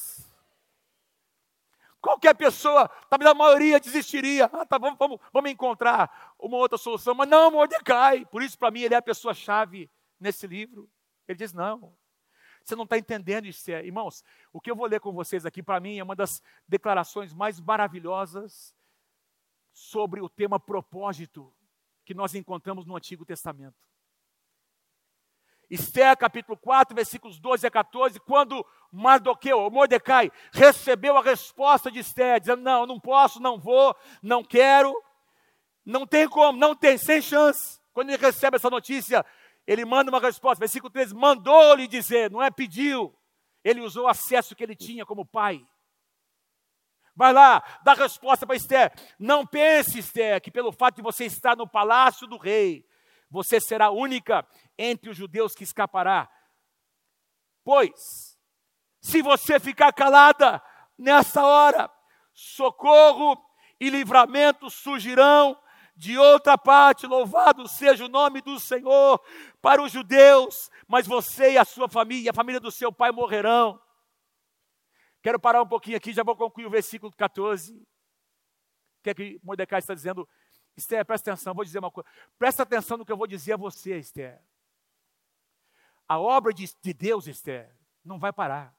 Qualquer 2.04 2.34
pessoa, 2.34 2.86
talvez 3.08 3.30
a 3.30 3.32
maioria 3.32 3.80
desistiria. 3.80 4.44
Ah, 4.52 4.66
tá, 4.66 4.76
vamos, 4.76 4.98
vamos, 4.98 5.18
vamos 5.32 5.50
encontrar 5.50 6.34
uma 6.38 6.58
outra 6.58 6.76
solução. 6.76 7.14
Mas 7.14 7.26
não, 7.26 7.50
Mordecai. 7.50 8.26
Por 8.26 8.42
isso, 8.42 8.58
para 8.58 8.70
mim, 8.70 8.82
ele 8.82 8.92
é 8.92 8.98
a 8.98 9.02
pessoa-chave 9.02 9.90
nesse 10.20 10.46
livro. 10.46 10.86
Ele 11.26 11.38
diz: 11.38 11.54
não, 11.54 11.96
você 12.62 12.76
não 12.76 12.84
está 12.84 12.98
entendendo 12.98 13.46
isso. 13.46 13.70
É. 13.70 13.86
Irmãos, 13.86 14.22
o 14.52 14.60
que 14.60 14.70
eu 14.70 14.76
vou 14.76 14.86
ler 14.86 15.00
com 15.00 15.14
vocês 15.14 15.46
aqui, 15.46 15.62
para 15.62 15.80
mim, 15.80 15.98
é 15.98 16.04
uma 16.04 16.14
das 16.14 16.42
declarações 16.68 17.32
mais 17.32 17.58
maravilhosas 17.58 18.74
sobre 19.72 20.20
o 20.20 20.28
tema 20.28 20.60
propósito 20.60 21.54
que 22.04 22.12
nós 22.12 22.34
encontramos 22.34 22.84
no 22.84 22.96
Antigo 22.96 23.24
Testamento. 23.24 23.88
Esther, 25.70 26.16
capítulo 26.16 26.56
4, 26.56 26.94
versículos 26.94 27.38
12 27.38 27.66
a 27.66 27.70
14, 27.70 28.20
quando 28.20 28.64
Mardoqueu, 28.92 29.70
Mordecai, 29.70 30.30
recebeu 30.52 31.16
a 31.16 31.22
resposta 31.22 31.90
de 31.90 31.98
Esther, 31.98 32.40
dizendo: 32.40 32.62
Não, 32.62 32.86
não 32.86 33.00
posso, 33.00 33.40
não 33.40 33.58
vou, 33.58 33.96
não 34.22 34.44
quero, 34.44 34.94
não 35.84 36.06
tem 36.06 36.28
como, 36.28 36.58
não 36.58 36.74
tem, 36.74 36.96
sem 36.96 37.20
chance. 37.20 37.80
Quando 37.92 38.10
ele 38.10 38.22
recebe 38.22 38.56
essa 38.56 38.68
notícia, 38.68 39.24
ele 39.66 39.84
manda 39.84 40.10
uma 40.10 40.20
resposta, 40.20 40.60
versículo 40.60 40.90
13: 40.90 41.14
mandou-lhe 41.14 41.86
dizer, 41.86 42.30
não 42.30 42.42
é 42.42 42.50
pediu, 42.50 43.14
ele 43.62 43.80
usou 43.80 44.04
o 44.04 44.08
acesso 44.08 44.54
que 44.54 44.62
ele 44.62 44.76
tinha 44.76 45.06
como 45.06 45.24
pai. 45.24 45.66
Vai 47.16 47.32
lá, 47.32 47.62
dá 47.84 47.94
resposta 47.94 48.44
para 48.44 48.56
Esther. 48.56 48.92
Não 49.18 49.46
pense, 49.46 50.00
Esther, 50.00 50.40
que 50.40 50.50
pelo 50.50 50.72
fato 50.72 50.96
de 50.96 51.02
você 51.02 51.24
estar 51.24 51.56
no 51.56 51.68
palácio 51.68 52.26
do 52.26 52.36
rei, 52.36 52.84
você 53.30 53.60
será 53.60 53.90
única 53.90 54.46
entre 54.78 55.10
os 55.10 55.16
judeus 55.16 55.54
que 55.54 55.64
escapará. 55.64 56.30
Pois, 57.64 58.38
se 59.00 59.22
você 59.22 59.58
ficar 59.58 59.92
calada 59.92 60.62
nessa 60.98 61.44
hora, 61.44 61.90
socorro 62.32 63.42
e 63.80 63.90
livramento 63.90 64.70
surgirão 64.70 65.58
de 65.96 66.18
outra 66.18 66.58
parte, 66.58 67.06
louvado 67.06 67.68
seja 67.68 68.04
o 68.04 68.08
nome 68.08 68.40
do 68.40 68.58
Senhor 68.58 69.20
para 69.62 69.82
os 69.82 69.92
judeus, 69.92 70.70
mas 70.88 71.06
você 71.06 71.52
e 71.52 71.58
a 71.58 71.64
sua 71.64 71.88
família, 71.88 72.30
a 72.30 72.34
família 72.34 72.60
do 72.60 72.70
seu 72.70 72.92
pai 72.92 73.12
morrerão. 73.12 73.80
Quero 75.22 75.38
parar 75.38 75.62
um 75.62 75.68
pouquinho 75.68 75.96
aqui, 75.96 76.12
já 76.12 76.22
vou 76.22 76.36
concluir 76.36 76.66
o 76.66 76.70
versículo 76.70 77.12
14. 77.12 77.74
O 77.74 77.86
que 79.02 79.10
é 79.10 79.14
que 79.14 79.40
Mordecai 79.42 79.78
está 79.78 79.94
dizendo? 79.94 80.28
Esther, 80.76 81.04
presta 81.04 81.30
atenção, 81.30 81.54
vou 81.54 81.64
dizer 81.64 81.78
uma 81.78 81.90
coisa. 81.90 82.08
Presta 82.38 82.62
atenção 82.64 82.98
no 82.98 83.06
que 83.06 83.12
eu 83.12 83.16
vou 83.16 83.26
dizer 83.26 83.52
a 83.52 83.56
você, 83.56 83.96
Esther. 83.96 84.42
A 86.08 86.18
obra 86.18 86.52
de, 86.52 86.68
de 86.82 86.92
Deus, 86.92 87.26
Esther, 87.26 87.74
não 88.04 88.18
vai 88.18 88.32
parar. 88.32 88.74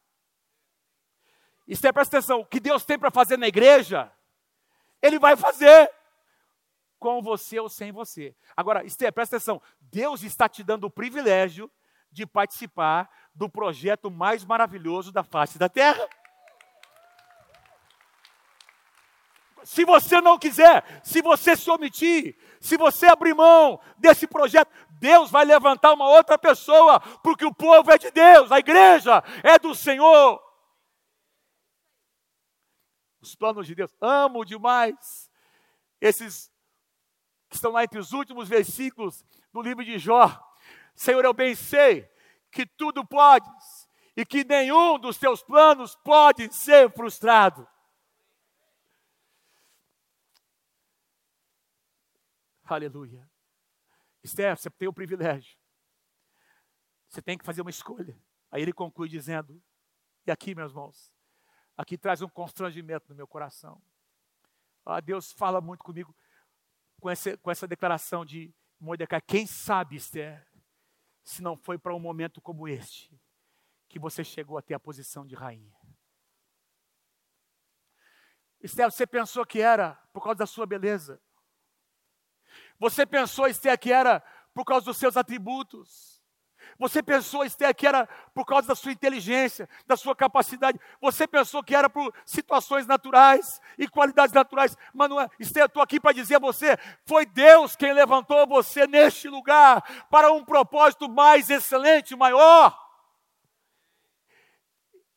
Esther, 1.67 1.93
presta 1.93 2.17
atenção. 2.17 2.41
O 2.41 2.45
que 2.45 2.59
Deus 2.59 2.85
tem 2.85 2.97
para 2.97 3.09
fazer 3.09 3.37
na 3.37 3.47
igreja, 3.47 4.11
Ele 5.01 5.17
vai 5.17 5.35
fazer 5.35 5.91
com 6.99 7.21
você 7.21 7.59
ou 7.59 7.69
sem 7.69 7.91
você. 7.91 8.35
Agora, 8.55 8.83
Esther, 8.83 9.11
presta 9.11 9.37
atenção. 9.37 9.61
Deus 9.79 10.23
está 10.23 10.47
te 10.47 10.63
dando 10.63 10.85
o 10.85 10.91
privilégio 10.91 11.71
de 12.11 12.25
participar 12.25 13.09
do 13.33 13.49
projeto 13.49 14.09
mais 14.09 14.45
maravilhoso 14.45 15.11
da 15.11 15.23
face 15.23 15.57
da 15.57 15.67
terra. 15.67 16.07
Se 19.65 19.83
você 19.83 20.21
não 20.21 20.37
quiser, 20.37 21.01
se 21.03 21.21
você 21.23 21.55
se 21.57 21.69
omitir, 21.71 22.37
se 22.61 22.77
você 22.77 23.07
abrir 23.07 23.33
mão 23.33 23.79
desse 23.97 24.27
projeto, 24.27 24.71
Deus 24.99 25.29
vai 25.29 25.45
levantar 25.45 25.93
uma 25.93 26.07
outra 26.09 26.37
pessoa, 26.37 26.99
porque 27.21 27.45
o 27.45 27.53
povo 27.53 27.91
é 27.91 27.97
de 27.97 28.11
Deus, 28.11 28.51
a 28.51 28.59
igreja 28.59 29.23
é 29.43 29.59
do 29.59 29.75
Senhor. 29.75 30.41
Os 33.21 33.35
planos 33.35 33.67
de 33.67 33.75
Deus, 33.75 33.95
amo 33.99 34.45
demais 34.45 35.29
esses 35.99 36.51
que 37.49 37.55
estão 37.55 37.71
lá 37.71 37.83
entre 37.83 37.99
os 37.99 38.13
últimos 38.13 38.47
versículos 38.47 39.25
do 39.51 39.61
livro 39.61 39.83
de 39.83 39.97
Jó. 39.97 40.29
Senhor, 40.95 41.23
eu 41.25 41.33
bem 41.33 41.55
sei 41.55 42.09
que 42.51 42.65
tudo 42.65 43.05
podes 43.05 43.89
e 44.15 44.25
que 44.25 44.43
nenhum 44.43 44.97
dos 44.97 45.17
teus 45.17 45.43
planos 45.43 45.95
pode 45.97 46.53
ser 46.53 46.91
frustrado. 46.91 47.67
Aleluia. 52.63 53.29
Esther, 54.25 54.57
você 54.57 54.71
tem 54.71 54.87
o 54.87 54.93
privilégio. 54.93 55.55
Você 57.07 57.21
tem 57.21 57.37
que 57.37 57.45
fazer 57.45 57.61
uma 57.61 57.69
escolha. 57.69 58.19
Aí 58.51 58.61
ele 58.61 58.73
conclui 58.73 59.07
dizendo: 59.07 59.61
E 60.25 60.31
aqui, 60.31 60.55
meus 60.55 60.71
irmãos, 60.71 61.13
aqui 61.77 61.95
traz 61.95 62.23
um 62.23 62.27
constrangimento 62.27 63.07
no 63.09 63.15
meu 63.15 63.27
coração. 63.27 63.79
Ah, 64.83 64.99
Deus 64.99 65.31
fala 65.31 65.61
muito 65.61 65.83
comigo 65.83 66.15
com 66.99 67.07
essa, 67.07 67.37
com 67.37 67.51
essa 67.51 67.67
declaração 67.67 68.25
de 68.25 68.51
Mordecai. 68.79 69.21
Quem 69.21 69.45
sabe, 69.45 69.95
Esther, 69.95 70.45
se 71.23 71.43
não 71.43 71.55
foi 71.55 71.77
para 71.77 71.93
um 71.93 71.99
momento 71.99 72.41
como 72.41 72.67
este 72.67 73.15
que 73.87 73.99
você 73.99 74.23
chegou 74.23 74.57
a 74.57 74.61
ter 74.61 74.73
a 74.73 74.79
posição 74.79 75.25
de 75.25 75.35
rainha? 75.35 75.77
Esther, 78.59 78.91
você 78.91 79.05
pensou 79.05 79.45
que 79.45 79.61
era 79.61 79.93
por 80.11 80.23
causa 80.23 80.39
da 80.39 80.47
sua 80.47 80.65
beleza. 80.65 81.21
Você 82.79 83.05
pensou, 83.05 83.47
Esther, 83.47 83.77
que 83.79 83.91
era 83.91 84.21
por 84.53 84.65
causa 84.65 84.85
dos 84.85 84.97
seus 84.97 85.17
atributos. 85.17 86.15
Você 86.77 87.01
pensou, 87.01 87.45
Esther, 87.45 87.73
que 87.73 87.87
era 87.87 88.07
por 88.33 88.45
causa 88.45 88.67
da 88.67 88.75
sua 88.75 88.91
inteligência, 88.91 89.69
da 89.85 89.95
sua 89.95 90.15
capacidade. 90.15 90.79
Você 90.99 91.25
pensou 91.27 91.63
que 91.63 91.75
era 91.75 91.89
por 91.89 92.13
situações 92.25 92.85
naturais 92.85 93.61
e 93.77 93.87
qualidades 93.87 94.33
naturais. 94.33 94.75
Mas 94.93 95.09
não 95.09 95.21
é. 95.21 95.29
Esther, 95.39 95.63
eu 95.63 95.67
estou 95.67 95.81
aqui 95.81 95.99
para 95.99 96.13
dizer 96.13 96.35
a 96.35 96.39
você: 96.39 96.77
foi 97.05 97.25
Deus 97.25 97.75
quem 97.75 97.93
levantou 97.93 98.45
você 98.47 98.85
neste 98.87 99.29
lugar 99.29 100.07
para 100.09 100.31
um 100.31 100.43
propósito 100.43 101.07
mais 101.07 101.49
excelente, 101.49 102.15
maior. 102.15 102.77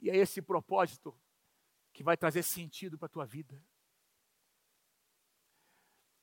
E 0.01 0.11
é 0.11 0.17
esse 0.17 0.41
propósito 0.41 1.19
que 1.93 2.05
vai 2.05 2.17
trazer 2.17 2.45
sentido 2.45 2.97
para 2.97 3.07
a 3.07 3.11
tua 3.11 3.27
vida. 3.27 3.61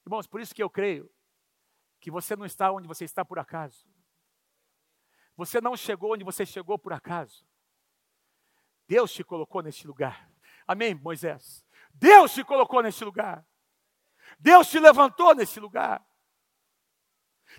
Irmãos, 0.05 0.27
por 0.27 0.39
isso 0.39 0.55
que 0.55 0.63
eu 0.63 0.69
creio 0.69 1.11
que 1.99 2.11
você 2.11 2.35
não 2.35 2.45
está 2.45 2.71
onde 2.71 2.87
você 2.87 3.05
está 3.05 3.23
por 3.25 3.39
acaso. 3.39 3.87
Você 5.35 5.59
não 5.59 5.75
chegou 5.75 6.13
onde 6.13 6.23
você 6.23 6.45
chegou 6.45 6.77
por 6.77 6.93
acaso. 6.93 7.45
Deus 8.87 9.11
te 9.11 9.23
colocou 9.23 9.61
neste 9.61 9.87
lugar. 9.87 10.29
Amém, 10.67 10.95
Moisés? 10.95 11.65
Deus 11.93 12.33
te 12.33 12.43
colocou 12.43 12.81
neste 12.81 13.03
lugar. 13.03 13.45
Deus 14.39 14.67
te 14.69 14.79
levantou 14.79 15.35
nesse 15.35 15.59
lugar. 15.59 16.05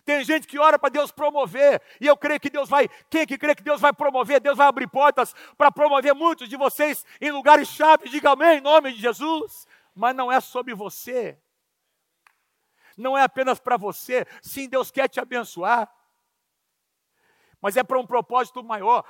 Tem 0.04 0.22
gente 0.24 0.46
que 0.46 0.58
ora 0.58 0.78
para 0.78 0.90
Deus 0.90 1.10
promover, 1.10 1.80
e 2.00 2.06
eu 2.06 2.16
creio 2.16 2.40
que 2.40 2.50
Deus 2.50 2.68
vai, 2.68 2.88
quem 3.08 3.26
que 3.26 3.38
crê 3.38 3.54
que 3.54 3.62
Deus 3.62 3.80
vai 3.80 3.92
promover? 3.92 4.40
Deus 4.40 4.56
vai 4.56 4.66
abrir 4.66 4.88
portas 4.88 5.34
para 5.56 5.70
promover 5.70 6.14
muitos 6.14 6.48
de 6.48 6.56
vocês 6.56 7.04
em 7.20 7.30
lugares 7.30 7.68
chaves, 7.68 8.10
diga 8.10 8.32
amém 8.32 8.58
em 8.58 8.60
nome 8.60 8.92
de 8.92 9.00
Jesus. 9.00 9.66
Mas 9.94 10.14
não 10.14 10.30
é 10.30 10.40
sobre 10.40 10.74
você, 10.74 11.40
não 12.96 13.16
é 13.16 13.22
apenas 13.22 13.58
para 13.58 13.76
você, 13.76 14.26
sim, 14.40 14.68
Deus 14.68 14.90
quer 14.90 15.08
te 15.08 15.20
abençoar, 15.20 15.92
mas 17.60 17.76
é 17.76 17.82
para 17.82 17.98
um 17.98 18.06
propósito 18.06 18.62
maior. 18.62 19.04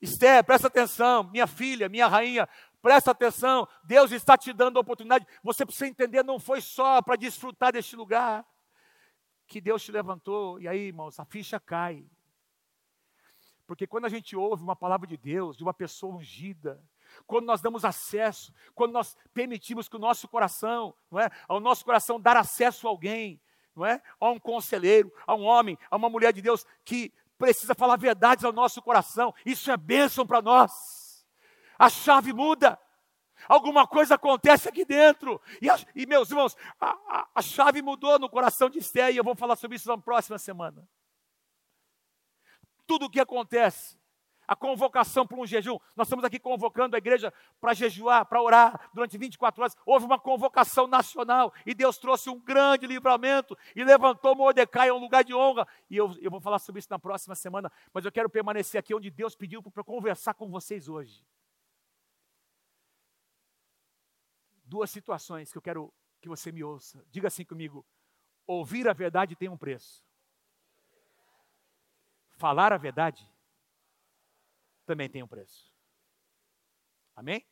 Esther, 0.00 0.42
presta 0.44 0.68
atenção, 0.68 1.24
minha 1.24 1.46
filha, 1.46 1.88
minha 1.88 2.06
rainha, 2.06 2.48
presta 2.80 3.10
atenção, 3.10 3.68
Deus 3.84 4.12
está 4.12 4.36
te 4.36 4.52
dando 4.52 4.78
a 4.78 4.80
oportunidade. 4.80 5.26
Você 5.42 5.66
precisa 5.66 5.86
entender, 5.86 6.24
não 6.24 6.38
foi 6.38 6.60
só 6.60 7.02
para 7.02 7.16
desfrutar 7.16 7.72
deste 7.72 7.96
lugar 7.96 8.46
que 9.46 9.60
Deus 9.60 9.82
te 9.82 9.90
levantou, 9.90 10.60
e 10.60 10.68
aí, 10.68 10.86
irmãos, 10.86 11.18
a 11.18 11.24
ficha 11.24 11.58
cai. 11.58 12.08
Porque 13.66 13.86
quando 13.86 14.04
a 14.04 14.08
gente 14.08 14.36
ouve 14.36 14.62
uma 14.62 14.76
palavra 14.76 15.06
de 15.06 15.16
Deus, 15.16 15.56
de 15.56 15.62
uma 15.62 15.74
pessoa 15.74 16.16
ungida, 16.16 16.82
quando 17.26 17.46
nós 17.46 17.60
damos 17.60 17.84
acesso, 17.84 18.52
quando 18.74 18.92
nós 18.92 19.16
permitimos 19.32 19.88
que 19.88 19.96
o 19.96 20.00
nosso 20.00 20.28
coração, 20.28 20.94
não 21.10 21.20
é, 21.20 21.30
ao 21.48 21.60
nosso 21.60 21.84
coração 21.84 22.20
dar 22.20 22.36
acesso 22.36 22.86
a 22.86 22.90
alguém, 22.90 23.40
não 23.74 23.86
é, 23.86 24.02
a 24.20 24.30
um 24.30 24.38
conselheiro, 24.38 25.12
a 25.26 25.34
um 25.34 25.42
homem, 25.42 25.78
a 25.90 25.96
uma 25.96 26.10
mulher 26.10 26.32
de 26.32 26.42
Deus 26.42 26.66
que 26.84 27.12
precisa 27.38 27.74
falar 27.74 27.96
verdades 27.96 28.44
ao 28.44 28.52
nosso 28.52 28.82
coração, 28.82 29.34
isso 29.46 29.70
é 29.70 29.76
bênção 29.76 30.26
para 30.26 30.42
nós. 30.42 31.26
A 31.78 31.88
chave 31.88 32.32
muda. 32.32 32.78
Alguma 33.48 33.86
coisa 33.86 34.16
acontece 34.16 34.68
aqui 34.68 34.84
dentro. 34.84 35.40
E, 35.62 35.70
a, 35.70 35.78
e 35.94 36.06
meus 36.06 36.30
irmãos, 36.30 36.56
a, 36.78 36.90
a, 36.90 37.28
a, 37.36 37.42
chave 37.42 37.80
mudou 37.80 38.18
no 38.18 38.28
coração 38.28 38.68
de 38.68 38.78
Esther, 38.78 39.10
e 39.10 39.16
eu 39.16 39.24
vou 39.24 39.34
falar 39.34 39.56
sobre 39.56 39.76
isso 39.76 39.88
na 39.88 39.96
próxima 39.96 40.38
semana. 40.38 40.86
Tudo 42.86 43.06
o 43.06 43.10
que 43.10 43.20
acontece, 43.20 43.98
a 44.50 44.56
convocação 44.56 45.24
para 45.24 45.38
um 45.38 45.46
jejum, 45.46 45.78
nós 45.94 46.08
estamos 46.08 46.24
aqui 46.24 46.36
convocando 46.36 46.96
a 46.96 46.98
igreja 46.98 47.32
para 47.60 47.72
jejuar, 47.72 48.26
para 48.26 48.42
orar 48.42 48.90
durante 48.92 49.16
24 49.16 49.62
horas. 49.62 49.76
Houve 49.86 50.06
uma 50.06 50.18
convocação 50.18 50.88
nacional 50.88 51.54
e 51.64 51.72
Deus 51.72 51.98
trouxe 51.98 52.28
um 52.28 52.36
grande 52.36 52.84
livramento 52.84 53.56
e 53.76 53.84
levantou 53.84 54.34
Mordecai 54.34 54.88
a 54.88 54.94
um 54.94 54.98
lugar 54.98 55.22
de 55.22 55.32
honra. 55.32 55.68
E 55.88 55.96
eu, 55.96 56.12
eu 56.20 56.32
vou 56.32 56.40
falar 56.40 56.58
sobre 56.58 56.80
isso 56.80 56.88
na 56.90 56.98
próxima 56.98 57.36
semana, 57.36 57.70
mas 57.94 58.04
eu 58.04 58.10
quero 58.10 58.28
permanecer 58.28 58.80
aqui 58.80 58.92
onde 58.92 59.08
Deus 59.08 59.36
pediu 59.36 59.62
para 59.62 59.84
conversar 59.84 60.34
com 60.34 60.50
vocês 60.50 60.88
hoje. 60.88 61.24
duas 64.64 64.90
situações 64.90 65.52
que 65.52 65.58
eu 65.58 65.62
quero 65.62 65.94
que 66.20 66.28
você 66.28 66.50
me 66.50 66.64
ouça. 66.64 67.04
Diga 67.08 67.28
assim 67.28 67.44
comigo: 67.44 67.86
ouvir 68.44 68.88
a 68.88 68.92
verdade 68.92 69.36
tem 69.36 69.48
um 69.48 69.56
preço. 69.56 70.04
Falar 72.36 72.72
a 72.72 72.76
verdade 72.76 73.29
também 74.90 75.08
tem 75.08 75.22
um 75.22 75.28
preço. 75.28 75.72
Amém? 77.14 77.46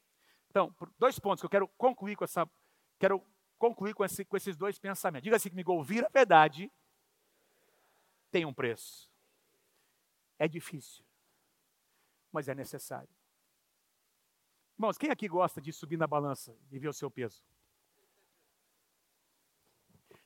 Então, 0.51 0.75
dois 0.99 1.21
pontos 1.21 1.41
que 1.41 1.47
eu 1.47 1.51
quero 1.51 1.69
concluir 1.69 2.17
com 2.17 2.25
essa, 2.25 2.51
quero 2.99 3.25
concluir 3.57 3.95
com, 3.95 4.05
esse, 4.05 4.25
com 4.25 4.37
esses 4.37 4.57
dois 4.57 4.77
pensamentos. 4.77 5.23
Diga 5.23 5.37
assim 5.37 5.51
comigo: 5.51 5.73
ouvir 5.73 6.05
a 6.05 6.09
verdade 6.09 6.73
tem 8.33 8.45
um 8.45 8.53
preço. 8.53 9.09
É 10.37 10.49
difícil, 10.49 11.05
mas 12.33 12.49
é 12.49 12.57
necessário. 12.57 13.09
Irmãos, 14.77 14.99
quem 14.99 15.11
aqui 15.11 15.29
gosta 15.29 15.61
de 15.61 15.73
subir 15.73 15.97
na 15.97 16.09
balança 16.09 16.59
e 16.73 16.79
ver 16.81 16.89
o 16.89 16.93
seu 16.93 17.09
peso? 17.09 17.45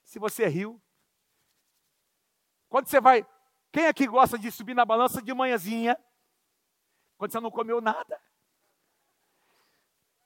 Se 0.02 0.18
você 0.18 0.46
riu, 0.46 0.80
quando 2.70 2.86
você 2.86 3.02
vai. 3.02 3.26
Quem 3.70 3.86
aqui 3.86 4.06
gosta 4.06 4.38
de 4.38 4.50
subir 4.50 4.74
na 4.74 4.84
balança 4.86 5.20
de 5.20 5.34
manhãzinha? 5.34 5.98
Quando 7.22 7.30
você 7.30 7.38
não 7.38 7.52
comeu 7.52 7.80
nada? 7.80 8.20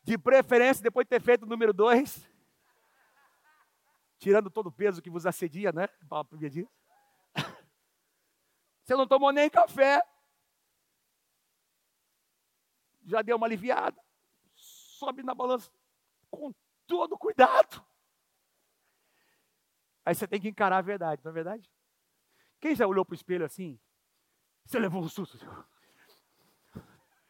De 0.03 0.17
preferência, 0.17 0.83
depois 0.83 1.05
de 1.05 1.11
ter 1.11 1.21
feito 1.21 1.43
o 1.43 1.47
número 1.47 1.71
dois, 1.75 2.27
tirando 4.17 4.49
todo 4.49 4.69
o 4.69 4.73
peso 4.73 5.03
que 5.03 5.11
vos 5.11 5.27
assedia, 5.27 5.73
né? 5.73 5.91
Você 8.83 8.97
não 8.97 9.07
tomou 9.07 9.31
nem 9.31 9.51
café. 9.51 10.01
Já 13.05 13.21
deu 13.21 13.37
uma 13.37 13.47
aliviada 13.47 14.03
sobe 14.55 15.23
na 15.23 15.35
balança 15.35 15.71
com 16.31 16.51
todo 16.87 17.19
cuidado. 17.19 17.87
Aí 20.03 20.15
você 20.15 20.27
tem 20.27 20.41
que 20.41 20.49
encarar 20.49 20.79
a 20.79 20.81
verdade, 20.83 21.23
não 21.23 21.31
é 21.31 21.35
verdade? 21.35 21.71
Quem 22.59 22.75
já 22.75 22.87
olhou 22.87 23.05
para 23.05 23.13
o 23.13 23.17
espelho 23.17 23.45
assim? 23.45 23.79
Você 24.65 24.79
levou 24.79 25.03
um 25.03 25.09
susto. 25.11 25.39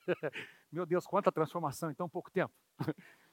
Meu 0.71 0.87
Deus, 0.87 1.07
quanta 1.07 1.33
transformação 1.33 1.91
em 1.91 1.95
tão 1.95 2.09
pouco 2.09 2.31
tempo. 2.31 2.55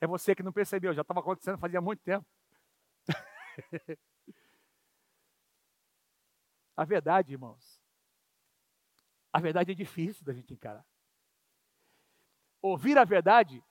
É 0.00 0.06
você 0.06 0.34
que 0.34 0.42
não 0.42 0.52
percebeu, 0.52 0.92
já 0.92 1.02
estava 1.02 1.20
acontecendo 1.20 1.58
fazia 1.58 1.80
muito 1.80 2.02
tempo. 2.02 2.26
A 6.76 6.84
verdade, 6.84 7.34
irmãos, 7.34 7.80
a 9.32 9.38
verdade 9.38 9.70
é 9.70 9.74
difícil 9.76 10.24
da 10.24 10.32
gente 10.32 10.52
encarar 10.52 10.84
ouvir 12.62 12.96
a 12.96 13.04
verdade 13.04 13.62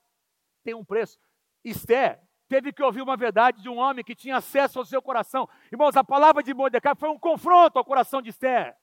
tem 0.63 0.76
um 0.76 0.84
preço. 0.84 1.17
Esther 1.63 2.22
teve 2.47 2.74
que 2.74 2.84
ouvir 2.84 3.01
uma 3.01 3.15
verdade 3.15 3.61
de 3.61 3.69
um 3.69 3.78
homem 3.78 4.03
que 4.03 4.13
tinha 4.13 4.36
acesso 4.36 4.78
ao 4.78 4.86
seu 4.86 5.01
coração. 5.01 5.47
Irmãos, 5.72 5.95
a 5.95 6.03
palavra 6.03 6.43
de 6.43 6.53
Mordecai 6.53 6.93
foi 6.95 7.09
um 7.09 7.17
confronto 7.17 7.80
ao 7.80 7.86
coração 7.86 8.22
de 8.22 8.30
Esther. 8.30 8.76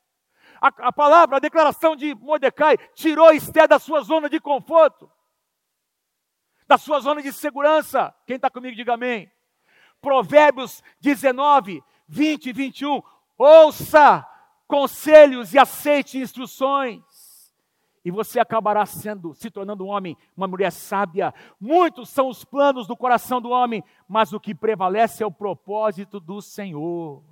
A, 0.61 0.69
a 0.89 0.93
palavra, 0.93 1.37
a 1.37 1.41
declaração 1.41 1.95
de 1.95 2.15
Mordecai 2.15 2.77
tirou 2.95 3.33
Esther 3.33 3.69
da 3.69 3.79
sua 3.79 4.01
zona 4.03 4.29
de 4.29 4.41
conforto, 4.41 5.11
da 6.67 6.77
sua 6.77 7.01
zona 7.01 7.23
de 7.23 7.33
segurança. 7.33 8.15
Quem 8.27 8.37
está 8.37 8.51
comigo, 8.51 8.77
diga 8.77 8.95
amém. 8.95 9.31
Provérbios 10.01 10.83
19, 11.01 11.83
20 12.07 12.47
e 12.47 12.53
21. 12.53 13.03
Ouça 13.37 14.27
conselhos 14.67 15.55
e 15.55 15.59
aceite 15.59 16.19
instruções 16.19 17.09
e 18.09 18.11
você 18.11 18.41
acabará 18.41 18.87
sendo, 18.87 19.35
se 19.35 19.51
tornando 19.51 19.85
um 19.85 19.89
homem, 19.89 20.17
uma 20.35 20.49
mulher 20.49 20.73
sábia. 20.73 21.35
Muitos 21.61 22.09
são 22.09 22.29
os 22.29 22.43
planos 22.43 22.87
do 22.87 22.97
coração 22.97 23.39
do 23.39 23.51
homem, 23.51 23.85
mas 24.09 24.33
o 24.33 24.41
que 24.41 24.55
prevalece 24.55 25.23
é 25.23 25.27
o 25.27 25.31
propósito 25.31 26.19
do 26.19 26.41
Senhor. 26.41 27.23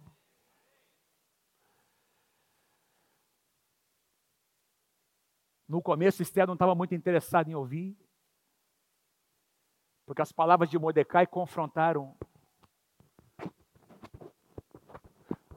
No 5.68 5.82
começo, 5.82 6.22
Esther 6.22 6.46
não 6.46 6.54
estava 6.54 6.74
muito 6.74 6.94
interessado 6.94 7.48
em 7.48 7.54
ouvir, 7.54 7.96
porque 10.04 10.22
as 10.22 10.30
palavras 10.30 10.70
de 10.70 10.78
Mordecai 10.78 11.26
confrontaram. 11.26 12.16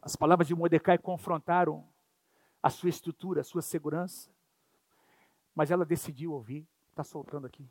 As 0.01 0.15
palavras 0.15 0.47
de 0.47 0.55
Mordecai 0.55 0.97
confrontaram 0.97 1.87
a 2.61 2.69
sua 2.69 2.89
estrutura, 2.89 3.41
a 3.41 3.43
sua 3.43 3.61
segurança. 3.61 4.31
Mas 5.53 5.69
ela 5.69 5.85
decidiu 5.85 6.33
ouvir. 6.33 6.67
Está 6.89 7.03
soltando 7.03 7.45
aqui. 7.45 7.69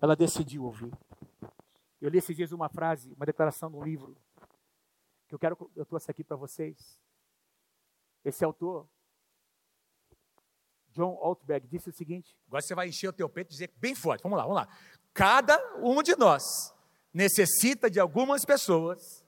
Ela 0.00 0.16
decidiu 0.16 0.64
ouvir. 0.64 0.92
Eu 2.00 2.08
li 2.08 2.18
esses 2.18 2.34
dias 2.34 2.52
uma 2.52 2.68
frase, 2.68 3.12
uma 3.12 3.26
declaração 3.26 3.70
de 3.70 3.76
um 3.76 3.84
livro, 3.84 4.16
que 5.28 5.34
eu 5.34 5.38
quero, 5.38 5.70
eu 5.76 5.86
trouxe 5.86 6.10
aqui 6.10 6.24
para 6.24 6.36
vocês. 6.36 6.98
Esse 8.24 8.44
autor, 8.44 8.88
John 10.92 11.18
Altberg 11.20 11.66
disse 11.66 11.88
o 11.88 11.92
seguinte. 11.92 12.36
Agora 12.46 12.62
você 12.62 12.74
vai 12.74 12.88
encher 12.88 13.08
o 13.08 13.12
teu 13.12 13.28
peito 13.28 13.48
e 13.48 13.52
dizer 13.52 13.70
bem 13.76 13.94
forte. 13.94 14.22
Vamos 14.22 14.36
lá, 14.36 14.44
vamos 14.44 14.56
lá. 14.56 14.68
Cada 15.12 15.58
um 15.78 16.02
de 16.02 16.16
nós 16.16 16.74
necessita 17.12 17.90
de 17.90 18.00
algumas 18.00 18.44
pessoas 18.44 19.22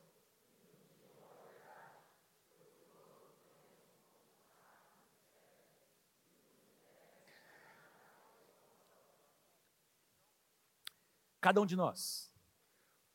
Cada 11.44 11.60
um 11.60 11.66
de 11.66 11.76
nós. 11.76 12.32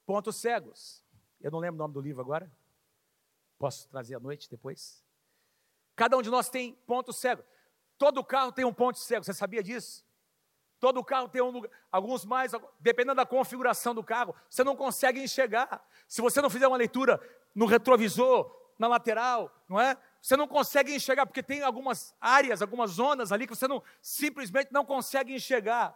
Pontos 0.05 0.39
cegos. 0.39 1.03
Eu 1.41 1.49
não 1.49 1.57
lembro 1.57 1.77
o 1.77 1.79
nome 1.79 1.95
do 1.95 1.99
livro 1.99 2.21
agora. 2.21 2.47
Posso 3.57 3.89
trazer 3.89 4.13
à 4.13 4.19
noite 4.19 4.47
depois? 4.47 5.03
Cada 5.95 6.15
um 6.15 6.21
de 6.21 6.29
nós 6.29 6.47
tem 6.47 6.75
pontos 6.85 7.19
cegos. 7.19 7.43
Todo 7.99 8.23
carro 8.23 8.53
tem 8.53 8.63
um 8.63 8.73
ponto 8.73 8.97
cego, 8.97 9.25
você 9.25 9.33
sabia 9.33 9.61
disso? 9.61 10.05
Todo 10.79 11.03
carro 11.03 11.27
tem 11.27 11.41
um 11.41 11.61
alguns 11.91 12.23
mais, 12.23 12.53
dependendo 12.79 13.15
da 13.15 13.25
configuração 13.25 13.93
do 13.93 14.01
carro, 14.01 14.33
você 14.49 14.63
não 14.63 14.73
consegue 14.73 15.21
enxergar. 15.21 15.85
Se 16.07 16.21
você 16.21 16.41
não 16.41 16.49
fizer 16.49 16.65
uma 16.65 16.77
leitura 16.77 17.21
no 17.53 17.65
retrovisor, 17.65 18.57
na 18.79 18.87
lateral, 18.87 19.53
não 19.67 19.77
é? 19.77 19.97
Você 20.21 20.37
não 20.37 20.47
consegue 20.47 20.95
enxergar, 20.95 21.25
porque 21.25 21.43
tem 21.43 21.61
algumas 21.61 22.15
áreas, 22.21 22.61
algumas 22.61 22.91
zonas 22.91 23.33
ali 23.33 23.45
que 23.45 23.53
você 23.53 23.67
não 23.67 23.83
simplesmente 24.01 24.71
não 24.71 24.85
consegue 24.85 25.35
enxergar. 25.35 25.93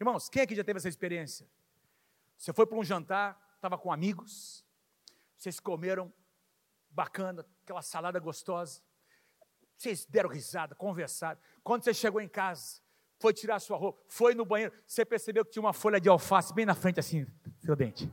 Irmãos, 0.00 0.28
quem 0.28 0.42
aqui 0.42 0.56
já 0.56 0.64
teve 0.64 0.78
essa 0.78 0.88
experiência? 0.88 1.48
Você 2.36 2.52
foi 2.52 2.66
para 2.66 2.76
um 2.76 2.82
jantar, 2.82 3.40
estava 3.54 3.78
com 3.78 3.92
amigos, 3.92 4.64
vocês 5.36 5.60
comeram 5.60 6.12
bacana, 6.90 7.46
aquela 7.62 7.82
salada 7.82 8.18
gostosa, 8.18 8.82
vocês 9.76 10.06
deram 10.06 10.30
risada, 10.30 10.74
conversaram. 10.74 11.38
Quando 11.62 11.84
você 11.84 11.92
chegou 11.92 12.20
em 12.20 12.28
casa, 12.28 12.80
foi 13.18 13.32
tirar 13.32 13.60
sua 13.60 13.76
roupa, 13.76 14.02
foi 14.08 14.34
no 14.34 14.44
banheiro, 14.44 14.72
você 14.86 15.04
percebeu 15.04 15.44
que 15.44 15.50
tinha 15.50 15.62
uma 15.62 15.72
folha 15.72 16.00
de 16.00 16.08
alface 16.08 16.52
bem 16.52 16.66
na 16.66 16.74
frente, 16.74 17.00
assim, 17.00 17.26
seu 17.60 17.76
dente. 17.76 18.12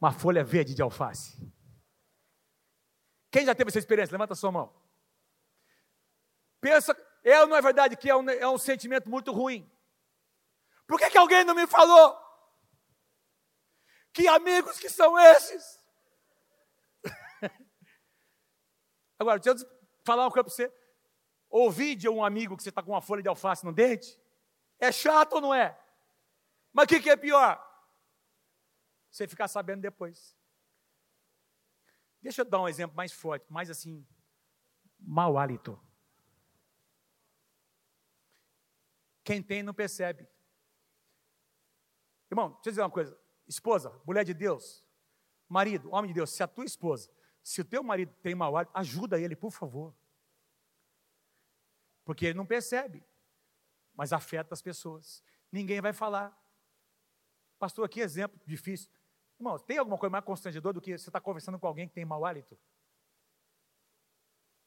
Uma 0.00 0.12
folha 0.12 0.42
verde 0.42 0.74
de 0.74 0.82
alface. 0.82 1.38
Quem 3.30 3.46
já 3.46 3.54
teve 3.54 3.70
essa 3.70 3.78
experiência? 3.78 4.12
Levanta 4.12 4.32
a 4.34 4.36
sua 4.36 4.52
mão. 4.52 4.74
Pensa, 6.60 6.96
é 7.24 7.40
ou 7.40 7.46
não 7.46 7.56
é 7.56 7.62
verdade 7.62 7.96
que 7.96 8.10
é 8.10 8.16
um, 8.16 8.28
é 8.28 8.48
um 8.48 8.58
sentimento 8.58 9.08
muito 9.08 9.32
ruim? 9.32 9.68
Por 10.86 10.98
que, 10.98 11.10
que 11.10 11.18
alguém 11.18 11.44
não 11.44 11.54
me 11.54 11.66
falou? 11.66 12.16
Que 14.12 14.28
amigos 14.28 14.78
que 14.78 14.90
são 14.90 15.18
esses? 15.18 15.80
Agora, 19.18 19.38
deixa 19.38 19.64
eu 19.64 19.81
falar 20.04 20.24
uma 20.24 20.30
coisa 20.30 20.44
para 20.44 20.54
você. 20.54 20.72
Ouvir 21.48 21.96
de 21.96 22.08
um 22.08 22.24
amigo 22.24 22.56
que 22.56 22.62
você 22.62 22.70
está 22.70 22.82
com 22.82 22.92
uma 22.92 23.02
folha 23.02 23.22
de 23.22 23.28
alface 23.28 23.64
no 23.64 23.72
dente, 23.72 24.18
é 24.78 24.90
chato 24.90 25.34
ou 25.34 25.40
não 25.40 25.54
é? 25.54 25.78
Mas 26.72 26.84
o 26.84 26.88
que, 26.88 27.00
que 27.00 27.10
é 27.10 27.16
pior? 27.16 27.60
Você 29.10 29.28
ficar 29.28 29.48
sabendo 29.48 29.82
depois. 29.82 30.36
Deixa 32.22 32.40
eu 32.40 32.44
dar 32.44 32.60
um 32.60 32.68
exemplo 32.68 32.96
mais 32.96 33.12
forte, 33.12 33.44
mais 33.52 33.68
assim, 33.68 34.06
mau 34.98 35.36
hálito. 35.36 35.78
Quem 39.24 39.42
tem 39.42 39.62
não 39.62 39.74
percebe. 39.74 40.26
Irmão, 42.30 42.50
deixa 42.54 42.68
eu 42.68 42.72
dizer 42.72 42.82
uma 42.82 42.90
coisa. 42.90 43.18
Esposa, 43.46 43.90
mulher 44.06 44.24
de 44.24 44.32
Deus, 44.32 44.84
marido, 45.48 45.90
homem 45.92 46.08
de 46.08 46.14
Deus, 46.14 46.30
se 46.30 46.42
a 46.42 46.48
tua 46.48 46.64
esposa, 46.64 47.10
se 47.42 47.60
o 47.60 47.64
teu 47.64 47.82
marido 47.82 48.14
tem 48.22 48.34
mau 48.34 48.56
hálito, 48.56 48.72
ajuda 48.74 49.20
ele, 49.20 49.34
por 49.34 49.50
favor. 49.50 49.94
Porque 52.04 52.26
ele 52.26 52.38
não 52.38 52.46
percebe, 52.46 53.02
mas 53.94 54.12
afeta 54.12 54.54
as 54.54 54.62
pessoas. 54.62 55.24
Ninguém 55.50 55.80
vai 55.80 55.92
falar. 55.92 56.38
Pastor, 57.58 57.84
aqui 57.84 58.00
exemplo 58.00 58.40
difícil. 58.46 58.90
Irmão, 59.38 59.58
tem 59.58 59.78
alguma 59.78 59.98
coisa 59.98 60.10
mais 60.10 60.24
constrangedora 60.24 60.74
do 60.74 60.80
que 60.80 60.96
você 60.96 61.08
estar 61.08 61.12
tá 61.12 61.20
conversando 61.20 61.58
com 61.58 61.66
alguém 61.66 61.88
que 61.88 61.94
tem 61.94 62.04
mau 62.04 62.24
hálito? 62.24 62.56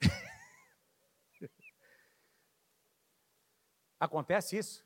Acontece 3.99 4.57
isso? 4.57 4.85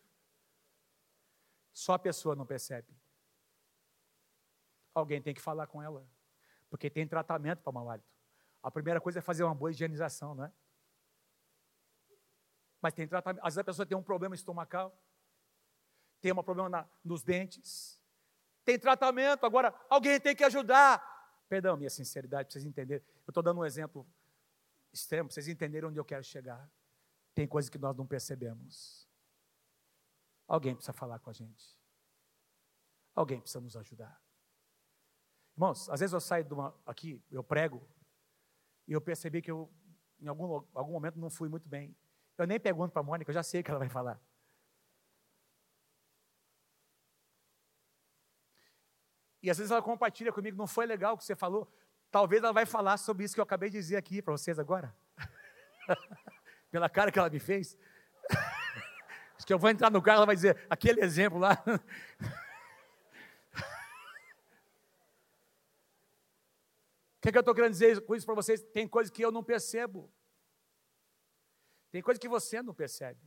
Só 1.74 1.94
a 1.94 2.00
pessoa 2.00 2.36
não 2.36 2.46
percebe. 2.46 2.94
Alguém 4.94 5.22
tem 5.22 5.34
que 5.34 5.42
falar 5.42 5.66
com 5.68 5.82
ela, 5.82 6.06
porque 6.70 6.89
tem 6.89 7.07
tratamento 7.07 7.61
para 7.61 7.72
mau 7.72 7.89
hálito. 7.89 8.09
A 8.61 8.70
primeira 8.70 8.99
coisa 8.99 9.20
é 9.20 9.22
fazer 9.22 9.43
uma 9.43 9.55
boa 9.55 9.72
higienização, 9.72 10.36
não 10.36 10.45
é? 10.45 10.53
Mas 12.82 12.93
tem 12.93 13.07
tratamento. 13.07 13.41
Às 13.43 13.55
vezes 13.55 13.57
a 13.59 13.63
pessoa 13.63 13.86
tem 13.86 13.97
um 13.97 14.03
problema 14.03 14.36
estomacal, 14.36 14.97
tem 16.22 16.32
um 16.32 16.43
problema 16.43 16.70
na, 16.70 16.89
nos 17.03 17.24
dentes, 17.24 18.01
tem 18.63 18.78
tratamento, 18.78 19.45
agora 19.45 19.74
alguém 19.89 20.20
tem 20.20 20.36
que 20.36 20.43
ajudar. 20.43 21.17
Perdão, 21.47 21.76
minha 21.76 21.89
sinceridade, 21.89 22.45
para 22.45 22.53
vocês 22.53 22.65
entenderem. 22.65 23.03
Eu 23.26 23.32
estou 23.32 23.41
dando 23.41 23.59
um 23.59 23.65
exemplo 23.65 24.07
extremo, 24.93 25.28
para 25.28 25.34
vocês 25.34 25.47
entenderem 25.47 25.89
onde 25.89 25.99
eu 25.99 26.05
quero 26.05 26.24
chegar. 26.24 26.70
Tem 27.34 27.47
coisas 27.47 27.70
que 27.70 27.78
nós 27.78 27.95
não 27.95 28.05
percebemos. 28.05 29.07
Alguém 30.47 30.76
precisa 30.76 30.93
falar 30.93 31.20
com 31.20 31.30
a 31.30 31.34
gente. 31.34 31.78
Alguém 33.15 33.39
precisa 33.39 33.59
nos 33.59 33.76
ajudar. 33.76 34.22
Irmãos, 35.60 35.89
às 35.89 35.99
vezes 35.99 36.14
eu 36.14 36.22
saio 36.22 36.47
uma, 36.53 36.74
aqui, 36.86 37.22
eu 37.30 37.43
prego, 37.43 37.86
e 38.88 38.93
eu 38.93 39.01
percebi 39.01 39.41
que 39.41 39.51
eu, 39.51 39.70
em 40.22 40.28
algum, 40.30 40.66
algum 40.74 40.93
momento, 40.93 41.20
não 41.20 41.30
fui 41.30 41.49
muito 41.49 41.68
bem. 41.68 41.93
Eu 42.38 42.47
nem 42.47 42.57
pergunto 42.57 42.93
para 42.93 43.01
a 43.01 43.03
Mônica, 43.03 43.30
eu 43.30 43.34
já 43.34 43.43
sei 43.43 43.60
o 43.60 43.64
que 43.66 43.70
ela 43.70 43.78
vai 43.78 43.89
falar. 43.89 44.18
E 49.43 49.49
às 49.49 49.57
vezes 49.57 49.70
ela 49.70 49.82
compartilha 49.82 50.32
comigo, 50.32 50.55
não 50.55 50.66
foi 50.66 50.86
legal 50.86 51.16
o 51.16 51.18
que 51.18 51.26
você 51.26 51.36
falou. 51.36 51.70
Talvez 52.10 52.41
ela 52.41 52.53
vai 52.53 52.66
falar 52.66 52.95
sobre 52.95 53.26
isso 53.26 53.34
que 53.34 53.41
eu 53.41 53.43
acabei 53.43 53.70
de 53.70 53.78
dizer 53.78 53.97
aqui 53.97 54.22
para 54.22 54.32
vocês 54.32 54.57
agora. 54.57 54.95
Pela 56.72 56.88
cara 56.88 57.12
que 57.12 57.20
ela 57.20 57.30
me 57.30 57.38
fez. 57.38 57.78
Acho 59.36 59.45
que 59.45 59.53
eu 59.53 59.60
vou 59.60 59.70
entrar 59.70 59.91
no 59.91 60.01
carro, 60.01 60.20
ela 60.20 60.26
vai 60.26 60.36
dizer, 60.36 60.66
aquele 60.70 61.01
exemplo 61.01 61.38
lá. 61.38 61.62
O 67.20 67.22
que, 67.22 67.30
é 67.30 67.32
que 67.34 67.38
eu 67.38 67.41
estou 67.41 67.53
querendo 67.53 67.72
dizer 67.72 67.99
com 68.05 68.15
isso 68.15 68.26
para 68.26 68.34
vocês? 68.34 68.61
Tem 68.61 68.88
coisas 68.88 69.11
que 69.11 69.22
eu 69.22 69.30
não 69.30 69.43
percebo. 69.43 70.09
Tem 71.91 72.01
coisa 72.01 72.17
que 72.17 72.30
você 72.30 72.61
não 72.61 72.74
percebe. 72.74 73.20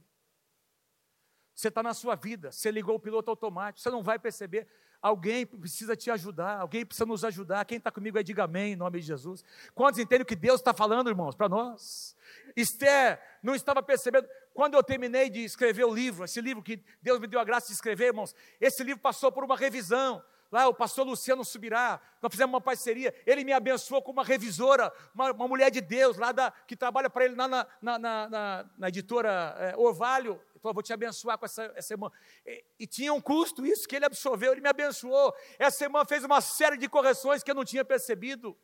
Você 1.54 1.68
está 1.68 1.82
na 1.82 1.92
sua 1.92 2.14
vida, 2.14 2.50
você 2.50 2.70
ligou 2.70 2.94
o 2.94 3.00
piloto 3.00 3.30
automático, 3.30 3.80
você 3.80 3.90
não 3.90 4.02
vai 4.02 4.18
perceber. 4.18 4.66
Alguém 5.02 5.44
precisa 5.44 5.94
te 5.94 6.10
ajudar, 6.10 6.60
alguém 6.60 6.86
precisa 6.86 7.04
nos 7.04 7.22
ajudar. 7.22 7.64
Quem 7.66 7.76
está 7.76 7.90
comigo 7.90 8.16
aí, 8.16 8.24
diga 8.24 8.44
amém 8.44 8.72
em 8.72 8.76
nome 8.76 9.00
de 9.00 9.06
Jesus. 9.06 9.44
Quantos 9.74 10.00
entendem 10.00 10.22
o 10.22 10.26
que 10.26 10.36
Deus 10.36 10.60
está 10.60 10.72
falando, 10.72 11.10
irmãos, 11.10 11.34
para 11.34 11.48
nós? 11.48 12.16
Esther 12.56 13.20
não 13.42 13.54
estava 13.54 13.82
percebendo. 13.82 14.26
Quando 14.54 14.74
eu 14.74 14.82
terminei 14.82 15.28
de 15.28 15.44
escrever 15.44 15.84
o 15.84 15.92
livro, 15.92 16.24
esse 16.24 16.40
livro 16.40 16.62
que 16.62 16.82
Deus 17.02 17.20
me 17.20 17.26
deu 17.26 17.40
a 17.40 17.44
graça 17.44 17.66
de 17.66 17.74
escrever, 17.74 18.06
irmãos, 18.06 18.34
esse 18.58 18.82
livro 18.82 19.02
passou 19.02 19.30
por 19.30 19.44
uma 19.44 19.56
revisão 19.56 20.24
lá 20.52 20.68
o 20.68 20.74
pastor 20.74 21.06
Luciano 21.06 21.42
Subirá, 21.44 21.98
nós 22.20 22.30
fizemos 22.30 22.52
uma 22.52 22.60
parceria, 22.60 23.14
ele 23.26 23.42
me 23.42 23.52
abençoou 23.52 24.02
com 24.02 24.12
uma 24.12 24.22
revisora, 24.22 24.92
uma, 25.14 25.32
uma 25.32 25.48
mulher 25.48 25.70
de 25.70 25.80
Deus, 25.80 26.18
lá 26.18 26.30
da, 26.30 26.50
que 26.50 26.76
trabalha 26.76 27.08
para 27.08 27.24
ele 27.24 27.34
lá 27.34 27.48
na, 27.48 27.66
na, 27.80 27.98
na, 27.98 28.70
na 28.76 28.88
editora 28.88 29.56
é, 29.58 29.76
Orvalho, 29.78 30.32
ele 30.50 30.60
falou, 30.60 30.74
vou 30.74 30.82
te 30.82 30.92
abençoar 30.92 31.38
com 31.38 31.46
essa, 31.46 31.72
essa 31.74 31.94
irmã, 31.94 32.12
e, 32.44 32.64
e, 32.80 32.86
tinha 32.86 33.14
um 33.14 33.20
custo 33.20 33.64
isso 33.64 33.88
que 33.88 33.96
ele 33.96 34.04
absorveu, 34.04 34.52
ele 34.52 34.60
me 34.60 34.68
abençoou, 34.68 35.34
essa 35.58 35.84
irmã 35.84 36.04
fez 36.04 36.22
uma 36.22 36.42
série 36.42 36.76
de 36.76 36.86
correções 36.86 37.42
que 37.42 37.50
eu 37.50 37.54
não 37.54 37.64
tinha 37.64 37.84
percebido, 37.84 38.54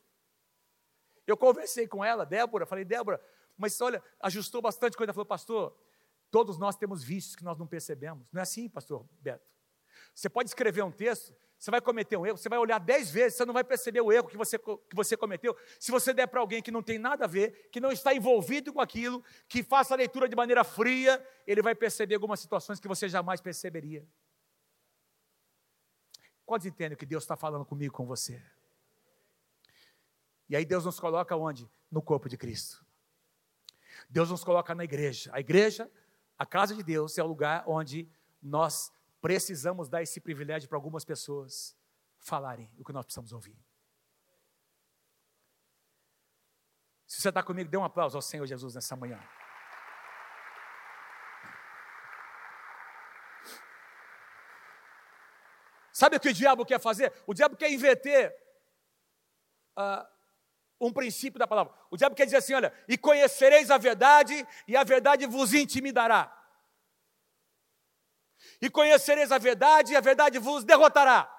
eu 1.27 1.39
conversei 1.39 1.89
com 1.89 2.05
ela, 2.05 2.27
Débora, 2.27 2.67
falei, 2.67 2.85
Débora, 2.85 3.19
mas 3.57 3.81
olha, 3.81 4.03
ajustou 4.21 4.61
bastante 4.61 4.95
coisa, 4.95 5.09
ela 5.09 5.15
falou, 5.15 5.27
pastor, 5.27 5.75
todos 6.31 6.59
nós 6.59 6.77
temos 6.77 7.03
vícios 7.03 7.35
que 7.35 7.43
nós 7.43 7.59
não 7.59 7.67
percebemos, 7.67 8.27
não 8.31 8.41
é 8.41 8.43
assim, 8.43 8.69
pastor 8.69 9.09
Beto? 9.21 9.49
Você 10.15 10.29
pode 10.29 10.51
escrever 10.51 10.83
um 10.83 10.93
texto, 10.93 11.35
você 11.59 11.73
vai 11.73 11.81
cometer 11.81 12.17
um 12.17 12.25
erro, 12.25 12.37
você 12.37 12.49
vai 12.49 12.59
olhar 12.59 12.79
dez 12.79 13.11
vezes, 13.11 13.37
você 13.37 13.45
não 13.45 13.53
vai 13.53 13.65
perceber 13.65 14.01
o 14.01 14.13
erro 14.13 14.29
que 14.29 14.37
você, 14.37 14.57
que 14.59 14.95
você 14.95 15.17
cometeu. 15.17 15.57
Se 15.81 15.91
você 15.91 16.15
der 16.15 16.29
para 16.29 16.41
alguém 16.41 16.63
que 16.63 16.71
não 16.71 16.83
tem 16.83 16.99
nada 16.99 17.25
a 17.25 17.29
ver, 17.29 17.69
que 17.73 17.81
não 17.81 17.91
está 17.91 18.15
envolvido 18.15 18.73
com 18.73 18.81
aquilo, 18.81 19.25
que 19.49 19.65
faça 19.65 19.93
a 19.93 19.97
leitura 19.97 20.29
de 20.29 20.37
maneira 20.37 20.63
fria, 20.63 21.21
ele 21.45 21.61
vai 21.61 21.75
perceber 21.75 22.15
algumas 22.15 22.39
situações 22.39 22.79
que 22.79 22.87
você 22.87 23.09
jamais 23.09 23.41
perceberia. 23.41 24.07
Quantos 26.47 26.67
entendem 26.67 26.97
que 26.97 27.05
Deus 27.05 27.25
está 27.25 27.37
falando 27.37 27.65
comigo, 27.65 27.93
com 27.93 28.07
você? 28.07 28.41
E 30.49 30.55
aí 30.55 30.65
Deus 30.65 30.85
nos 30.85 31.01
coloca 31.01 31.37
onde? 31.37 31.69
No 31.91 32.01
corpo 32.01 32.29
de 32.29 32.37
Cristo. 32.37 32.87
Deus 34.09 34.31
nos 34.31 34.45
coloca 34.45 34.75
na 34.77 34.85
igreja. 34.85 35.29
A 35.35 35.41
igreja, 35.41 35.91
a 36.39 36.47
casa 36.47 36.75
de 36.75 36.85
Deus, 36.85 37.19
é 37.19 37.23
o 37.23 37.27
lugar 37.27 37.65
onde 37.67 38.09
nós 38.41 38.93
precisamos 39.21 39.89
dar 39.89 40.03
esse 40.03 40.21
privilégio 40.21 40.69
para 40.69 40.77
algumas 40.77 41.05
pessoas 41.05 41.77
falarem 42.19 42.71
o 42.79 42.85
que 42.85 42.93
nós 42.93 43.05
precisamos 43.05 43.33
ouvir. 43.33 43.59
Se 47.07 47.23
você 47.23 47.31
está 47.31 47.43
comigo, 47.43 47.71
dê 47.71 47.77
um 47.77 47.85
aplauso 47.85 48.17
ao 48.17 48.23
Senhor 48.23 48.47
Jesus 48.47 48.75
nessa 48.75 48.95
manhã. 48.95 49.19
Sabe 55.91 56.17
o 56.17 56.21
que 56.21 56.29
o 56.29 56.35
diabo 56.35 56.65
quer 56.65 56.79
fazer? 56.79 57.13
O 57.27 57.35
diabo 57.35 57.57
quer 57.57 57.73
inverter 57.73 58.33
uh, 59.77 60.07
um 60.81 60.93
princípio 60.93 61.41
da 61.41 61.47
palavra. 61.47 61.75
O 61.91 61.97
diabo 61.97 62.15
quer 62.15 62.25
dizer 62.25 62.37
assim: 62.37 62.55
olha, 62.55 62.73
e 62.87 62.97
conhecereis 62.97 63.69
a 63.69 63.79
verdade, 63.79 64.47
e 64.69 64.77
a 64.77 64.85
verdade 64.85 65.27
vos 65.27 65.53
intimidará. 65.53 66.38
E 68.61 68.69
conhecereis 68.69 69.31
a 69.31 69.39
verdade, 69.39 69.93
e 69.93 69.97
a 69.97 70.01
verdade 70.01 70.39
vos 70.39 70.65
derrotará. 70.65 71.33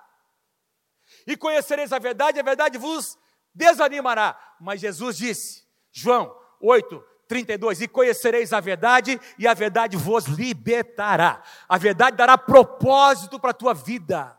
E 1.28 1.36
conhecereis 1.36 1.92
a 1.92 2.00
verdade, 2.00 2.38
e 2.38 2.42
a 2.42 2.44
verdade 2.44 2.78
vos 2.78 3.18
desanimará. 3.54 4.56
Mas 4.60 4.80
Jesus 4.80 5.18
disse, 5.18 5.64
João 5.92 6.36
8, 6.62 7.04
32: 7.28 7.82
E 7.82 7.88
conhecereis 7.88 8.54
a 8.54 8.60
verdade, 8.60 9.20
e 9.38 9.48
a 9.48 9.54
verdade 9.54 9.98
vos 9.98 10.26
libertará. 10.26 11.44
A 11.68 11.78
verdade 11.78 12.18
dará 12.18 12.38
propósito 12.38 13.40
para 13.40 13.52
a 13.52 13.54
tua 13.54 13.74
vida. 13.74 14.38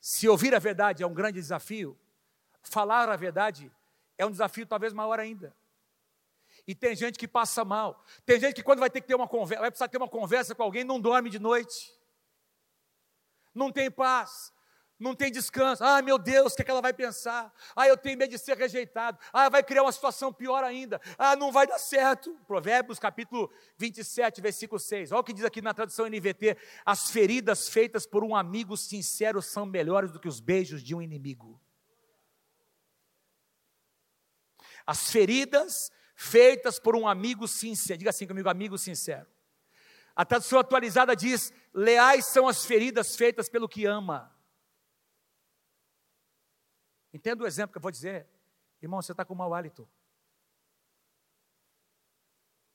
Se 0.00 0.28
ouvir 0.28 0.54
a 0.54 0.58
verdade 0.58 1.02
é 1.02 1.06
um 1.06 1.14
grande 1.14 1.40
desafio, 1.40 1.98
falar 2.62 3.08
a 3.08 3.16
verdade 3.16 3.72
é 4.18 4.26
um 4.26 4.30
desafio 4.30 4.66
talvez 4.66 4.92
maior 4.92 5.18
ainda. 5.18 5.56
E 6.66 6.74
tem 6.74 6.96
gente 6.96 7.18
que 7.18 7.28
passa 7.28 7.64
mal. 7.64 8.04
Tem 8.24 8.40
gente 8.40 8.54
que 8.54 8.62
quando 8.62 8.80
vai 8.80 8.90
ter 8.90 9.00
que 9.00 9.06
ter 9.06 9.14
uma 9.14 9.28
conversa, 9.28 9.60
vai 9.60 9.70
precisar 9.70 9.88
ter 9.88 9.98
uma 9.98 10.08
conversa 10.08 10.54
com 10.54 10.62
alguém, 10.62 10.84
não 10.84 11.00
dorme 11.00 11.28
de 11.28 11.38
noite. 11.38 11.92
Não 13.54 13.70
tem 13.70 13.90
paz 13.90 14.54
não 14.98 15.14
tem 15.14 15.30
descanso. 15.30 15.84
Ah, 15.84 16.00
meu 16.00 16.18
Deus, 16.18 16.52
o 16.52 16.56
que, 16.56 16.62
é 16.62 16.64
que 16.64 16.70
ela 16.70 16.80
vai 16.80 16.92
pensar? 16.92 17.52
Ah, 17.74 17.86
eu 17.86 17.96
tenho 17.96 18.16
medo 18.16 18.30
de 18.30 18.38
ser 18.38 18.56
rejeitado. 18.56 19.18
Ah, 19.32 19.48
vai 19.48 19.62
criar 19.62 19.82
uma 19.82 19.92
situação 19.92 20.32
pior 20.32 20.62
ainda. 20.62 21.00
Ah, 21.18 21.36
não 21.36 21.50
vai 21.50 21.66
dar 21.66 21.78
certo. 21.78 22.34
Provérbios 22.46 22.98
capítulo 22.98 23.52
27, 23.76 24.40
versículo 24.40 24.78
6. 24.78 25.12
Olha 25.12 25.20
o 25.20 25.24
que 25.24 25.32
diz 25.32 25.44
aqui 25.44 25.60
na 25.60 25.74
tradução 25.74 26.06
NVT: 26.06 26.56
As 26.84 27.10
feridas 27.10 27.68
feitas 27.68 28.06
por 28.06 28.24
um 28.24 28.34
amigo 28.34 28.76
sincero 28.76 29.42
são 29.42 29.66
melhores 29.66 30.12
do 30.12 30.20
que 30.20 30.28
os 30.28 30.40
beijos 30.40 30.82
de 30.82 30.94
um 30.94 31.02
inimigo. 31.02 31.60
As 34.86 35.10
feridas 35.10 35.90
feitas 36.14 36.78
por 36.78 36.96
um 36.96 37.06
amigo 37.06 37.46
sincero. 37.48 37.98
Diga 37.98 38.10
assim 38.10 38.26
comigo, 38.26 38.48
amigo 38.48 38.78
sincero. 38.78 39.28
A 40.14 40.24
tradução 40.24 40.58
atualizada 40.58 41.14
diz: 41.16 41.52
leais 41.72 42.26
são 42.26 42.46
as 42.46 42.64
feridas 42.64 43.16
feitas 43.16 43.48
pelo 43.48 43.68
que 43.68 43.84
ama. 43.84 44.34
Entenda 47.12 47.44
o 47.44 47.46
exemplo 47.46 47.72
que 47.72 47.78
eu 47.78 47.82
vou 47.82 47.90
dizer. 47.90 48.28
Irmão, 48.80 49.00
você 49.00 49.12
está 49.12 49.24
com 49.24 49.34
mau 49.34 49.54
hálito. 49.54 49.88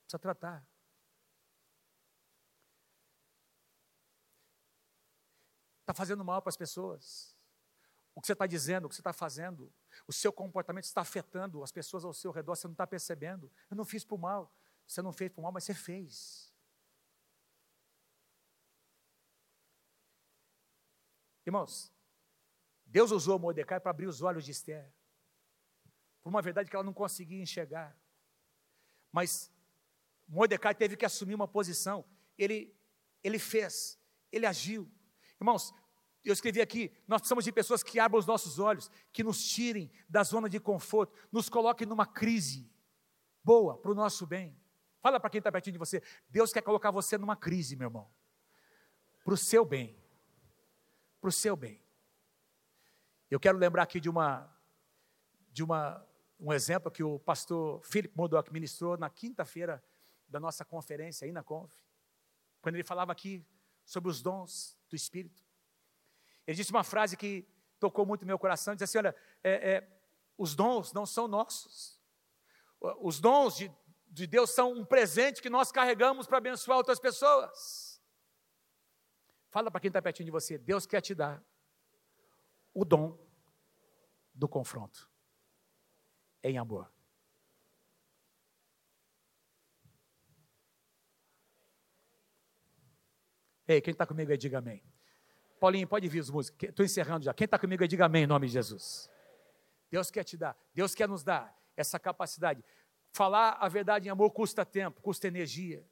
Precisa 0.03 0.19
tratar. 0.19 0.67
Está 5.81 5.93
fazendo 5.93 6.23
mal 6.23 6.41
para 6.41 6.49
as 6.49 6.57
pessoas. 6.57 7.38
O 8.19 8.21
que 8.21 8.27
você 8.27 8.33
está 8.33 8.45
dizendo, 8.45 8.83
o 8.83 8.89
que 8.89 8.95
você 8.95 8.99
está 8.99 9.13
fazendo, 9.13 9.73
o 10.05 10.11
seu 10.11 10.33
comportamento 10.33 10.83
está 10.83 10.99
afetando 10.99 11.63
as 11.63 11.71
pessoas 11.71 12.03
ao 12.03 12.13
seu 12.13 12.31
redor, 12.31 12.53
você 12.53 12.67
não 12.67 12.73
está 12.73 12.85
percebendo. 12.85 13.49
Eu 13.71 13.77
não 13.77 13.85
fiz 13.85 14.03
por 14.03 14.19
mal. 14.19 14.53
Você 14.85 15.01
não 15.01 15.13
fez 15.13 15.31
por 15.31 15.41
mal, 15.41 15.53
mas 15.53 15.63
você 15.63 15.73
fez. 15.73 16.53
Irmãos, 21.45 21.93
Deus 22.85 23.09
usou 23.11 23.39
Mordecai 23.39 23.79
para 23.79 23.91
abrir 23.91 24.07
os 24.07 24.21
olhos 24.21 24.43
de 24.43 24.51
Esther, 24.51 24.93
por 26.21 26.27
uma 26.27 26.41
verdade 26.41 26.69
que 26.69 26.75
ela 26.75 26.83
não 26.83 26.93
conseguia 26.93 27.41
enxergar. 27.41 27.97
Mas 29.13 29.49
Mordecai 30.27 30.75
teve 30.75 30.97
que 30.97 31.05
assumir 31.05 31.35
uma 31.35 31.47
posição, 31.47 32.03
ele, 32.37 32.77
ele 33.23 33.39
fez, 33.39 33.97
ele 34.29 34.45
agiu. 34.45 34.91
Irmãos, 35.39 35.73
eu 36.23 36.33
escrevi 36.33 36.61
aqui, 36.61 36.91
nós 37.07 37.21
precisamos 37.21 37.45
de 37.45 37.51
pessoas 37.51 37.81
que 37.81 37.99
abram 37.99 38.19
os 38.19 38.25
nossos 38.25 38.59
olhos, 38.59 38.91
que 39.11 39.23
nos 39.23 39.43
tirem 39.43 39.89
da 40.07 40.23
zona 40.23 40.49
de 40.49 40.59
conforto, 40.59 41.13
nos 41.31 41.49
coloquem 41.49 41.87
numa 41.87 42.05
crise 42.05 42.69
boa 43.43 43.77
para 43.77 43.91
o 43.91 43.95
nosso 43.95 44.27
bem. 44.27 44.57
Fala 45.01 45.19
para 45.19 45.29
quem 45.29 45.39
está 45.39 45.51
pertinho 45.51 45.73
de 45.73 45.79
você, 45.79 46.03
Deus 46.27 46.51
quer 46.51 46.61
colocar 46.61 46.91
você 46.91 47.17
numa 47.17 47.35
crise, 47.35 47.75
meu 47.75 47.87
irmão, 47.87 48.11
para 49.23 49.33
o 49.33 49.37
seu 49.37 49.63
bem, 49.63 49.97
para 51.21 51.29
o 51.29 51.31
seu 51.31 51.55
bem. 51.55 51.81
Eu 53.31 53.39
quero 53.39 53.57
lembrar 53.57 53.83
aqui 53.83 53.99
de 53.99 54.09
uma 54.09 54.53
de 55.51 55.63
uma 55.63 56.05
um 56.39 56.53
exemplo 56.53 56.89
que 56.89 57.03
o 57.03 57.19
pastor 57.19 57.83
Philip 57.83 58.15
Modoc 58.15 58.49
ministrou 58.51 58.97
na 58.97 59.09
quinta-feira 59.09 59.83
da 60.27 60.39
nossa 60.39 60.63
conferência 60.63 61.25
aí 61.25 61.31
na 61.31 61.43
Conf, 61.43 61.73
quando 62.61 62.75
ele 62.75 62.83
falava 62.83 63.11
aqui 63.11 63.45
sobre 63.83 64.09
os 64.09 64.21
dons 64.21 64.77
do 64.89 64.95
Espírito. 64.95 65.48
Ele 66.49 66.55
disse 66.55 66.71
uma 66.71 66.83
frase 66.83 67.15
que 67.15 67.47
tocou 67.79 68.07
muito 68.07 68.25
meu 68.25 68.39
coração, 68.39 68.73
disse 68.73 68.85
assim, 68.85 68.97
olha, 68.97 69.15
é, 69.43 69.71
é, 69.71 70.01
os 70.35 70.55
dons 70.55 70.91
não 70.91 71.05
são 71.05 71.27
nossos. 71.27 72.01
Os 73.01 73.19
dons 73.19 73.55
de, 73.55 73.71
de 74.07 74.25
Deus 74.25 74.49
são 74.49 74.71
um 74.71 74.83
presente 74.83 75.43
que 75.43 75.49
nós 75.49 75.71
carregamos 75.71 76.25
para 76.25 76.39
abençoar 76.39 76.79
outras 76.79 76.99
pessoas. 76.99 78.01
Fala 79.51 79.69
para 79.69 79.79
quem 79.79 79.89
está 79.89 80.01
pertinho 80.01 80.25
de 80.25 80.31
você, 80.31 80.57
Deus 80.57 80.87
quer 80.87 81.01
te 81.01 81.13
dar 81.13 81.39
o 82.73 82.83
dom 82.83 83.15
do 84.33 84.49
confronto 84.49 85.07
em 86.41 86.57
amor. 86.57 86.91
Ei, 93.67 93.79
quem 93.81 93.91
está 93.91 94.07
comigo 94.07 94.31
aí, 94.31 94.37
diga 94.37 94.57
amém. 94.57 94.83
Paulinho, 95.59 95.87
pode 95.87 96.07
vir 96.07 96.19
os 96.19 96.29
músicos. 96.29 96.69
Estou 96.69 96.85
encerrando 96.85 97.25
já. 97.25 97.33
Quem 97.33 97.45
está 97.45 97.59
comigo 97.59 97.87
diga 97.87 98.05
amém 98.05 98.23
em 98.23 98.27
nome 98.27 98.47
de 98.47 98.53
Jesus. 98.53 99.09
Deus 99.91 100.09
quer 100.09 100.23
te 100.23 100.37
dar, 100.37 100.55
Deus 100.73 100.95
quer 100.95 101.07
nos 101.07 101.23
dar 101.23 101.55
essa 101.75 101.99
capacidade. 101.99 102.63
Falar 103.11 103.57
a 103.59 103.67
verdade 103.67 104.07
em 104.07 104.11
amor 104.11 104.31
custa 104.31 104.65
tempo, 104.65 105.01
custa 105.01 105.27
energia. 105.27 105.83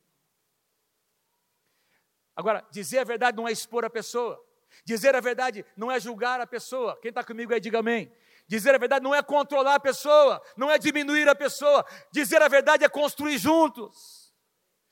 Agora, 2.36 2.66
dizer 2.72 3.00
a 3.00 3.04
verdade 3.04 3.36
não 3.36 3.48
é 3.48 3.52
expor 3.52 3.84
a 3.84 3.90
pessoa. 3.90 4.44
Dizer 4.86 5.16
a 5.16 5.20
verdade 5.20 5.66
não 5.76 5.92
é 5.92 6.00
julgar 6.00 6.40
a 6.40 6.46
pessoa. 6.46 6.98
Quem 7.02 7.10
está 7.10 7.24
comigo 7.24 7.54
aí, 7.54 7.60
diga 7.60 7.80
amém. 7.80 8.12
Dizer 8.48 8.74
a 8.76 8.78
verdade 8.78 9.04
não 9.04 9.14
é 9.14 9.22
controlar 9.22 9.76
a 9.76 9.80
pessoa, 9.80 10.42
não 10.56 10.72
é 10.72 10.78
diminuir 10.78 11.28
a 11.28 11.36
pessoa. 11.36 11.86
Dizer 12.12 12.42
a 12.42 12.48
verdade 12.48 12.86
é 12.86 12.90
construir 12.90 13.38
juntos, 13.38 14.34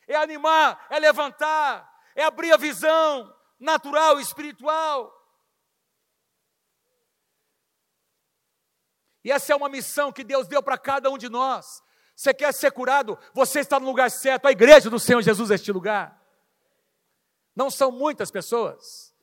é 0.08 0.16
animar, 0.16 0.86
é 0.90 1.00
levantar, 1.00 1.90
é 2.16 2.24
abrir 2.24 2.52
a 2.52 2.58
visão 2.58 3.34
natural 3.60 4.20
espiritual. 4.20 5.14
E 9.24 9.32
essa 9.32 9.54
é 9.54 9.56
uma 9.56 9.70
missão 9.70 10.12
que 10.12 10.24
Deus 10.24 10.48
deu 10.48 10.62
para 10.62 10.78
cada 10.78 11.10
um 11.10 11.18
de 11.18 11.30
nós. 11.30 11.84
Você 12.16 12.34
quer 12.34 12.54
ser 12.54 12.72
curado? 12.72 13.18
Você 13.34 13.60
está 13.60 13.80
no 13.80 13.86
lugar 13.88 14.12
certo. 14.12 14.46
A 14.46 14.52
igreja 14.52 14.90
do 14.90 15.00
Senhor 15.00 15.22
Jesus 15.22 15.52
é 15.52 15.56
este 15.56 15.72
lugar. 15.72 16.22
Não 17.56 17.72
são 17.72 17.92
muitas 17.92 18.30
pessoas 18.30 19.16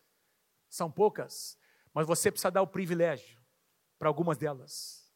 são 0.72 0.91
poucas, 0.91 1.59
mas 1.93 2.07
você 2.07 2.30
precisa 2.30 2.51
dar 2.51 2.62
o 2.62 2.66
privilégio 2.66 3.39
para 3.99 4.09
algumas 4.09 4.39
delas. 4.39 5.07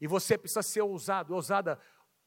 E 0.00 0.08
você 0.08 0.36
precisa 0.36 0.62
ser 0.62 0.80
ousado, 0.82 1.34
ousada 1.34 1.80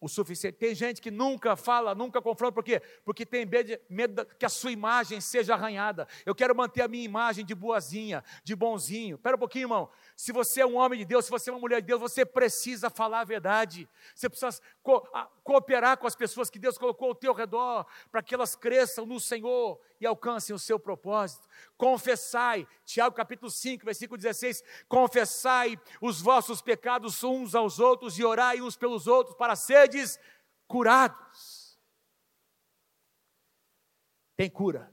o 0.06 0.10
suficiente. 0.10 0.58
Tem 0.58 0.74
gente 0.74 1.02
que 1.02 1.12
nunca 1.12 1.56
fala, 1.56 1.96
nunca 1.96 2.22
confronta, 2.22 2.54
por 2.54 2.64
quê? 2.64 2.82
Porque 3.04 3.26
tem 3.26 3.46
medo 3.90 4.26
que 4.38 4.46
a 4.46 4.50
sua 4.50 4.72
imagem 4.72 5.20
seja 5.20 5.56
arranhada. 5.56 6.08
Eu 6.26 6.36
quero 6.36 6.56
manter 6.56 6.82
a 6.82 6.88
minha 6.88 7.04
imagem 7.04 7.44
de 7.44 7.56
boazinha, 7.56 8.24
de 8.44 8.56
bonzinho. 8.56 9.16
Espera 9.16 9.36
um 9.36 9.40
pouquinho, 9.40 9.64
irmão. 9.64 9.90
Se 10.16 10.32
você 10.32 10.62
é 10.62 10.66
um 10.66 10.78
homem 10.78 11.00
de 11.00 11.06
Deus, 11.06 11.26
se 11.26 11.32
você 11.32 11.50
é 11.50 11.54
uma 11.54 11.60
mulher 11.60 11.82
de 11.82 11.88
Deus, 11.88 12.00
você 12.00 12.26
precisa 12.26 12.90
falar 12.90 13.22
a 13.22 13.24
verdade. 13.24 13.90
Você 14.14 14.30
precisa 14.30 14.62
co 14.82 15.06
cooperar 15.44 15.98
com 15.98 16.08
as 16.08 16.16
pessoas 16.16 16.50
que 16.50 16.58
Deus 16.58 16.76
colocou 16.76 17.10
ao 17.10 17.16
teu 17.16 17.32
redor, 17.32 17.86
para 18.12 18.24
que 18.24 18.34
elas 18.34 18.56
cresçam 18.56 19.06
no 19.06 19.20
Senhor 19.20 19.80
e 20.00 20.06
alcancem 20.06 20.56
o 20.56 20.60
seu 20.60 20.80
propósito. 20.80 21.48
Confessai, 21.78 22.68
Tiago 22.84 23.16
capítulo 23.16 23.50
5, 23.50 23.86
versículo 23.86 24.18
16: 24.18 24.64
confessai 24.88 25.80
os 26.02 26.22
vossos 26.22 26.62
pecados 26.62 27.24
uns 27.24 27.56
aos 27.56 27.80
outros 27.80 28.18
e 28.18 28.24
orai 28.24 28.62
uns 28.62 28.76
pelos 28.76 29.08
outros 29.08 29.36
para 29.36 29.56
seres 29.56 30.20
curados. 30.68 31.80
Tem 34.36 34.50
cura 34.50 34.92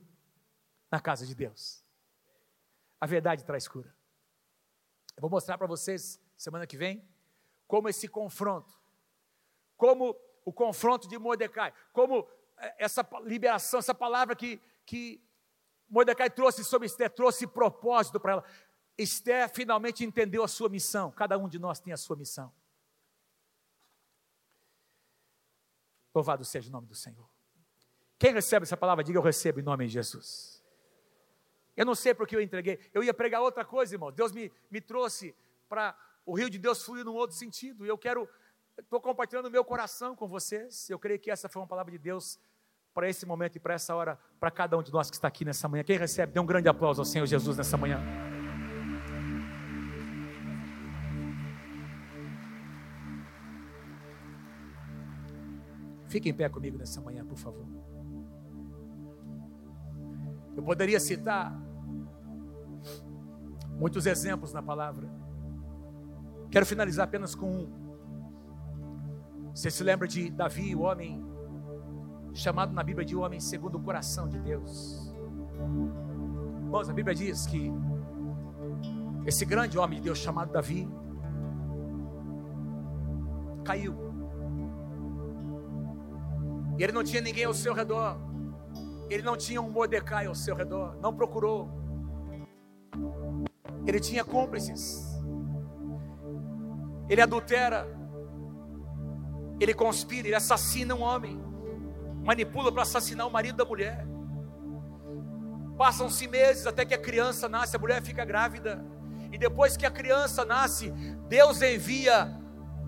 na 0.91 1.01
casa 1.01 1.27
de 1.27 1.35
Deus. 1.35 1.85
A 3.01 3.07
verdade 3.07 3.45
traz 3.45 3.67
cura. 3.67 3.95
Eu 5.17 5.21
vou 5.21 5.31
mostrar 5.31 5.59
para 5.59 5.67
vocês 5.67 6.21
semana 6.37 6.67
que 6.67 6.77
vem 6.77 7.07
como 7.67 7.89
esse 7.89 8.07
confronto, 8.07 8.79
como 9.77 10.17
o 10.45 10.53
confronto 10.53 11.09
de 11.09 11.19
Mordecai, 11.19 11.73
como 11.93 12.29
é, 12.59 12.85
essa 12.85 13.07
liberação, 13.23 13.79
essa 13.81 13.95
palavra 13.95 14.37
que, 14.37 14.61
que 14.85 15.23
Mordecai 15.89 16.31
trouxe 16.31 16.65
sobre 16.65 16.87
Esther, 16.87 17.11
trouxe 17.11 17.47
propósito 17.47 18.19
para 18.19 18.33
ela. 18.33 18.45
Esther 18.97 19.49
finalmente 19.51 20.05
entendeu 20.05 20.43
a 20.43 20.49
sua 20.49 20.69
missão, 20.69 21.11
cada 21.11 21.37
um 21.39 21.49
de 21.49 21.59
nós 21.59 21.81
tem 21.81 21.93
a 21.93 21.97
sua 21.97 22.17
missão. 22.17 22.53
Louvado 26.15 26.45
seja 26.45 26.69
o 26.69 26.73
nome 26.73 26.87
do 26.87 26.95
Senhor. 26.95 27.29
Quem 28.19 28.33
recebe 28.33 28.65
essa 28.65 28.77
palavra, 28.77 29.03
diga 29.03 29.19
eu 29.19 29.23
recebo 29.23 29.61
em 29.61 29.63
nome 29.63 29.87
de 29.87 29.93
Jesus. 29.93 30.63
Eu 31.77 31.87
não 31.87 31.95
sei 31.95 32.15
porque 32.15 32.37
eu 32.37 32.41
entreguei. 32.41 32.79
Eu 32.93 33.03
ia 33.03 33.15
pregar 33.15 33.41
outra 33.41 33.65
coisa, 33.65 33.95
irmão. 33.95 34.13
Deus 34.13 34.31
me, 34.31 34.53
me 34.71 34.81
trouxe 34.81 35.35
para 35.69 35.97
o 36.25 36.35
rio 36.35 36.51
de 36.51 36.59
Deus 36.59 36.85
fluir 36.85 37.05
num 37.05 37.15
outro 37.15 37.37
sentido. 37.37 37.85
E 37.85 37.89
eu 37.89 37.97
quero 37.97 38.29
estou 38.79 39.01
compartilhando 39.01 39.47
o 39.47 39.51
meu 39.51 39.65
coração 39.65 40.15
com 40.15 40.29
vocês. 40.29 40.89
Eu 40.89 40.99
creio 40.99 41.19
que 41.19 41.31
essa 41.31 41.49
foi 41.49 41.61
uma 41.61 41.69
palavra 41.69 41.91
de 41.91 41.99
Deus 41.99 42.39
para 42.95 43.09
esse 43.09 43.25
momento 43.25 43.57
e 43.57 43.61
para 43.61 43.75
essa 43.75 43.95
hora, 43.95 44.19
para 44.39 44.51
cada 44.51 44.77
um 44.77 44.83
de 44.83 44.93
nós 44.93 45.11
que 45.11 45.17
está 45.17 45.29
aqui 45.29 45.45
nessa 45.45 45.69
manhã. 45.69 45.83
Quem 45.83 45.99
recebe, 45.99 46.33
dê 46.33 46.41
um 46.41 46.47
grande 46.47 46.69
aplauso 46.69 47.01
ao 47.01 47.05
Senhor 47.05 47.27
Jesus 47.27 47.57
nessa 47.57 47.77
manhã. 47.77 48.01
Fique 56.07 56.29
em 56.29 56.35
pé 56.35 56.47
comigo 56.49 56.77
nessa 56.77 57.01
manhã, 57.01 57.25
por 57.25 57.39
favor. 57.39 57.67
Eu 60.55 60.63
poderia 60.63 61.01
citar 61.01 61.59
muitos 63.71 64.05
exemplos 64.05 64.53
na 64.53 64.63
palavra. 64.63 65.09
Quero 66.51 66.67
finalizar 66.67 67.09
apenas 67.09 67.35
com 67.35 67.51
um. 67.51 67.83
Você 69.55 69.71
se 69.71 69.83
lembra 69.83 70.07
de 70.07 70.31
Davi, 70.31 70.75
o 70.77 70.83
homem 70.83 71.32
chamado 72.35 72.73
na 72.73 72.83
Bíblia 72.83 73.05
de 73.05 73.17
homem 73.17 73.41
segundo 73.41 73.77
o 73.77 73.81
coração 73.83 74.29
de 74.29 74.39
Deus? 74.39 75.13
Irmãos, 76.65 76.89
a 76.89 76.93
Bíblia 76.93 77.15
diz 77.15 77.47
que 77.47 77.73
esse 79.27 79.45
grande 79.45 79.79
homem 79.79 79.99
de 79.99 80.05
Deus 80.05 80.19
chamado 80.19 80.53
Davi 80.53 80.89
caiu. 83.65 83.95
E 86.79 86.83
ele 86.83 86.93
não 86.93 87.05
tinha 87.05 87.21
ninguém 87.21 87.45
ao 87.45 87.55
seu 87.55 87.75
redor. 87.75 88.17
Ele 89.09 89.23
não 89.23 89.37
tinha 89.37 89.61
um 89.61 89.71
Mordecai 89.71 90.27
ao 90.27 90.35
seu 90.35 90.57
redor. 90.57 90.97
Não 91.01 91.15
procurou. 91.15 91.69
Ele 93.87 94.01
tinha 94.01 94.25
cúmplices. 94.25 95.07
Ele 97.09 97.21
adultera. 97.21 97.87
Ele 99.61 99.75
conspira, 99.75 100.29
ele 100.29 100.35
assassina 100.35 100.95
um 100.95 101.03
homem. 101.03 101.39
Manipula 102.23 102.71
para 102.71 102.83
assassinar 102.83 103.27
o 103.27 103.31
marido 103.31 103.57
da 103.57 103.65
mulher. 103.65 104.07
Passam-se 105.77 106.29
meses 106.29 106.67
até 106.67 106.85
que 106.85 106.95
a 106.95 106.99
criança 106.99 107.49
nasce, 107.49 107.77
a 107.77 107.79
mulher 107.79 108.03
fica 108.03 108.25
grávida. 108.25 108.85
E 109.33 109.39
depois 109.39 109.77
que 109.77 109.87
a 109.87 109.91
criança 109.91 110.45
nasce, 110.45 110.91
Deus 111.29 111.61
envia 111.63 112.39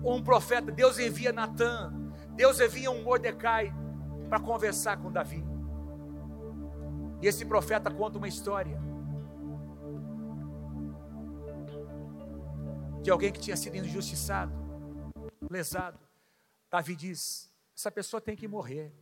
um 0.03 0.23
profeta, 0.23 0.71
Deus 0.71 0.99
envia 0.99 1.33
Natan, 1.33 1.93
Deus 2.35 2.59
envia 2.59 2.91
um 2.91 3.03
Mordecai 3.03 3.73
para 4.29 4.39
conversar 4.39 4.97
com 4.97 5.11
Davi. 5.11 5.43
E 7.21 7.27
esse 7.27 7.45
profeta 7.45 7.89
conta 7.89 8.17
uma 8.17 8.27
história 8.27 8.79
de 13.01 13.09
alguém 13.11 13.31
que 13.31 13.39
tinha 13.39 13.55
sido 13.55 13.75
injustiçado, 13.75 14.53
lesado. 15.49 15.99
Davi 16.69 16.95
diz: 16.95 17.51
essa 17.75 17.91
pessoa 17.91 18.21
tem 18.21 18.35
que 18.35 18.47
morrer. 18.47 18.93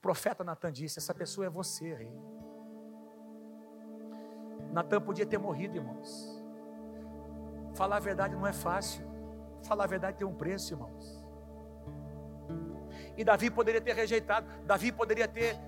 O 0.00 0.02
profeta 0.02 0.42
Natan 0.42 0.72
disse: 0.72 0.98
essa 0.98 1.12
pessoa 1.12 1.46
é 1.46 1.50
você, 1.50 1.92
rei. 1.92 2.10
Natan 4.72 4.98
podia 4.98 5.26
ter 5.26 5.36
morrido, 5.36 5.76
irmãos. 5.76 6.42
Falar 7.74 7.98
a 7.98 8.00
verdade 8.00 8.34
não 8.34 8.46
é 8.46 8.52
fácil. 8.52 9.04
Falar 9.62 9.84
a 9.84 9.86
verdade 9.86 10.16
tem 10.16 10.26
um 10.26 10.34
preço, 10.34 10.72
irmãos. 10.72 11.22
E 13.14 13.22
Davi 13.22 13.50
poderia 13.50 13.80
ter 13.80 13.94
rejeitado, 13.94 14.46
Davi 14.64 14.90
poderia 14.90 15.28
ter 15.28 15.60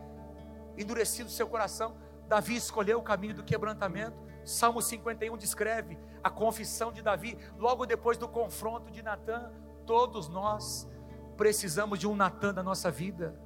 endurecido 0.79 1.29
seu 1.29 1.47
coração. 1.47 1.95
Davi 2.27 2.57
escolheu 2.57 2.99
o 3.01 3.03
caminho 3.03 3.35
do 3.35 3.45
quebrantamento. 3.45 4.17
Salmo 4.47 4.81
51 4.81 5.37
descreve 5.37 5.99
a 6.25 6.31
confissão 6.31 6.91
de 6.91 7.03
Davi, 7.03 7.37
logo 7.59 7.85
depois 7.85 8.17
do 8.17 8.27
confronto 8.27 8.91
de 8.91 9.03
Natã. 9.03 9.53
Todos 9.85 10.27
nós 10.31 10.89
precisamos 11.37 11.99
de 11.99 12.09
um 12.09 12.17
Natã 12.17 12.51
na 12.51 12.63
nossa 12.63 12.91
vida, 12.91 13.39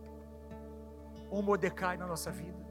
um 1.31 1.43
Mordecai 1.43 1.97
na 1.97 2.07
nossa 2.07 2.31
vida. 2.31 2.65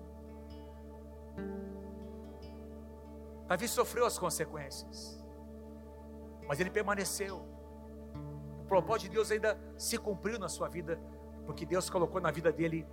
Davi 3.47 3.67
sofreu 3.67 4.05
as 4.05 4.17
consequências, 4.17 5.23
mas 6.47 6.59
ele 6.59 6.69
permaneceu. 6.69 7.45
O 8.61 8.67
propósito 8.67 9.09
de 9.09 9.15
Deus 9.15 9.29
ainda 9.31 9.59
se 9.77 9.97
cumpriu 9.97 10.39
na 10.39 10.49
sua 10.49 10.67
vida 10.67 10.99
porque 11.45 11.65
Deus 11.65 11.89
colocou 11.89 12.19
na 12.19 12.31
vida 12.31 12.51
dele 12.51 12.87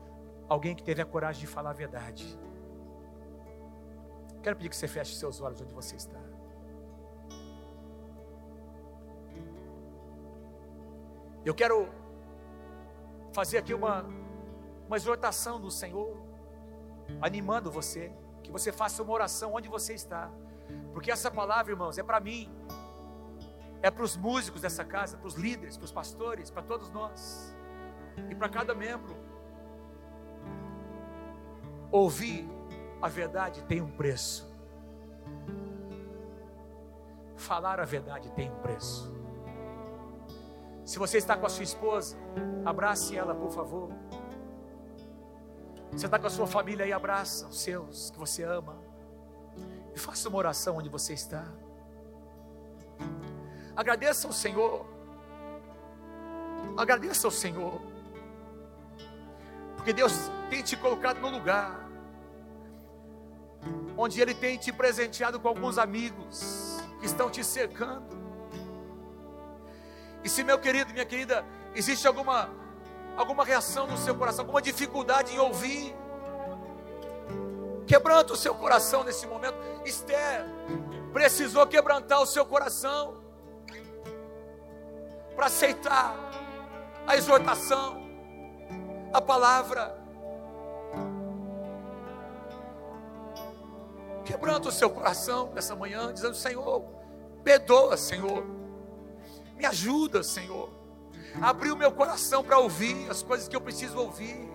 alguém 0.49 0.75
que 0.75 0.83
teve 0.83 1.01
a 1.01 1.07
coragem 1.07 1.41
de 1.41 1.47
falar 1.47 1.71
a 1.71 1.73
verdade. 1.73 2.39
Quero 4.43 4.57
pedir 4.57 4.69
que 4.69 4.77
você 4.77 4.89
feche 4.89 5.15
seus 5.15 5.41
olhos 5.41 5.61
onde 5.61 5.73
você 5.73 5.97
está. 5.97 6.21
Eu 11.45 11.55
quero 11.55 11.89
fazer 13.33 13.59
aqui 13.59 13.73
uma, 13.73 14.05
uma 14.87 14.97
exortação 14.97 15.61
do 15.61 15.71
Senhor, 15.71 16.17
animando 17.21 17.71
você, 17.71 18.13
que 18.43 18.51
você 18.51 18.73
faça 18.73 19.03
uma 19.03 19.13
oração 19.13 19.55
onde 19.55 19.69
você 19.69 19.95
está, 19.95 20.31
porque 20.93 21.11
essa 21.11 21.31
palavra, 21.31 21.73
irmãos, 21.73 21.99
é 21.99 22.03
para 22.03 22.21
mim, 22.21 22.51
é 23.83 23.91
para 23.91 24.05
os 24.05 24.17
músicos 24.17 24.61
dessa 24.61 24.85
casa, 24.85 25.17
para 25.17 25.27
os 25.27 25.35
líderes, 25.35 25.77
para 25.77 25.85
os 25.85 25.93
pastores, 25.93 26.51
para 26.51 26.63
todos 26.63 26.91
nós 26.91 27.55
e 28.31 28.35
para 28.35 28.49
cada 28.49 28.75
membro. 28.75 29.17
Ouvir 31.91 32.49
a 33.01 33.09
verdade 33.09 33.63
tem 33.65 33.81
um 33.81 33.91
preço. 33.91 34.51
Falar 37.37 37.81
a 37.81 37.85
verdade 37.85 38.31
tem 38.33 38.51
um 38.51 38.61
preço. 38.61 39.13
Se 40.85 40.99
você 40.99 41.19
está 41.19 41.37
com 41.37 41.47
a 41.47 41.49
sua 41.49 41.65
esposa, 41.65 42.17
abrace 42.65 43.17
ela, 43.17 43.35
por 43.35 43.51
favor. 43.51 43.91
Você 45.93 46.07
está 46.07 46.19
com 46.19 46.27
a 46.27 46.31
sua 46.31 46.47
família 46.47 46.85
aí, 46.85 46.93
abraça 46.93 47.47
os 47.47 47.61
seus 47.61 48.11
que 48.11 48.19
você 48.19 48.43
ama. 48.43 48.77
E 49.95 49.99
faça 49.99 50.29
uma 50.29 50.39
oração 50.39 50.77
onde 50.77 50.89
você 50.89 51.13
está. 51.13 51.45
Agradeça 53.77 54.27
ao 54.27 54.33
Senhor. 54.33 54.87
Agradeça 56.77 57.27
ao 57.27 57.31
Senhor 57.31 57.93
porque 59.83 59.93
Deus 59.93 60.13
tem 60.49 60.63
te 60.63 60.77
colocado 60.77 61.21
no 61.21 61.29
lugar 61.29 61.91
onde 63.97 64.21
Ele 64.21 64.33
tem 64.33 64.57
te 64.57 64.73
presenteado 64.73 65.41
com 65.41 65.49
alguns 65.49 65.77
amigos 65.77 66.81
que 67.01 67.07
estão 67.07 67.29
te 67.29 67.43
cercando. 67.43 68.17
E 70.23 70.29
se 70.29 70.45
meu 70.45 70.57
querido, 70.57 70.93
minha 70.93 71.05
querida, 71.05 71.45
existe 71.75 72.07
alguma 72.07 72.49
alguma 73.17 73.45
reação 73.45 73.87
no 73.87 73.97
seu 73.97 74.15
coração, 74.15 74.43
alguma 74.43 74.63
dificuldade 74.63 75.35
em 75.35 75.39
ouvir, 75.39 75.95
quebranta 77.87 78.33
o 78.33 78.37
seu 78.37 78.55
coração 78.55 79.05
nesse 79.05 79.27
momento. 79.27 79.57
Esther 79.85 80.45
precisou 81.13 81.67
quebrantar 81.67 82.21
o 82.21 82.27
seu 82.27 82.47
coração 82.47 83.23
para 85.35 85.47
aceitar 85.47 86.17
a 87.07 87.17
exortação 87.17 88.03
a 89.13 89.21
palavra. 89.21 90.01
Quebrando 94.25 94.69
o 94.69 94.73
seu 94.73 94.89
coração 94.89 95.53
nessa 95.53 95.77
manhã, 95.77 96.13
dizendo: 96.13 96.35
Senhor, 96.35 96.85
perdoa, 97.45 97.97
Senhor, 97.97 98.45
me 99.57 99.67
ajuda, 99.67 100.23
Senhor. 100.23 100.82
Abrir 101.41 101.73
o 101.73 101.77
meu 101.77 101.91
coração 101.91 102.45
para 102.45 102.59
ouvir 102.59 103.11
as 103.11 103.23
coisas 103.23 103.49
que 103.49 103.57
eu 103.57 103.61
preciso 103.61 103.99
ouvir, 103.99 104.51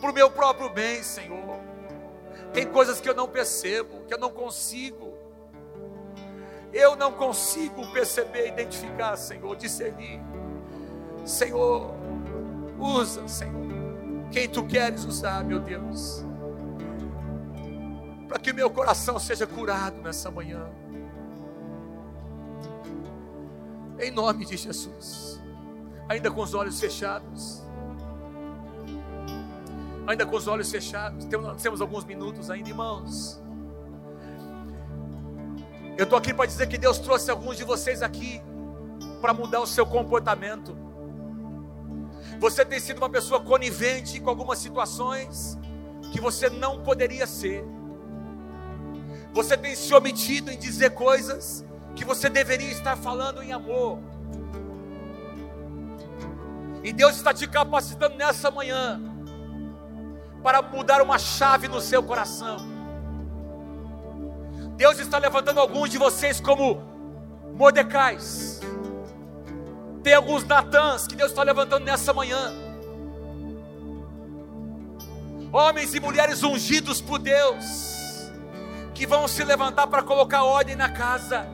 para 0.00 0.10
o 0.10 0.14
meu 0.14 0.30
próprio 0.30 0.70
bem, 0.70 1.02
Senhor. 1.02 1.60
Tem 2.52 2.66
coisas 2.66 3.00
que 3.00 3.08
eu 3.08 3.14
não 3.14 3.28
percebo, 3.28 4.04
que 4.06 4.14
eu 4.14 4.18
não 4.18 4.30
consigo. 4.30 5.12
Eu 6.72 6.96
não 6.96 7.12
consigo 7.12 7.90
perceber, 7.92 8.48
identificar, 8.48 9.16
Senhor, 9.16 9.54
discernir. 9.56 10.20
Senhor, 11.24 11.94
Usa, 12.80 13.28
Senhor, 13.28 13.52
quem 14.32 14.48
tu 14.48 14.64
queres 14.64 15.04
usar, 15.04 15.44
meu 15.44 15.60
Deus, 15.60 16.24
para 18.26 18.38
que 18.38 18.54
meu 18.54 18.70
coração 18.70 19.18
seja 19.18 19.46
curado 19.46 20.00
nessa 20.00 20.30
manhã. 20.30 20.66
Em 24.00 24.10
nome 24.10 24.46
de 24.46 24.56
Jesus, 24.56 25.38
ainda 26.08 26.30
com 26.30 26.40
os 26.40 26.54
olhos 26.54 26.80
fechados, 26.80 27.62
ainda 30.06 30.24
com 30.24 30.36
os 30.36 30.48
olhos 30.48 30.70
fechados, 30.70 31.26
temos, 31.26 31.82
alguns 31.82 32.04
minutos 32.04 32.50
ainda, 32.50 32.70
irmãos. 32.70 33.38
Eu 35.98 36.04
estou 36.04 36.18
aqui 36.18 36.32
para 36.32 36.46
dizer 36.46 36.66
que 36.66 36.78
Deus 36.78 36.98
trouxe 36.98 37.30
alguns 37.30 37.58
de 37.58 37.64
vocês 37.64 38.02
aqui 38.02 38.40
para 39.20 39.34
mudar 39.34 39.60
o 39.60 39.66
seu 39.66 39.84
comportamento. 39.84 40.74
Você 42.38 42.64
tem 42.64 42.80
sido 42.80 42.96
uma 42.96 43.10
pessoa 43.10 43.40
conivente 43.40 44.18
com 44.18 44.30
algumas 44.30 44.58
situações 44.58 45.58
que 46.10 46.22
você 46.22 46.48
não 46.48 46.82
poderia 46.82 47.26
ser. 47.26 47.62
Você 49.34 49.58
tem 49.58 49.76
se 49.76 49.92
omitido 49.92 50.50
em 50.50 50.58
dizer 50.58 50.94
coisas 50.94 51.66
que 51.94 52.04
você 52.04 52.28
deveria 52.28 52.70
estar 52.70 52.96
falando 52.96 53.42
em 53.42 53.52
amor. 53.52 53.98
E 56.82 56.92
Deus 56.92 57.16
está 57.16 57.34
te 57.34 57.46
capacitando 57.46 58.16
nessa 58.16 58.50
manhã 58.50 59.00
para 60.42 60.62
mudar 60.62 61.02
uma 61.02 61.18
chave 61.18 61.68
no 61.68 61.80
seu 61.80 62.02
coração. 62.02 62.56
Deus 64.76 64.98
está 64.98 65.18
levantando 65.18 65.60
alguns 65.60 65.90
de 65.90 65.98
vocês 65.98 66.40
como 66.40 66.82
Mordecais. 67.54 68.60
Tem 70.02 70.14
alguns 70.14 70.44
Natãs 70.44 71.06
que 71.06 71.14
Deus 71.14 71.30
está 71.30 71.42
levantando 71.42 71.84
nessa 71.84 72.14
manhã. 72.14 72.54
Homens 75.52 75.94
e 75.94 76.00
mulheres 76.00 76.42
ungidos 76.42 77.00
por 77.00 77.18
Deus, 77.18 78.30
que 78.94 79.06
vão 79.06 79.28
se 79.28 79.44
levantar 79.44 79.86
para 79.88 80.02
colocar 80.02 80.44
ordem 80.44 80.76
na 80.76 80.88
casa. 80.88 81.46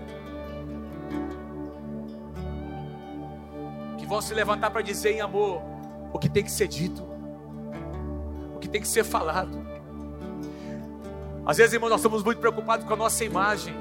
Que 4.07 4.11
vão 4.11 4.21
se 4.21 4.33
levantar 4.33 4.71
para 4.71 4.83
dizer 4.83 5.11
em 5.11 5.21
amor 5.21 5.61
o 6.13 6.19
que 6.19 6.29
tem 6.29 6.45
que 6.45 6.51
ser 6.53 6.69
dito, 6.69 7.03
o 8.55 8.59
que 8.61 8.69
tem 8.69 8.81
que 8.81 8.87
ser 8.87 9.03
falado. 9.03 9.67
Às 11.45 11.57
vezes, 11.57 11.73
irmão, 11.73 11.91
nós 11.91 11.99
estamos 11.99 12.23
muito 12.23 12.39
preocupados 12.39 12.87
com 12.87 12.93
a 12.93 12.97
nossa 12.97 13.25
imagem, 13.25 13.75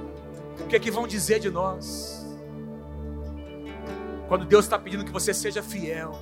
o 0.60 0.66
que 0.66 0.76
é 0.76 0.80
que 0.80 0.90
vão 0.90 1.06
dizer 1.06 1.40
de 1.40 1.52
nós. 1.52 2.26
Quando 4.28 4.46
Deus 4.46 4.66
está 4.66 4.80
pedindo 4.80 5.06
que 5.06 5.12
você 5.12 5.32
seja 5.32 5.62
fiel, 5.62 6.18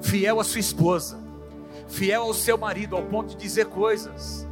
fiel 0.00 0.38
à 0.38 0.44
sua 0.44 0.60
esposa, 0.60 1.18
fiel 1.88 2.22
ao 2.22 2.34
seu 2.34 2.56
marido, 2.56 2.94
ao 2.94 3.02
ponto 3.02 3.30
de 3.30 3.36
dizer 3.36 3.66
coisas 3.66 4.46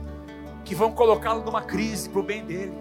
que 0.64 0.74
vão 0.74 0.90
colocá-lo 0.90 1.44
numa 1.44 1.62
crise 1.62 2.08
para 2.08 2.18
o 2.18 2.24
bem 2.24 2.44
dele. 2.44 2.76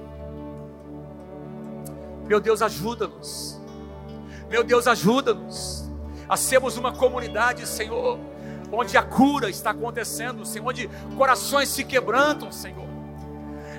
Meu 2.26 2.40
Deus, 2.40 2.64
ajuda-nos. 2.64 3.57
Meu 4.50 4.64
Deus, 4.64 4.88
ajuda-nos 4.88 5.90
a 6.28 6.38
sermos 6.38 6.78
uma 6.78 6.92
comunidade, 6.92 7.66
Senhor, 7.68 8.20
onde 8.72 8.98
a 8.98 9.04
cura 9.04 9.50
está 9.50 9.72
acontecendo, 9.72 10.46
Senhor, 10.46 10.68
onde 10.68 10.90
corações 11.18 11.70
se 11.70 11.84
quebrantam, 11.84 12.52
Senhor. 12.52 12.88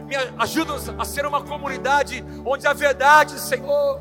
Me 0.07 0.17
ajuda-nos 0.39 0.89
a 0.89 1.05
ser 1.05 1.27
uma 1.27 1.43
comunidade 1.43 2.25
onde 2.45 2.67
a 2.67 2.73
verdade, 2.73 3.39
Senhor, 3.39 4.01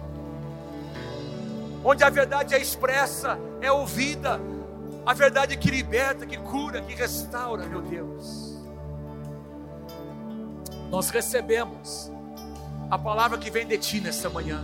onde 1.83 2.03
a 2.03 2.09
verdade 2.09 2.55
é 2.55 2.61
expressa, 2.61 3.37
é 3.61 3.71
ouvida, 3.71 4.39
a 5.05 5.13
verdade 5.13 5.55
que 5.57 5.71
liberta, 5.71 6.25
que 6.25 6.37
cura, 6.37 6.81
que 6.81 6.93
restaura, 6.93 7.65
meu 7.65 7.81
Deus. 7.81 8.57
Nós 10.89 11.09
recebemos 11.09 12.11
a 12.89 12.97
palavra 12.97 13.37
que 13.37 13.49
vem 13.49 13.67
de 13.67 13.77
Ti 13.77 13.99
nesta 13.99 14.29
manhã, 14.29 14.63